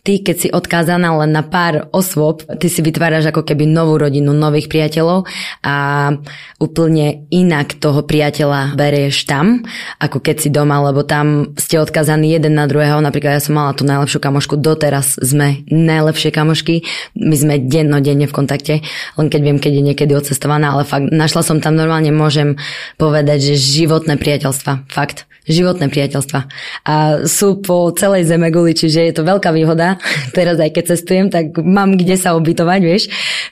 ty, 0.05 0.21
keď 0.21 0.35
si 0.37 0.47
odkázaná 0.53 1.17
len 1.17 1.33
na 1.33 1.41
pár 1.41 1.89
osôb, 1.89 2.45
ty 2.61 2.69
si 2.69 2.85
vytváraš 2.85 3.33
ako 3.33 3.41
keby 3.41 3.65
novú 3.65 3.97
rodinu, 3.97 4.37
nových 4.37 4.69
priateľov 4.69 5.25
a 5.65 5.75
úplne 6.61 7.25
inak 7.33 7.81
toho 7.81 8.05
priateľa 8.05 8.77
berieš 8.77 9.25
tam, 9.25 9.65
ako 9.97 10.21
keď 10.21 10.35
si 10.45 10.49
doma, 10.53 10.77
lebo 10.85 11.01
tam 11.01 11.57
ste 11.57 11.81
odkázaní 11.81 12.29
jeden 12.29 12.53
na 12.53 12.69
druhého. 12.69 13.01
Napríklad 13.01 13.41
ja 13.41 13.43
som 13.43 13.57
mala 13.57 13.73
tú 13.73 13.81
najlepšiu 13.81 14.21
kamošku, 14.21 14.61
doteraz 14.61 15.17
sme 15.17 15.65
najlepšie 15.73 16.29
kamošky, 16.29 16.85
my 17.17 17.35
sme 17.35 17.53
dennodenne 17.65 18.29
v 18.29 18.35
kontakte, 18.37 18.85
len 19.17 19.27
keď 19.27 19.41
viem, 19.41 19.57
keď 19.57 19.73
je 19.73 19.83
niekedy 19.89 20.11
odcestovaná, 20.13 20.77
ale 20.77 20.85
fakt 20.85 21.09
našla 21.09 21.41
som 21.41 21.57
tam 21.57 21.73
normálne, 21.73 22.13
môžem 22.13 22.61
povedať, 23.01 23.41
že 23.41 23.81
životné 23.81 24.21
priateľstva, 24.21 24.85
fakt 24.93 25.25
životné 25.45 25.93
priateľstva. 25.93 26.39
A 26.89 26.93
sú 27.29 27.61
po 27.61 27.93
celej 27.93 28.25
zeme 28.25 28.49
guli, 28.49 28.73
čiže 28.73 29.05
je 29.05 29.13
to 29.13 29.21
veľká 29.21 29.53
výhoda. 29.53 29.94
Teraz 30.37 30.59
aj 30.59 30.71
keď 30.75 30.83
cestujem, 30.95 31.27
tak 31.31 31.55
mám 31.59 31.95
kde 31.99 32.15
sa 32.19 32.37
ubytovať, 32.37 32.79
vieš. 32.83 33.03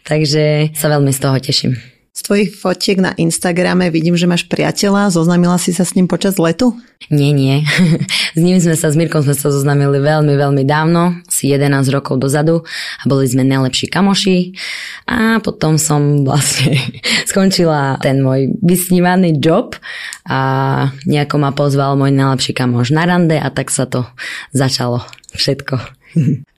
Takže 0.08 0.76
sa 0.76 0.88
veľmi 0.92 1.12
z 1.12 1.20
toho 1.20 1.38
teším. 1.40 1.74
Z 2.14 2.30
tvojich 2.30 2.54
fotiek 2.54 3.02
na 3.02 3.10
Instagrame 3.18 3.90
vidím, 3.90 4.14
že 4.14 4.30
máš 4.30 4.46
priateľa. 4.46 5.10
Zoznamila 5.10 5.58
si 5.58 5.74
sa 5.74 5.82
s 5.82 5.98
ním 5.98 6.06
počas 6.06 6.38
letu? 6.38 6.78
Nie, 7.10 7.34
nie. 7.34 7.66
S 8.38 8.40
ním 8.42 8.62
sme 8.62 8.78
sa, 8.78 8.94
s 8.94 8.98
Mirkom 8.98 9.26
sme 9.26 9.34
sa 9.34 9.50
zoznamili 9.50 9.98
veľmi, 9.98 10.34
veľmi 10.34 10.64
dávno, 10.66 11.22
asi 11.26 11.50
11 11.50 11.90
rokov 11.90 12.22
dozadu 12.22 12.66
a 13.02 13.04
boli 13.06 13.26
sme 13.26 13.42
najlepší 13.46 13.90
kamoši. 13.90 14.54
A 15.10 15.42
potom 15.42 15.82
som 15.82 16.22
vlastne 16.22 16.78
skončila 17.30 17.98
ten 17.98 18.22
môj 18.22 18.54
vysnívaný 18.62 19.38
job 19.42 19.74
a 20.30 20.94
nejako 21.10 21.36
ma 21.42 21.50
pozval 21.50 21.98
môj 21.98 22.14
najlepší 22.14 22.54
kamoš 22.54 22.94
na 22.94 23.10
rande 23.10 23.38
a 23.38 23.50
tak 23.50 23.74
sa 23.74 23.90
to 23.90 24.06
začalo 24.54 25.02
všetko. 25.34 26.03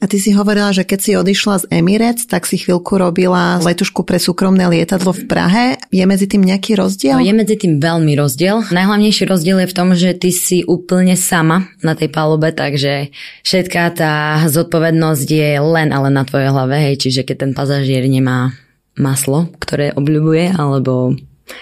A 0.02 0.06
ty 0.06 0.18
si 0.20 0.36
hovorila, 0.36 0.76
že 0.76 0.84
keď 0.84 1.00
si 1.00 1.12
odišla 1.16 1.56
z 1.64 1.66
Emirates, 1.72 2.28
tak 2.28 2.44
si 2.44 2.60
chvíľku 2.60 3.00
robila 3.00 3.58
letušku 3.64 4.04
pre 4.04 4.20
súkromné 4.20 4.68
lietadlo 4.68 5.16
v 5.16 5.24
Prahe. 5.26 5.66
Je 5.90 6.04
medzi 6.04 6.28
tým 6.28 6.44
nejaký 6.44 6.76
rozdiel? 6.76 7.18
No, 7.18 7.24
je 7.24 7.34
medzi 7.34 7.56
tým 7.56 7.80
veľmi 7.80 8.14
rozdiel. 8.20 8.68
Najhlavnejší 8.70 9.24
rozdiel 9.26 9.64
je 9.64 9.72
v 9.72 9.78
tom, 9.78 9.90
že 9.96 10.12
ty 10.14 10.30
si 10.36 10.68
úplne 10.68 11.16
sama 11.16 11.72
na 11.80 11.96
tej 11.96 12.12
palube, 12.12 12.52
takže 12.52 13.16
všetká 13.48 13.84
tá 13.96 14.44
zodpovednosť 14.52 15.28
je 15.32 15.52
len 15.64 15.90
ale 15.96 16.12
na 16.12 16.28
tvojej 16.28 16.52
hlave, 16.52 16.76
hej, 16.92 16.96
čiže 17.00 17.24
keď 17.24 17.48
ten 17.48 17.52
pasažier 17.56 18.04
nemá 18.06 18.54
maslo, 19.00 19.52
ktoré 19.60 19.92
obľubuje, 19.96 20.56
alebo 20.56 21.16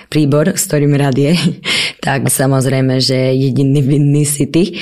príbor, 0.07 0.55
s 0.55 0.63
ktorým 0.67 0.95
rád 0.95 1.17
je, 1.19 1.33
tak 2.05 2.27
samozrejme, 2.27 2.99
že 3.03 3.35
jediný 3.35 3.81
vinný 3.83 4.23
si 4.23 4.47
ty. 4.47 4.79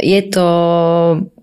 Je 0.00 0.20
to 0.28 0.46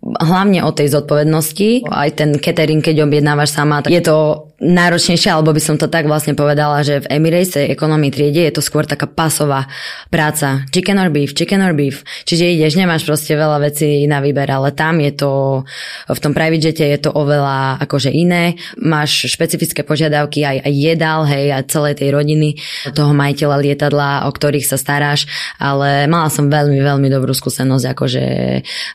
hlavne 0.06 0.62
o 0.62 0.72
tej 0.72 0.94
zodpovednosti. 0.94 1.90
Aj 1.90 2.10
ten 2.14 2.38
catering, 2.38 2.86
keď 2.86 3.10
objednávaš 3.10 3.58
sama, 3.58 3.82
tak 3.82 3.94
je 3.94 4.04
to 4.06 4.48
náročnejšie, 4.56 5.36
alebo 5.36 5.52
by 5.52 5.60
som 5.60 5.76
to 5.76 5.92
tak 5.92 6.08
vlastne 6.08 6.32
povedala, 6.32 6.80
že 6.80 7.04
v 7.04 7.20
Emirates 7.20 7.60
ekonomii 7.60 8.12
triede 8.12 8.48
je 8.48 8.54
to 8.56 8.64
skôr 8.64 8.88
taká 8.88 9.04
pasová 9.04 9.68
práca. 10.08 10.64
Chicken 10.72 10.96
or 10.96 11.12
beef, 11.12 11.36
chicken 11.36 11.60
or 11.60 11.76
beef. 11.76 12.08
Čiže 12.24 12.56
ideš, 12.56 12.80
nemáš 12.80 13.04
proste 13.04 13.36
veľa 13.36 13.60
vecí 13.60 14.08
na 14.08 14.24
výber, 14.24 14.48
ale 14.48 14.72
tam 14.72 15.04
je 15.04 15.12
to, 15.12 15.64
v 16.08 16.20
tom 16.24 16.32
private 16.32 16.72
jete 16.72 16.88
je 16.88 17.00
to 17.04 17.12
oveľa 17.12 17.84
akože 17.84 18.16
iné. 18.16 18.56
Máš 18.80 19.28
špecifické 19.28 19.84
požiadavky 19.84 20.48
aj, 20.48 20.64
aj 20.64 20.74
jedál, 20.74 21.28
hej, 21.28 21.52
a 21.52 21.60
celej 21.68 22.00
tej 22.00 22.16
rodiny 22.16 22.56
toho 22.96 23.12
majiteľa 23.12 23.58
lietadla, 23.60 24.10
o 24.28 24.32
ktorých 24.32 24.64
sa 24.64 24.80
staráš, 24.80 25.28
ale 25.60 26.08
mala 26.08 26.32
som 26.32 26.48
veľmi, 26.48 26.80
veľmi 26.80 27.08
dobrú 27.12 27.36
skúsenosť, 27.36 27.86
akože 27.92 28.24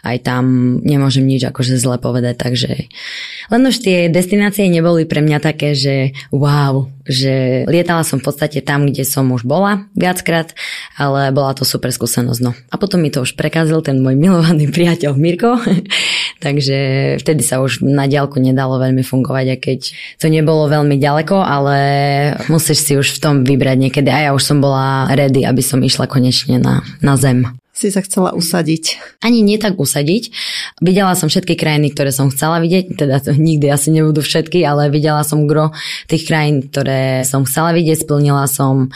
aj 0.08 0.16
tam 0.24 0.76
nemôžem 0.80 1.26
nič 1.28 1.44
akože 1.50 1.76
zle 1.76 2.00
povedať, 2.00 2.38
takže 2.38 2.70
len 3.50 3.62
už 3.66 3.82
tie 3.82 4.06
destinácie 4.06 4.70
neboli 4.70 5.04
pre 5.04 5.20
mňa 5.20 5.38
tak 5.42 5.49
také, 5.50 5.74
že 5.74 6.14
wow, 6.30 6.86
že 7.02 7.66
lietala 7.66 8.06
som 8.06 8.22
v 8.22 8.30
podstate 8.30 8.62
tam, 8.62 8.86
kde 8.86 9.02
som 9.02 9.26
už 9.34 9.42
bola 9.42 9.90
viackrát, 9.98 10.54
ale 10.94 11.34
bola 11.34 11.52
to 11.58 11.66
super 11.66 11.90
skúsenosť. 11.90 12.40
No. 12.40 12.54
A 12.70 12.78
potom 12.78 13.02
mi 13.02 13.10
to 13.10 13.26
už 13.26 13.34
prekazil 13.34 13.82
ten 13.82 13.98
môj 13.98 14.14
milovaný 14.24 14.70
priateľ 14.70 15.18
Mirko, 15.18 15.58
takže 16.44 16.78
vtedy 17.18 17.42
sa 17.42 17.58
už 17.58 17.82
na 17.82 18.06
diálku 18.06 18.38
nedalo 18.38 18.78
veľmi 18.78 19.02
fungovať, 19.02 19.46
a 19.50 19.56
keď 19.58 19.80
to 20.22 20.26
nebolo 20.30 20.70
veľmi 20.70 20.96
ďaleko, 20.96 21.36
ale 21.42 21.76
musíš 22.46 22.86
si 22.86 22.92
už 22.94 23.18
v 23.18 23.22
tom 23.22 23.34
vybrať 23.42 23.76
niekedy. 23.76 24.08
A 24.08 24.30
ja 24.30 24.36
už 24.36 24.46
som 24.46 24.62
bola 24.62 25.10
ready, 25.10 25.42
aby 25.42 25.60
som 25.60 25.82
išla 25.82 26.06
konečne 26.06 26.62
na, 26.62 26.86
na 27.02 27.18
zem 27.18 27.59
si 27.80 27.88
sa 27.88 28.04
chcela 28.04 28.36
usadiť? 28.36 29.00
Ani 29.24 29.40
nie 29.40 29.56
tak 29.56 29.80
usadiť. 29.80 30.28
Videla 30.84 31.16
som 31.16 31.32
všetky 31.32 31.56
krajiny, 31.56 31.88
ktoré 31.96 32.12
som 32.12 32.28
chcela 32.28 32.60
vidieť, 32.60 33.00
teda 33.00 33.16
to 33.24 33.32
nikdy 33.32 33.72
asi 33.72 33.88
nebudú 33.88 34.20
všetky, 34.20 34.60
ale 34.68 34.92
videla 34.92 35.24
som 35.24 35.48
gro 35.48 35.72
tých 36.04 36.28
krajín, 36.28 36.68
ktoré 36.68 37.24
som 37.24 37.48
chcela 37.48 37.72
vidieť, 37.72 38.04
splnila 38.04 38.44
som 38.44 38.92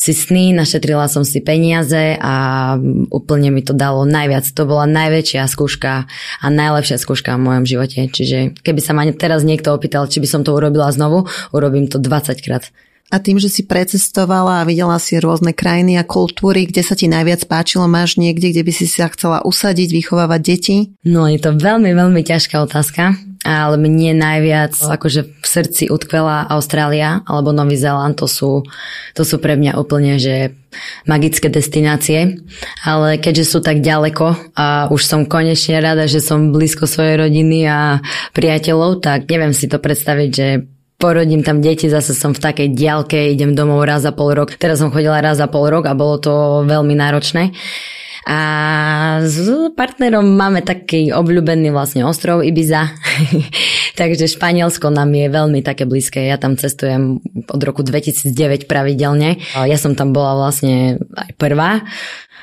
si 0.00 0.16
sny, 0.16 0.56
našetrila 0.56 1.12
som 1.12 1.28
si 1.28 1.44
peniaze 1.44 2.16
a 2.16 2.74
úplne 3.12 3.52
mi 3.52 3.60
to 3.60 3.76
dalo 3.76 4.08
najviac. 4.08 4.48
To 4.56 4.64
bola 4.64 4.88
najväčšia 4.88 5.44
skúška 5.44 6.08
a 6.40 6.46
najlepšia 6.48 6.96
skúška 6.96 7.36
v 7.36 7.44
mojom 7.44 7.64
živote. 7.68 8.08
Čiže 8.08 8.56
keby 8.64 8.80
sa 8.80 8.96
ma 8.96 9.04
teraz 9.12 9.44
niekto 9.44 9.76
opýtal, 9.76 10.08
či 10.08 10.24
by 10.24 10.28
som 10.30 10.40
to 10.40 10.56
urobila 10.56 10.88
znovu, 10.88 11.28
urobím 11.52 11.84
to 11.84 12.00
20 12.00 12.40
krát. 12.40 12.72
A 13.12 13.20
tým, 13.20 13.36
že 13.36 13.52
si 13.52 13.68
precestovala 13.68 14.64
a 14.64 14.66
videla 14.66 14.96
si 14.96 15.20
rôzne 15.20 15.52
krajiny 15.52 16.00
a 16.00 16.08
kultúry, 16.08 16.64
kde 16.64 16.80
sa 16.80 16.96
ti 16.96 17.12
najviac 17.12 17.44
páčilo, 17.44 17.84
máš 17.84 18.16
niekde, 18.16 18.56
kde 18.56 18.64
by 18.64 18.72
si 18.72 18.88
sa 18.88 19.12
chcela 19.12 19.44
usadiť, 19.44 19.92
vychovávať 19.92 20.40
deti? 20.40 20.76
No 21.04 21.28
je 21.28 21.36
to 21.36 21.52
veľmi, 21.52 21.92
veľmi 21.92 22.24
ťažká 22.24 22.64
otázka, 22.64 23.12
ale 23.44 23.76
mne 23.76 24.16
najviac 24.16 24.72
akože 24.80 25.28
v 25.28 25.46
srdci 25.46 25.92
utkvela 25.92 26.48
Austrália 26.48 27.20
alebo 27.28 27.52
Nový 27.52 27.76
Zéland, 27.76 28.16
to 28.16 28.24
sú, 28.24 28.64
to 29.12 29.22
sú 29.28 29.36
pre 29.42 29.60
mňa 29.60 29.76
úplne, 29.76 30.16
že 30.16 30.56
magické 31.04 31.52
destinácie, 31.52 32.40
ale 32.80 33.20
keďže 33.20 33.44
sú 33.44 33.58
tak 33.60 33.84
ďaleko 33.84 34.56
a 34.56 34.88
už 34.88 35.04
som 35.04 35.28
konečne 35.28 35.84
rada, 35.84 36.08
že 36.08 36.24
som 36.24 36.48
blízko 36.48 36.88
svojej 36.88 37.28
rodiny 37.28 37.68
a 37.68 38.00
priateľov, 38.32 39.04
tak 39.04 39.28
neviem 39.28 39.52
si 39.52 39.68
to 39.68 39.76
predstaviť, 39.76 40.30
že 40.32 40.46
porodím 41.02 41.42
tam 41.42 41.58
deti, 41.58 41.90
zase 41.90 42.14
som 42.14 42.30
v 42.30 42.38
takej 42.38 42.78
diálke, 42.78 43.18
idem 43.34 43.58
domov 43.58 43.82
raz 43.82 44.06
za 44.06 44.14
pol 44.14 44.38
rok. 44.38 44.54
Teraz 44.54 44.78
som 44.78 44.94
chodila 44.94 45.18
raz 45.18 45.42
za 45.42 45.50
pol 45.50 45.66
rok 45.66 45.90
a 45.90 45.98
bolo 45.98 46.22
to 46.22 46.62
veľmi 46.62 46.94
náročné. 46.94 47.50
A 48.22 48.38
s 49.26 49.50
partnerom 49.74 50.22
máme 50.22 50.62
taký 50.62 51.10
obľúbený 51.10 51.74
vlastne 51.74 52.06
ostrov 52.06 52.46
Ibiza, 52.46 52.86
takže 54.00 54.30
Španielsko 54.30 54.94
nám 54.94 55.10
je 55.10 55.26
veľmi 55.26 55.58
také 55.66 55.90
blízke. 55.90 56.22
Ja 56.22 56.38
tam 56.38 56.54
cestujem 56.54 57.18
od 57.50 57.60
roku 57.66 57.82
2009 57.82 58.70
pravidelne. 58.70 59.42
Ja 59.58 59.74
som 59.74 59.98
tam 59.98 60.14
bola 60.14 60.38
vlastne 60.38 61.02
aj 61.18 61.34
prvá 61.34 61.82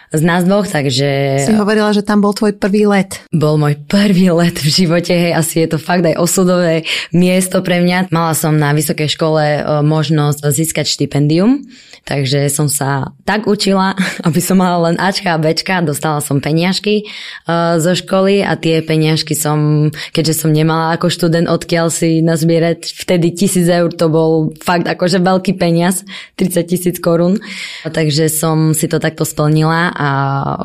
z 0.10 0.22
nás 0.26 0.41
dvoch, 0.41 0.66
takže... 0.66 1.41
Si 1.45 1.53
hovorila, 1.53 1.93
že 1.93 2.01
tam 2.01 2.26
bol 2.26 2.34
tvoj 2.34 2.57
prvý 2.57 2.89
let. 2.89 3.22
Bol 3.30 3.62
môj 3.62 3.78
prvý 3.86 4.34
let 4.34 4.57
v 4.57 4.66
živote, 4.66 5.14
hej, 5.14 5.38
asi 5.38 5.62
je 5.62 5.70
to 5.70 5.78
fakt 5.78 6.01
aj 6.01 6.18
osudové 6.18 6.89
miesto 7.14 7.62
pre 7.62 7.78
mňa. 7.86 8.10
Mala 8.10 8.34
som 8.34 8.57
na 8.57 8.74
vysokej 8.74 9.05
škole 9.05 9.41
e, 9.41 9.62
možnosť 9.86 10.49
získať 10.49 10.89
štipendium, 10.89 11.62
takže 12.06 12.47
som 12.52 12.68
sa 12.72 13.12
tak 13.24 13.47
učila, 13.50 13.95
aby 14.28 14.39
som 14.39 14.60
mala 14.60 14.91
len 14.91 14.95
Ačka 15.00 15.36
a 15.36 15.41
Bčka, 15.41 15.82
dostala 15.84 16.20
som 16.20 16.43
peniažky 16.43 17.08
uh, 17.47 17.80
zo 17.80 17.95
školy 17.95 18.43
a 18.43 18.56
tie 18.60 18.84
peniažky 18.84 19.34
som, 19.34 19.89
keďže 20.12 20.45
som 20.45 20.52
nemala 20.52 20.95
ako 20.95 21.12
študent 21.12 21.47
odkiaľ 21.50 21.88
si 21.91 22.20
nazbierať, 22.20 22.93
vtedy 22.93 23.34
tisíc 23.34 23.66
eur 23.68 23.89
to 23.93 24.08
bol 24.12 24.54
fakt 24.62 24.86
akože 24.86 25.20
veľký 25.24 25.56
peniaz, 25.58 26.04
30 26.38 26.70
tisíc 26.70 26.95
korún, 27.02 27.39
takže 27.84 28.28
som 28.28 28.72
si 28.76 28.86
to 28.86 29.02
takto 29.02 29.24
splnila 29.24 29.91
a 29.95 30.10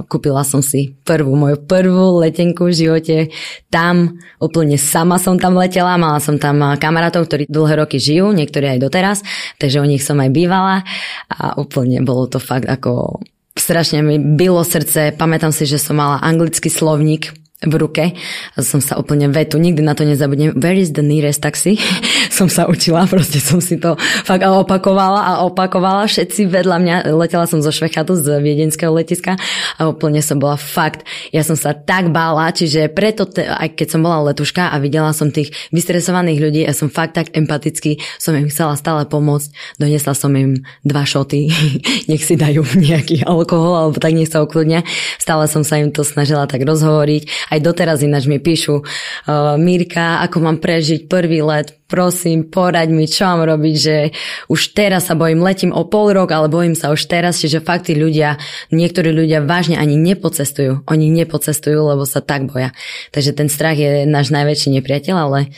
kúpila 0.07 0.43
som 0.45 0.61
si 0.61 0.95
prvú 1.05 1.35
moju 1.35 1.57
prvú 1.65 2.21
letenku 2.23 2.71
v 2.71 2.75
živote. 2.75 3.17
Tam 3.69 4.19
úplne 4.39 4.77
sama 4.77 5.17
som 5.19 5.41
tam 5.41 5.57
letela, 5.59 5.97
mala 6.01 6.21
som 6.21 6.37
tam 6.37 6.77
kamarátov, 6.79 7.27
ktorí 7.27 7.45
dlhé 7.49 7.75
roky 7.81 7.99
žijú, 7.99 8.31
niektorí 8.31 8.77
aj 8.77 8.79
doteraz, 8.83 9.19
takže 9.59 9.81
u 9.81 9.87
nich 9.87 10.05
som 10.05 10.21
aj 10.21 10.31
bývala 10.31 10.85
a 11.31 11.57
úplne 11.57 12.05
bolo 12.05 12.29
to 12.29 12.43
fakt 12.43 12.69
ako 12.69 13.21
strašne 13.55 14.03
mi 14.03 14.19
bylo 14.19 14.65
srdce. 14.65 15.15
Pamätám 15.15 15.55
si, 15.55 15.67
že 15.67 15.79
som 15.79 15.97
mala 15.97 16.19
anglický 16.19 16.69
slovník 16.69 17.31
v 17.65 17.75
ruke 17.81 18.13
a 18.55 18.59
som 18.61 18.83
sa 18.83 19.01
úplne 19.01 19.31
vetu, 19.33 19.57
nikdy 19.57 19.81
na 19.81 19.97
to 19.97 20.05
nezabudnem. 20.05 20.53
Where 20.59 20.77
is 20.77 20.93
the 20.93 21.07
nearest 21.07 21.41
taxi? 21.41 21.81
Som 22.35 22.51
sa 22.51 22.67
učila, 22.67 23.07
proste 23.13 23.39
som 23.39 23.63
si 23.63 23.79
to 23.79 23.95
fakt 24.27 24.43
opakovala 24.43 25.23
a 25.23 25.33
opakovala. 25.47 26.11
Všetci 26.11 26.51
vedľa 26.51 26.77
mňa, 26.83 26.97
letela 27.15 27.47
som 27.47 27.63
zo 27.63 27.71
Švechatu, 27.71 28.19
z 28.19 28.43
viedenského 28.43 28.91
letiska 28.91 29.39
a 29.79 29.87
úplne 29.87 30.19
som 30.19 30.43
bola 30.43 30.59
fakt, 30.59 31.07
ja 31.31 31.47
som 31.47 31.55
sa 31.55 31.71
tak 31.73 32.11
bála, 32.11 32.51
čiže 32.51 32.91
preto, 32.91 33.31
te, 33.31 33.47
aj 33.47 33.79
keď 33.79 33.87
som 33.95 34.01
bola 34.03 34.35
letuška 34.35 34.75
a 34.75 34.77
videla 34.83 35.15
som 35.15 35.31
tých 35.31 35.55
vystresovaných 35.71 36.39
ľudí, 36.43 36.61
ja 36.67 36.75
som 36.75 36.91
fakt 36.91 37.15
tak 37.15 37.31
empatický, 37.31 38.03
som 38.19 38.35
im 38.35 38.51
chcela 38.51 38.75
stále 38.75 39.07
pomôcť, 39.07 39.79
donesla 39.79 40.13
som 40.19 40.35
im 40.35 40.67
dva 40.83 41.07
šoty, 41.07 41.53
nech 42.11 42.23
si 42.27 42.35
dajú 42.35 42.67
nejaký 42.91 43.23
alkohol 43.23 43.87
alebo 43.89 43.97
tak 44.03 44.17
nech 44.17 44.29
sa 44.29 44.43
ukludnia. 44.43 44.83
Stále 45.23 45.47
som 45.47 45.63
sa 45.63 45.79
im 45.79 45.95
to 45.95 46.03
snažila 46.03 46.49
tak 46.51 46.67
rozhovoriť 46.67 47.53
aj 47.53 47.59
doteraz 47.61 48.01
ináč 48.03 48.27
mi 48.27 48.41
píšu, 48.41 48.83
uh, 48.83 49.55
Mirka, 49.61 50.25
ako 50.25 50.37
mám 50.41 50.59
prežiť 50.59 51.07
prvý 51.07 51.45
let, 51.45 51.77
prosím, 51.87 52.24
poraď 52.49 52.89
mi, 52.89 53.05
čo 53.05 53.29
mám 53.29 53.45
robiť, 53.45 53.75
že 53.77 53.97
už 54.49 54.73
teraz 54.73 55.13
sa 55.13 55.15
bojím, 55.15 55.45
letím 55.45 55.77
o 55.77 55.85
pol 55.85 56.17
rok, 56.17 56.33
ale 56.33 56.49
bojím 56.49 56.73
sa 56.73 56.89
už 56.91 57.05
teraz, 57.05 57.39
čiže 57.45 57.61
fakt 57.61 57.93
tí 57.93 57.95
ľudia, 57.95 58.41
niektorí 58.73 59.13
ľudia 59.13 59.45
vážne 59.45 59.77
ani 59.77 60.01
nepocestujú. 60.01 60.89
Oni 60.89 61.13
nepocestujú, 61.13 61.85
lebo 61.85 62.09
sa 62.09 62.25
tak 62.25 62.49
boja. 62.49 62.73
Takže 63.13 63.37
ten 63.37 63.53
strach 63.53 63.77
je 63.77 64.09
náš 64.09 64.33
najväčší 64.33 64.73
nepriateľ, 64.81 65.15
ale 65.21 65.53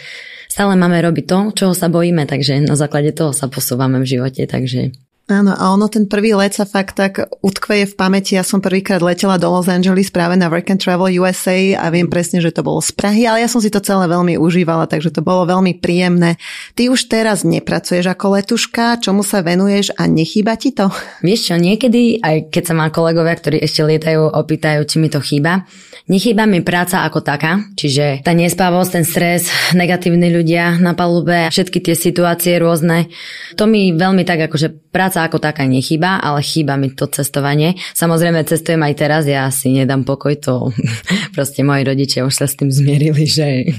stále 0.50 0.74
máme 0.74 0.98
robiť 0.98 1.24
to, 1.24 1.38
čoho 1.54 1.72
sa 1.72 1.86
bojíme, 1.86 2.26
takže 2.26 2.66
na 2.66 2.74
základe 2.74 3.14
toho 3.14 3.30
sa 3.30 3.46
posúvame 3.46 4.02
v 4.02 4.18
živote, 4.18 4.42
takže 4.50 5.05
Áno, 5.27 5.59
a 5.59 5.74
ono 5.74 5.91
ten 5.91 6.07
prvý 6.07 6.39
let 6.39 6.55
sa 6.55 6.62
fakt 6.62 7.03
tak 7.03 7.18
utkveje 7.43 7.91
v 7.91 7.99
pamäti. 7.99 8.39
Ja 8.39 8.47
som 8.47 8.62
prvýkrát 8.62 9.03
letela 9.03 9.43
do 9.43 9.51
Los 9.51 9.66
Angeles 9.66 10.14
práve 10.14 10.39
na 10.39 10.47
Work 10.47 10.70
and 10.70 10.79
Travel 10.79 11.18
USA 11.18 11.83
a 11.83 11.91
viem 11.91 12.07
presne, 12.07 12.39
že 12.39 12.55
to 12.55 12.62
bolo 12.62 12.79
z 12.79 12.95
Prahy, 12.95 13.27
ale 13.27 13.43
ja 13.43 13.51
som 13.51 13.59
si 13.59 13.66
to 13.66 13.83
celé 13.83 14.07
veľmi 14.07 14.39
užívala, 14.39 14.87
takže 14.87 15.11
to 15.11 15.27
bolo 15.27 15.43
veľmi 15.51 15.83
príjemné. 15.83 16.39
Ty 16.79 16.95
už 16.95 17.11
teraz 17.11 17.43
nepracuješ 17.43 18.07
ako 18.07 18.39
letuška, 18.39 19.03
čomu 19.03 19.27
sa 19.27 19.43
venuješ 19.43 19.99
a 19.99 20.07
nechýba 20.07 20.55
ti 20.55 20.70
to? 20.70 20.95
Vieš 21.27 21.51
čo, 21.51 21.55
niekedy, 21.59 22.22
aj 22.22 22.55
keď 22.55 22.62
sa 22.62 22.74
má 22.79 22.87
kolegovia, 22.95 23.35
ktorí 23.35 23.59
ešte 23.59 23.83
lietajú, 23.83 24.31
opýtajú, 24.31 24.87
či 24.87 24.97
mi 25.03 25.11
to 25.11 25.18
chýba, 25.18 25.66
Nechýba 26.07 26.47
mi 26.47 26.62
práca 26.62 27.03
ako 27.03 27.18
taká, 27.18 27.66
čiže 27.74 28.22
tá 28.22 28.31
nespavosť, 28.31 28.91
ten 28.95 29.03
stres, 29.03 29.51
negatívni 29.74 30.31
ľudia 30.31 30.79
na 30.79 30.95
palube, 30.95 31.51
všetky 31.51 31.83
tie 31.83 31.99
situácie 31.99 32.62
rôzne. 32.62 33.11
To 33.59 33.66
mi 33.66 33.91
veľmi 33.91 34.22
tak 34.22 34.47
akože 34.47 34.95
práca 34.95 35.15
ako 35.24 35.40
taká 35.40 35.64
nechýba, 35.64 36.20
ale 36.20 36.44
chýba 36.44 36.76
mi 36.76 36.92
to 36.92 37.08
cestovanie. 37.08 37.80
Samozrejme 37.96 38.44
cestujem 38.44 38.82
aj 38.84 38.94
teraz, 39.00 39.22
ja 39.24 39.48
si 39.48 39.72
nedám 39.72 40.04
pokoj, 40.04 40.36
to 40.36 40.54
proste 41.36 41.64
moji 41.64 41.82
rodičia 41.88 42.28
už 42.28 42.34
sa 42.34 42.44
s 42.44 42.60
tým 42.60 42.68
zmierili, 42.68 43.24
že 43.24 43.72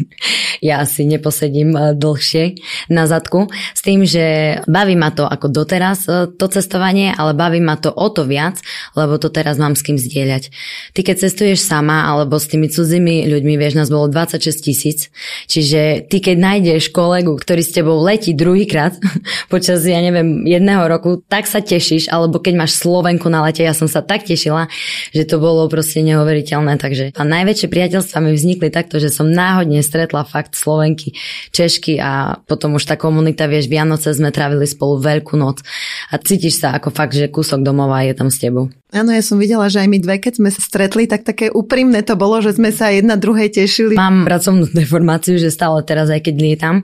ja 0.66 0.82
si 0.90 1.06
neposedím 1.06 1.76
eh, 1.78 1.94
dlhšie 1.94 2.44
na 2.90 3.06
zadku. 3.06 3.50
S 3.76 3.82
tým, 3.86 4.08
že 4.08 4.58
baví 4.66 4.98
ma 4.98 5.14
to 5.14 5.28
ako 5.28 5.52
doteraz 5.52 6.10
eh, 6.10 6.26
to 6.32 6.46
cestovanie, 6.50 7.14
ale 7.14 7.38
baví 7.38 7.62
ma 7.62 7.78
to 7.78 7.94
o 7.94 8.08
to 8.10 8.26
viac, 8.26 8.58
lebo 8.98 9.22
to 9.22 9.30
teraz 9.30 9.62
mám 9.62 9.78
s 9.78 9.86
kým 9.86 10.00
zdieľať. 10.00 10.50
Ty 10.96 11.00
keď 11.06 11.16
cestuješ 11.28 11.62
sama, 11.62 12.08
alebo 12.10 12.40
s 12.40 12.50
tými 12.50 12.72
cudzími 12.72 13.28
ľuďmi, 13.28 13.54
vieš, 13.60 13.78
nás 13.78 13.90
bolo 13.92 14.08
26 14.10 14.66
tisíc. 14.66 15.10
Čiže 15.46 16.08
ty 16.08 16.18
keď 16.24 16.36
nájdeš 16.38 16.90
kolegu, 16.90 17.36
ktorý 17.36 17.62
s 17.62 17.76
tebou 17.76 18.00
letí 18.00 18.34
druhýkrát 18.34 18.96
počas, 19.54 19.84
ja 19.84 20.00
neviem, 20.00 20.48
jedného 20.48 20.88
roku, 20.88 21.22
tak 21.28 21.44
sa 21.44 21.60
tešíš, 21.60 22.08
alebo 22.08 22.40
keď 22.40 22.54
máš 22.56 22.80
Slovenku 22.80 23.28
na 23.28 23.44
lete, 23.44 23.60
ja 23.60 23.76
som 23.76 23.92
sa 23.92 24.00
tak 24.00 24.24
tešila, 24.24 24.72
že 25.12 25.28
to 25.28 25.44
bolo 25.44 25.68
proste 25.68 26.00
neuveriteľné. 26.04 26.80
Takže 26.80 27.12
a 27.16 27.22
najväčšie 27.28 27.68
priateľstva 27.68 28.24
mi 28.24 28.32
vznikli 28.32 28.72
takto, 28.72 28.98
že 28.98 29.12
som 29.12 29.28
náhodne 29.28 29.84
stretla 29.84 30.24
fakt 30.24 30.56
Slovenky, 30.56 31.12
Češky 31.52 32.00
a 32.00 32.40
potom 32.48 32.80
už 32.80 32.88
tá 32.88 32.96
komunita, 32.96 33.52
vieš, 33.52 33.68
Vianoce 33.68 34.16
sme 34.16 34.32
trávili 34.32 34.64
spolu 34.64 35.04
veľkú 35.04 35.36
noc 35.36 35.64
a 36.12 36.16
cítiš 36.16 36.64
sa 36.64 36.80
ako 36.80 36.96
fakt, 36.96 37.14
že 37.16 37.28
kúsok 37.28 37.60
domova 37.60 38.00
je 38.08 38.16
tam 38.16 38.32
s 38.32 38.40
tebou. 38.40 38.72
Áno, 38.96 39.12
ja 39.12 39.20
som 39.20 39.36
videla, 39.36 39.68
že 39.68 39.84
aj 39.84 39.90
my 39.92 40.00
dve, 40.00 40.16
keď 40.16 40.40
sme 40.40 40.48
sa 40.48 40.64
stretli, 40.64 41.12
tak 41.12 41.28
také 41.28 41.52
úprimné 41.52 42.08
to 42.08 42.16
bolo, 42.16 42.40
že 42.40 42.56
sme 42.56 42.72
sa 42.72 42.88
jedna 42.88 43.20
druhej 43.20 43.52
tešili. 43.52 44.00
Mám 44.00 44.24
pracovnú 44.24 44.64
deformáciu, 44.80 45.36
že 45.36 45.52
stále 45.52 45.84
teraz, 45.84 46.08
aj 46.08 46.24
keď 46.24 46.36
lietam, 46.40 46.76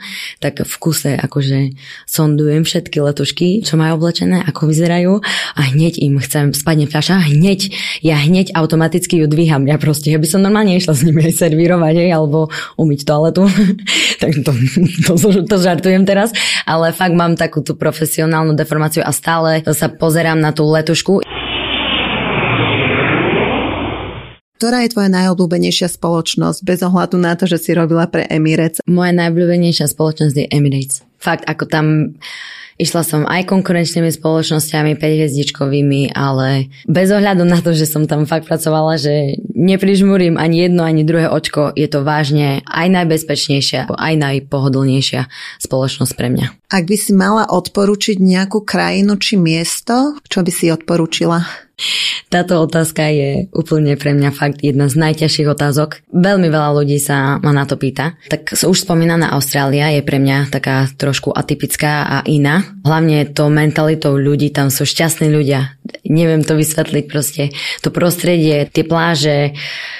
tak 0.43 0.67
v 0.67 0.75
kuse 0.83 1.15
akože 1.15 1.71
sondujem 2.03 2.67
všetky 2.67 2.99
letušky, 2.99 3.47
čo 3.63 3.79
majú 3.79 4.03
oblečené 4.03 4.32
nastavené, 4.33 4.49
ako 4.49 4.61
vyzerajú 4.69 5.13
a 5.53 5.61
hneď 5.69 5.93
im 6.01 6.17
chcem 6.17 6.45
spadne 6.53 6.89
fľaša, 6.89 7.29
hneď, 7.29 7.69
ja 8.01 8.17
hneď 8.17 8.57
automaticky 8.57 9.21
ju 9.21 9.25
dvíham. 9.29 9.69
Ja 9.69 9.77
proste, 9.77 10.09
ja 10.09 10.17
by 10.17 10.27
som 10.27 10.41
normálne 10.41 10.73
išla 10.73 10.93
s 10.97 11.05
nimi 11.05 11.29
aj 11.29 11.37
servírovať, 11.37 11.93
hej, 12.01 12.09
alebo 12.13 12.49
umyť 12.81 12.99
toaletu. 13.05 13.45
tak 14.21 14.33
to, 14.41 14.51
to, 15.05 15.13
to, 15.13 15.29
to 15.45 15.55
žartujem 15.61 16.03
teraz, 16.09 16.33
ale 16.65 16.89
fakt 16.95 17.13
mám 17.13 17.37
takú 17.37 17.61
tú 17.61 17.77
profesionálnu 17.77 18.57
deformáciu 18.57 19.05
a 19.05 19.13
stále 19.13 19.61
sa 19.73 19.87
pozerám 19.89 20.39
na 20.41 20.49
tú 20.49 20.65
letušku. 20.65 21.21
Ktorá 24.63 24.79
je 24.87 24.95
tvoja 24.95 25.11
najobľúbenejšia 25.11 25.91
spoločnosť 25.91 26.63
bez 26.63 26.79
ohľadu 26.79 27.19
na 27.19 27.35
to, 27.35 27.51
že 27.51 27.59
si 27.59 27.75
robila 27.75 28.07
pre 28.07 28.23
Emirates? 28.31 28.79
Moja 28.87 29.11
najobľúbenejšia 29.11 29.91
spoločnosť 29.91 30.35
je 30.39 30.45
Emirates. 30.47 31.03
Fakt, 31.23 31.47
ako 31.47 31.63
tam 31.71 31.87
Išla 32.73 33.05
som 33.05 33.21
aj 33.29 33.45
konkurenčnými 33.45 34.09
spoločnosťami, 34.09 34.97
5 34.97 34.99
hviezdičkovými, 34.99 36.17
ale 36.17 36.73
bez 36.89 37.13
ohľadu 37.13 37.45
na 37.45 37.61
to, 37.61 37.77
že 37.77 37.85
som 37.85 38.09
tam 38.09 38.25
fakt 38.25 38.49
pracovala, 38.49 38.97
že 38.97 39.37
neprižmurím 39.53 40.41
ani 40.41 40.65
jedno, 40.65 40.81
ani 40.81 41.05
druhé 41.05 41.29
očko, 41.29 41.69
je 41.77 41.85
to 41.85 42.01
vážne 42.01 42.65
aj 42.65 42.87
najbezpečnejšia, 42.89 43.93
aj 43.93 44.13
najpohodlnejšia 44.17 45.29
spoločnosť 45.61 46.13
pre 46.17 46.27
mňa. 46.33 46.47
Ak 46.73 46.89
by 46.89 46.97
si 46.97 47.13
mala 47.13 47.45
odporučiť 47.45 48.17
nejakú 48.17 48.65
krajinu 48.65 49.21
či 49.21 49.37
miesto, 49.37 50.17
čo 50.25 50.41
by 50.41 50.49
si 50.49 50.73
odporúčila? 50.73 51.45
Táto 52.33 52.65
otázka 52.65 53.13
je 53.13 53.45
úplne 53.53 53.93
pre 53.93 54.17
mňa 54.17 54.29
fakt 54.33 54.65
jedna 54.65 54.89
z 54.89 54.97
najťažších 54.97 55.49
otázok. 55.53 56.01
Veľmi 56.09 56.49
veľa 56.49 56.81
ľudí 56.81 56.97
sa 56.97 57.37
ma 57.37 57.53
na 57.53 57.69
to 57.69 57.77
pýta. 57.77 58.17
Tak 58.29 58.57
už 58.57 58.73
spomínaná 58.73 59.33
Austrália 59.37 59.93
je 59.93 60.01
pre 60.01 60.17
mňa 60.17 60.49
taká 60.49 60.89
trošku 60.97 61.12
atypická 61.29 62.07
a 62.07 62.17
iná. 62.25 62.65
Hlavne 62.81 63.29
to 63.29 63.51
mentalitou 63.53 64.17
ľudí, 64.17 64.49
tam 64.49 64.73
sú 64.73 64.87
šťastní 64.87 65.29
ľudia. 65.29 65.77
Neviem 66.09 66.41
to 66.41 66.57
vysvetliť 66.57 67.05
proste. 67.05 67.53
To 67.85 67.93
prostredie, 67.93 68.65
tie 68.65 68.81
pláže, 68.87 69.53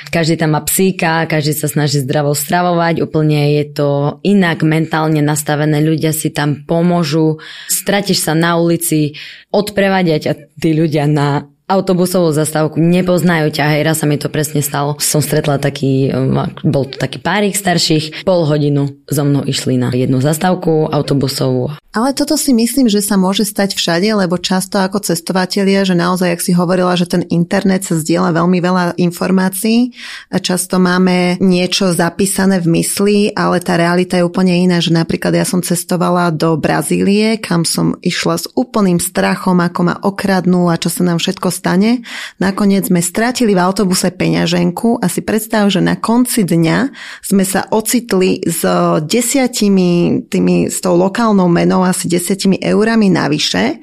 každý 0.10 0.42
tam 0.42 0.58
má 0.58 0.62
psíka, 0.66 1.30
každý 1.30 1.54
sa 1.54 1.70
snaží 1.70 2.02
zdravo 2.02 2.34
stravovať, 2.34 3.06
úplne 3.06 3.62
je 3.62 3.66
to 3.70 3.90
inak 4.26 4.66
mentálne 4.66 5.22
nastavené, 5.22 5.84
ľudia 5.84 6.16
si 6.16 6.34
tam 6.34 6.66
pomôžu, 6.66 7.38
stratíš 7.70 8.26
sa 8.26 8.34
na 8.34 8.58
ulici, 8.58 9.14
odprevadiať 9.54 10.24
a 10.26 10.34
tí 10.34 10.74
ľudia 10.74 11.06
na 11.06 11.53
autobusovú 11.74 12.30
zastávku, 12.30 12.78
nepoznajú 12.78 13.50
ťa, 13.50 13.66
hej, 13.74 13.82
raz 13.82 13.98
sa 14.02 14.06
mi 14.06 14.22
to 14.22 14.30
presne 14.30 14.62
stalo. 14.62 14.94
Som 15.02 15.26
stretla 15.26 15.58
taký, 15.58 16.14
bol 16.62 16.86
to 16.86 17.02
taký 17.02 17.18
párik 17.18 17.58
starších, 17.58 18.22
pol 18.22 18.46
hodinu 18.46 18.94
so 19.10 19.26
mnou 19.26 19.42
išli 19.42 19.82
na 19.82 19.90
jednu 19.90 20.22
zastávku 20.22 20.94
autobusovú. 20.94 21.74
Ale 21.94 22.10
toto 22.18 22.34
si 22.42 22.58
myslím, 22.58 22.90
že 22.90 23.06
sa 23.06 23.22
môže 23.22 23.46
stať 23.46 23.78
všade, 23.78 24.10
lebo 24.18 24.42
často 24.42 24.82
ako 24.82 25.06
cestovatelia, 25.06 25.86
že 25.86 25.94
naozaj, 25.94 26.34
ak 26.34 26.42
si 26.42 26.50
hovorila, 26.50 26.98
že 26.98 27.06
ten 27.06 27.22
internet 27.30 27.86
sa 27.86 27.94
zdieľa 27.94 28.34
veľmi 28.34 28.58
veľa 28.58 28.84
informácií 28.98 29.94
a 30.34 30.42
často 30.42 30.82
máme 30.82 31.38
niečo 31.38 31.94
zapísané 31.94 32.66
v 32.66 32.82
mysli, 32.82 33.18
ale 33.38 33.62
tá 33.62 33.78
realita 33.78 34.18
je 34.18 34.26
úplne 34.26 34.58
iná, 34.58 34.82
že 34.82 34.90
napríklad 34.90 35.38
ja 35.38 35.46
som 35.46 35.62
cestovala 35.62 36.34
do 36.34 36.58
Brazílie, 36.58 37.38
kam 37.38 37.62
som 37.62 37.94
išla 38.02 38.42
s 38.42 38.50
úplným 38.58 38.98
strachom, 38.98 39.62
ako 39.62 39.80
ma 39.86 39.96
okradnú 40.02 40.74
a 40.74 40.82
čo 40.82 40.90
sa 40.90 41.06
nám 41.06 41.22
všetko 41.22 41.54
stane. 41.64 42.04
Nakoniec 42.44 42.92
sme 42.92 43.00
strátili 43.00 43.56
v 43.56 43.64
autobuse 43.64 44.12
peňaženku 44.12 45.00
a 45.00 45.08
si 45.08 45.24
predstav, 45.24 45.72
že 45.72 45.80
na 45.80 45.96
konci 45.96 46.44
dňa 46.44 46.92
sme 47.24 47.48
sa 47.48 47.64
ocitli 47.72 48.44
s 48.44 48.68
desiatimi 49.08 50.28
tými, 50.28 50.68
s 50.68 50.84
tou 50.84 51.00
lokálnou 51.00 51.48
menou 51.48 51.88
asi 51.88 52.12
desiatimi 52.12 52.60
eurami 52.60 53.08
navyše 53.08 53.80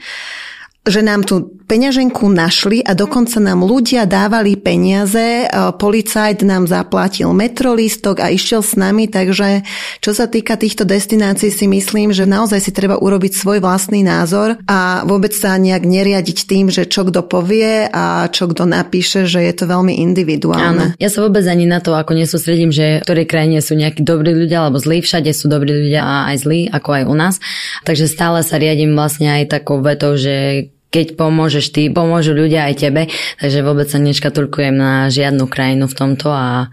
že 0.89 1.05
nám 1.05 1.29
tú 1.29 1.61
peňaženku 1.69 2.27
našli 2.33 2.81
a 2.83 2.97
dokonca 2.97 3.37
nám 3.39 3.63
ľudia 3.63 4.09
dávali 4.09 4.59
peniaze, 4.59 5.47
policajt 5.79 6.43
nám 6.43 6.67
zaplatil 6.67 7.31
metrolistok 7.31 8.19
a 8.19 8.33
išiel 8.33 8.65
s 8.65 8.75
nami, 8.75 9.07
takže 9.07 9.63
čo 10.01 10.11
sa 10.17 10.27
týka 10.27 10.59
týchto 10.59 10.83
destinácií 10.89 11.53
si 11.53 11.71
myslím, 11.71 12.11
že 12.11 12.27
naozaj 12.27 12.59
si 12.65 12.73
treba 12.75 12.99
urobiť 12.99 13.33
svoj 13.37 13.63
vlastný 13.63 14.03
názor 14.03 14.59
a 14.67 15.07
vôbec 15.07 15.31
sa 15.37 15.55
nejak 15.61 15.85
neriadiť 15.85 16.39
tým, 16.49 16.73
že 16.73 16.89
čo 16.89 17.07
kto 17.07 17.29
povie 17.29 17.87
a 17.87 18.27
čo 18.33 18.49
kto 18.51 18.65
napíše, 18.67 19.29
že 19.29 19.47
je 19.47 19.55
to 19.55 19.69
veľmi 19.69 20.01
individuálne. 20.01 20.97
Áno, 20.97 20.99
ja 20.99 21.09
sa 21.13 21.23
vôbec 21.23 21.45
ani 21.45 21.69
na 21.69 21.85
to 21.85 21.93
ako 21.93 22.19
nesústredím, 22.19 22.73
že 22.73 22.99
v 22.99 23.07
ktorej 23.07 23.31
krajine 23.31 23.61
sú 23.63 23.77
nejakí 23.77 24.01
dobrí 24.03 24.33
ľudia 24.33 24.65
alebo 24.65 24.81
zlí, 24.81 25.05
všade 25.05 25.31
sú 25.37 25.47
dobrí 25.47 25.71
ľudia 25.71 26.03
a 26.03 26.15
aj 26.35 26.37
zlí, 26.41 26.61
ako 26.73 26.89
aj 26.99 27.05
u 27.05 27.15
nás. 27.15 27.35
Takže 27.87 28.11
stále 28.11 28.43
sa 28.43 28.59
riadím 28.59 28.97
vlastne 28.97 29.29
aj 29.29 29.55
takou 29.61 29.79
vetou, 29.85 30.19
že 30.19 30.70
keď 30.91 31.15
pomôžeš 31.15 31.71
ty, 31.71 31.83
pomôžu 31.89 32.35
ľudia 32.35 32.67
aj 32.67 32.75
tebe, 32.83 33.03
takže 33.39 33.63
vôbec 33.63 33.87
sa 33.87 34.03
neškatulkujem 34.03 34.75
na 34.75 35.07
žiadnu 35.07 35.47
krajinu 35.47 35.87
v 35.87 35.97
tomto 35.97 36.35
a 36.35 36.69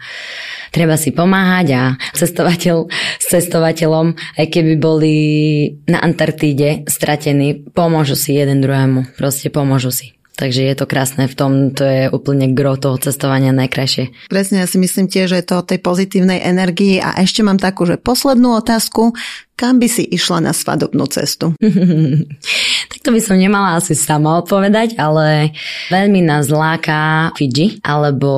treba 0.74 0.98
si 0.98 1.14
pomáhať 1.14 1.68
a 1.78 1.84
cestovateľ 2.18 2.90
s 2.92 3.26
cestovateľom, 3.30 4.18
aj 4.42 4.46
keby 4.50 4.74
boli 4.82 5.16
na 5.86 6.02
Antarktíde 6.02 6.90
stratení, 6.90 7.62
pomôžu 7.72 8.18
si 8.18 8.34
jeden 8.34 8.66
druhému, 8.66 9.14
proste 9.16 9.54
pomôžu 9.54 9.94
si. 9.94 10.17
Takže 10.38 10.62
je 10.70 10.76
to 10.78 10.86
krásne 10.86 11.26
v 11.26 11.34
tom, 11.34 11.52
to 11.74 11.82
je 11.82 12.14
úplne 12.14 12.54
gro 12.54 12.78
toho 12.78 13.02
cestovania 13.02 13.50
najkrajšie. 13.58 14.30
Presne, 14.30 14.62
ja 14.62 14.70
si 14.70 14.78
myslím 14.78 15.10
tiež, 15.10 15.34
že 15.34 15.42
je 15.42 15.48
to 15.50 15.56
o 15.58 15.66
tej 15.66 15.82
pozitívnej 15.82 16.46
energii 16.46 17.02
a 17.02 17.18
ešte 17.18 17.42
mám 17.42 17.58
takú, 17.58 17.90
že 17.90 17.98
poslednú 17.98 18.54
otázku, 18.62 19.18
kam 19.58 19.82
by 19.82 19.90
si 19.90 20.06
išla 20.06 20.46
na 20.46 20.54
svadobnú 20.54 21.10
cestu? 21.10 21.58
tak 22.94 23.00
to 23.02 23.10
by 23.10 23.18
som 23.18 23.42
nemala 23.42 23.82
asi 23.82 23.98
sama 23.98 24.38
odpovedať, 24.46 25.02
ale 25.02 25.58
veľmi 25.90 26.22
nás 26.22 26.54
láka 26.54 27.34
Fiji, 27.34 27.82
alebo 27.82 28.30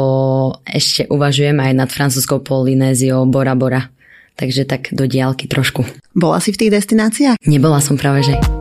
ešte 0.63 1.03
uvažujem 1.11 1.59
aj 1.59 1.73
nad 1.75 1.89
francúzskou 1.91 2.39
Polynéziou 2.39 3.27
Bora 3.27 3.59
Bora. 3.59 3.91
Takže 4.39 4.63
tak 4.63 4.95
do 4.95 5.03
diálky 5.03 5.51
trošku. 5.51 5.83
Bola 6.15 6.39
si 6.39 6.55
v 6.55 6.63
tých 6.63 6.71
destináciách? 6.79 7.43
Nebola 7.43 7.83
som 7.83 7.99
práve, 7.99 8.23
že. 8.23 8.58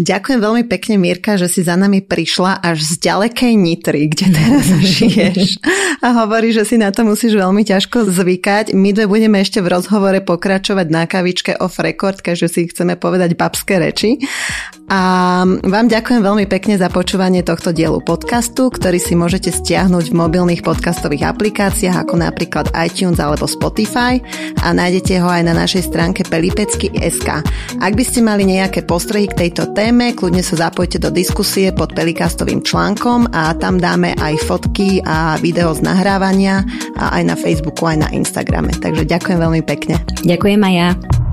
Ďakujem 0.00 0.40
veľmi 0.40 0.64
pekne, 0.64 0.96
Mirka, 0.96 1.36
že 1.36 1.44
si 1.44 1.60
za 1.60 1.76
nami 1.76 2.00
prišla 2.00 2.64
až 2.64 2.80
z 2.80 3.04
ďalekej 3.04 3.52
Nitry, 3.52 4.08
kde 4.08 4.32
teraz 4.32 4.66
žiješ. 4.96 5.60
A 6.00 6.24
hovorí, 6.24 6.56
že 6.56 6.64
si 6.64 6.80
na 6.80 6.88
to 6.88 7.04
musíš 7.04 7.36
veľmi 7.36 7.60
ťažko 7.68 8.08
zvykať. 8.08 8.72
My 8.72 8.96
dve 8.96 9.04
budeme 9.04 9.44
ešte 9.44 9.60
v 9.60 9.68
rozhovore 9.68 10.16
pokračovať 10.24 10.86
na 10.88 11.04
kavičke 11.04 11.52
off 11.60 11.76
record, 11.84 12.24
keďže 12.24 12.48
si 12.48 12.60
chceme 12.72 12.96
povedať 12.96 13.36
babské 13.36 13.76
reči. 13.76 14.16
A 14.90 15.00
vám 15.46 15.86
ďakujem 15.86 16.18
veľmi 16.18 16.50
pekne 16.50 16.74
za 16.74 16.90
počúvanie 16.90 17.46
tohto 17.46 17.70
dielu 17.70 18.02
podcastu, 18.02 18.74
ktorý 18.74 18.98
si 18.98 19.14
môžete 19.14 19.54
stiahnuť 19.54 20.10
v 20.10 20.18
mobilných 20.18 20.66
podcastových 20.66 21.30
aplikáciách 21.30 21.94
ako 21.94 22.18
napríklad 22.18 22.74
iTunes 22.74 23.22
alebo 23.22 23.46
Spotify 23.46 24.18
a 24.58 24.74
nájdete 24.74 25.22
ho 25.22 25.30
aj 25.30 25.46
na 25.46 25.54
našej 25.54 25.94
stránke 25.94 26.26
pelipecky.sk. 26.26 27.28
Ak 27.78 27.92
by 27.94 28.02
ste 28.02 28.26
mali 28.26 28.50
nejaké 28.50 28.82
postrehy 28.82 29.30
k 29.30 29.46
tejto 29.46 29.70
téme, 29.78 30.10
kľudne 30.10 30.42
sa 30.42 30.66
zapojte 30.66 30.98
do 30.98 31.14
diskusie 31.14 31.70
pod 31.70 31.94
pelikastovým 31.94 32.66
článkom 32.66 33.30
a 33.30 33.54
tam 33.54 33.78
dáme 33.78 34.18
aj 34.18 34.42
fotky 34.42 34.98
a 35.06 35.38
video 35.38 35.70
z 35.70 35.86
nahrávania 35.86 36.66
a 36.98 37.14
aj 37.14 37.22
na 37.30 37.36
Facebooku, 37.38 37.86
aj 37.86 37.98
na 38.02 38.08
Instagrame. 38.10 38.74
Takže 38.74 39.06
ďakujem 39.06 39.38
veľmi 39.38 39.62
pekne. 39.62 40.02
Ďakujem 40.26 40.58
aj 40.66 40.74
ja. 40.74 41.29